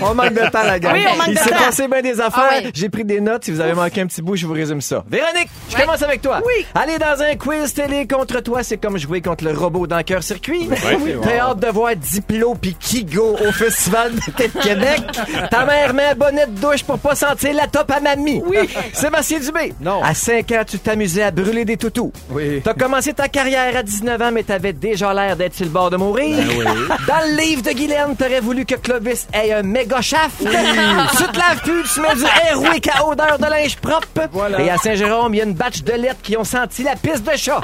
On 0.00 0.14
manque 0.14 0.34
de 0.34 0.48
temps, 0.50 0.62
la 0.62 0.78
gang. 0.78 0.92
Oui, 0.94 1.04
on 1.12 1.16
manque 1.16 1.26
Il 1.28 1.34
de 1.34 1.38
s'est 1.40 1.50
temps. 1.50 1.56
passé 1.56 1.88
bien 1.88 2.02
des 2.02 2.20
affaires. 2.20 2.62
Ah. 2.64 2.70
J'ai 2.72 2.88
pris 2.88 3.04
des 3.04 3.20
notes. 3.20 3.44
Si 3.44 3.50
vous 3.50 3.60
avez 3.60 3.74
manqué 3.74 4.00
un 4.00 4.06
petit 4.06 4.22
bout, 4.22 4.36
je 4.36 4.46
vous 4.46 4.52
résume 4.52 4.80
ça. 4.80 5.04
Véronique, 5.08 5.48
je 5.70 5.76
commence 5.76 6.02
avec 6.02 6.22
toi. 6.22 6.40
Oui. 6.46 6.64
Dans 6.98 7.22
un 7.22 7.36
quiz 7.36 7.74
télé 7.74 8.08
contre 8.08 8.40
toi, 8.40 8.64
c'est 8.64 8.76
comme 8.76 8.98
jouer 8.98 9.20
contre 9.20 9.44
le 9.44 9.52
robot 9.52 9.86
dans 9.86 10.02
Cœur 10.02 10.20
Circuit. 10.20 10.68
Oui. 10.68 11.14
T'as 11.22 11.38
hâte 11.38 11.60
de 11.60 11.68
voir 11.68 11.94
Diplo 11.94 12.56
pis 12.56 12.74
Kigo 12.74 13.36
au 13.38 13.52
Festival 13.52 14.12
d'été 14.14 14.48
de 14.48 14.60
Québec. 14.60 15.02
Ta 15.50 15.64
mère 15.64 15.94
met 15.94 16.06
un 16.06 16.14
bonnet 16.16 16.46
de 16.48 16.58
douche 16.58 16.82
pour 16.82 16.98
pas 16.98 17.14
sentir 17.14 17.54
la 17.54 17.68
top 17.68 17.92
à 17.92 18.00
mamie. 18.00 18.42
Oui. 18.44 18.68
Sébastien 18.92 19.38
Dubé. 19.38 19.72
Non. 19.80 20.02
À 20.02 20.12
5 20.12 20.50
ans, 20.52 20.62
tu 20.66 20.80
t'amusais 20.80 21.22
à 21.22 21.30
brûler 21.30 21.64
des 21.64 21.76
toutous. 21.76 22.12
Oui. 22.30 22.60
T'as 22.64 22.74
commencé 22.74 23.12
ta 23.12 23.28
carrière 23.28 23.76
à 23.76 23.84
19 23.84 24.20
ans, 24.20 24.30
mais 24.32 24.42
t'avais 24.42 24.72
déjà 24.72 25.14
l'air 25.14 25.36
d'être 25.36 25.54
sur 25.54 25.66
le 25.66 25.70
bord 25.70 25.90
de 25.90 25.96
mourir. 25.96 26.36
Dans 27.06 27.30
le 27.30 27.40
livre 27.40 27.62
de 27.62 27.70
Guylaine, 27.70 28.16
t'aurais 28.18 28.40
voulu 28.40 28.64
que 28.64 28.74
Clovis 28.74 29.28
ait 29.32 29.52
un 29.52 29.62
méga 29.62 30.00
shaft. 30.00 30.38
tu 30.40 30.44
te 30.44 31.38
laves 31.38 31.62
plus, 31.62 31.84
tu 31.94 32.00
mets 32.00 32.14
du 32.16 32.24
Airwick 32.48 32.88
à 32.88 33.06
odeur 33.06 33.38
de 33.38 33.44
linge 33.44 33.76
propre. 33.76 34.28
Voilà. 34.32 34.60
Et 34.60 34.70
à 34.70 34.78
Saint-Jérôme, 34.78 35.34
il 35.34 35.38
y 35.38 35.40
a 35.40 35.44
une 35.44 35.54
batch 35.54 35.82
de 35.84 35.92
lettres 35.92 36.22
qui 36.22 36.36
ont 36.36 36.44
senti 36.44 36.87
la 36.88 36.96
pisse 36.96 37.22
de 37.22 37.36
chat. 37.36 37.60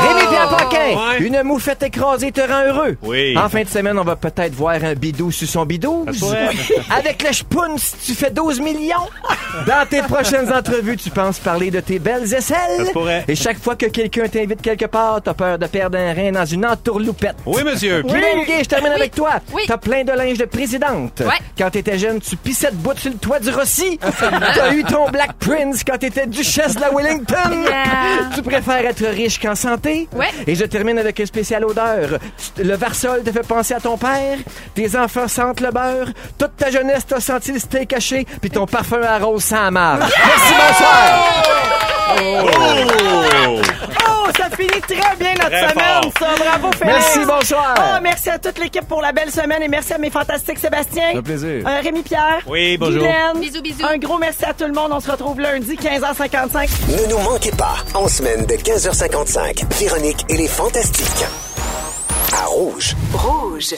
Rémi 0.00 0.26
Pierre 0.28 0.48
Paquin, 0.48 0.78
Ouais. 0.96 1.18
une 1.20 1.42
moufette 1.42 1.82
écrasée 1.82 2.32
te 2.32 2.40
rend 2.40 2.64
heureux. 2.66 2.96
Oui. 3.02 3.36
En 3.36 3.48
fin 3.48 3.62
de 3.62 3.68
semaine, 3.68 3.98
on 3.98 4.04
va 4.04 4.16
peut-être 4.16 4.54
voir 4.54 4.74
un 4.82 4.94
bidou 4.94 5.30
sur 5.30 5.48
son 5.48 5.64
bidou. 5.64 6.06
Avec 6.96 7.22
le 7.26 7.32
spoons, 7.32 7.76
tu 8.04 8.14
fais 8.14 8.30
12 8.30 8.60
millions. 8.60 8.96
Dans 9.66 9.86
tes 9.88 10.02
prochaines 10.02 10.52
entrevues, 10.52 10.96
tu 10.96 11.10
penses 11.10 11.38
parler 11.38 11.70
de 11.70 11.80
tes 11.80 11.98
belles 11.98 12.32
aisselles. 12.32 12.78
Ça 12.78 12.84
se 12.86 12.90
pourrait. 12.92 13.24
Et 13.28 13.34
chaque 13.34 13.58
fois 13.58 13.76
que 13.76 13.86
quelqu'un 13.86 14.28
t'invite 14.28 14.60
quelque 14.62 14.86
part, 14.86 15.20
t'as 15.22 15.34
peur 15.34 15.58
de 15.58 15.66
perdre 15.66 15.98
un 15.98 16.12
rein 16.14 16.32
dans 16.32 16.44
une 16.46 16.64
entourloupette. 16.66 17.36
Oui, 17.46 17.62
monsieur. 17.64 18.02
Gay, 18.02 18.60
je 18.62 18.68
termine 18.68 18.92
avec 18.92 19.14
toi. 19.14 19.32
Oui. 19.52 19.62
T'as 19.66 19.76
plein 19.78 20.04
de 20.04 20.12
linge 20.12 20.38
de 20.38 20.44
présidente. 20.44 21.20
Ouais. 21.20 21.38
Quand 21.58 21.70
t'étais 21.70 21.98
jeune, 21.98 22.20
tu 22.20 22.36
pissais 22.36 22.70
de 22.70 22.76
bout 22.76 22.96
sur 22.98 23.10
le 23.10 23.16
toit 23.18 23.38
du 23.40 23.50
Rossi. 23.50 23.98
T'as 24.54 24.72
eu 24.74 24.84
ton 24.84 25.08
Black 25.10 25.32
Prince 25.38 25.82
quand 25.84 25.98
t'étais 25.98 26.26
duchesse 26.26 26.74
de 26.76 26.80
la 26.80 26.90
Wellington. 26.90 27.34
Yeah. 27.64 28.13
Tu 28.34 28.42
préfères 28.42 28.84
être 28.86 29.06
riche 29.06 29.40
qu'en 29.40 29.54
santé? 29.54 30.08
Ouais. 30.14 30.30
Et 30.46 30.54
je 30.54 30.64
termine 30.64 30.98
avec 30.98 31.20
un 31.20 31.26
spécial 31.26 31.64
odeur. 31.64 32.18
Le 32.58 32.76
Varsol 32.76 33.22
te 33.22 33.30
fait 33.32 33.46
penser 33.46 33.74
à 33.74 33.80
ton 33.80 33.96
père? 33.96 34.38
Tes 34.74 34.96
enfants 34.96 35.28
sentent 35.28 35.60
le 35.60 35.70
beurre? 35.70 36.08
Toute 36.38 36.56
ta 36.56 36.70
jeunesse 36.70 37.06
t'a 37.06 37.20
senti 37.20 37.52
le 37.52 37.58
steak 37.58 37.92
haché. 37.92 38.26
Puis 38.40 38.50
ton 38.50 38.66
parfum 38.66 39.02
à 39.02 39.18
rose 39.18 39.44
sans 39.44 39.70
marre. 39.70 39.98
Merci, 39.98 40.52
bonsoir. 40.58 41.93
Oh! 42.10 43.60
Oh, 44.06 44.30
ça 44.36 44.48
finit 44.56 44.80
très 44.80 45.16
bien 45.18 45.32
notre 45.34 45.48
Très 45.50 45.68
semaine, 45.70 46.02
fort. 46.02 46.12
ça. 46.18 46.26
Bravo, 46.44 46.70
Félix. 46.72 46.84
Merci, 46.98 47.18
bonsoir. 47.26 47.74
Oh, 47.78 47.98
merci 48.02 48.30
à 48.30 48.38
toute 48.38 48.58
l'équipe 48.58 48.86
pour 48.86 49.00
la 49.02 49.12
belle 49.12 49.30
semaine 49.30 49.62
et 49.62 49.68
merci 49.68 49.92
à 49.92 49.98
mes 49.98 50.10
fantastiques 50.10 50.58
Sébastien. 50.58 51.12
Fait 51.12 51.22
plaisir. 51.22 51.66
Euh, 51.66 51.80
Rémi 51.82 52.02
Pierre. 52.02 52.40
Oui, 52.46 52.76
bonjour. 52.78 53.02
Guylaine. 53.02 53.40
Bisous, 53.40 53.62
bisous. 53.62 53.84
Un 53.86 53.98
gros 53.98 54.18
merci 54.18 54.44
à 54.44 54.54
tout 54.54 54.64
le 54.66 54.72
monde. 54.72 54.90
On 54.92 55.00
se 55.00 55.10
retrouve 55.10 55.40
lundi, 55.40 55.76
15h55. 55.76 56.68
Ne 56.88 57.10
nous 57.10 57.18
manquez 57.18 57.52
pas, 57.52 57.76
en 57.94 58.08
semaine 58.08 58.44
de 58.46 58.54
15h55, 58.54 59.64
Véronique 59.78 60.24
et 60.28 60.36
les 60.36 60.48
Fantastiques. 60.48 61.24
À 62.32 62.46
Rouge. 62.46 62.94
Rouge. 63.12 63.74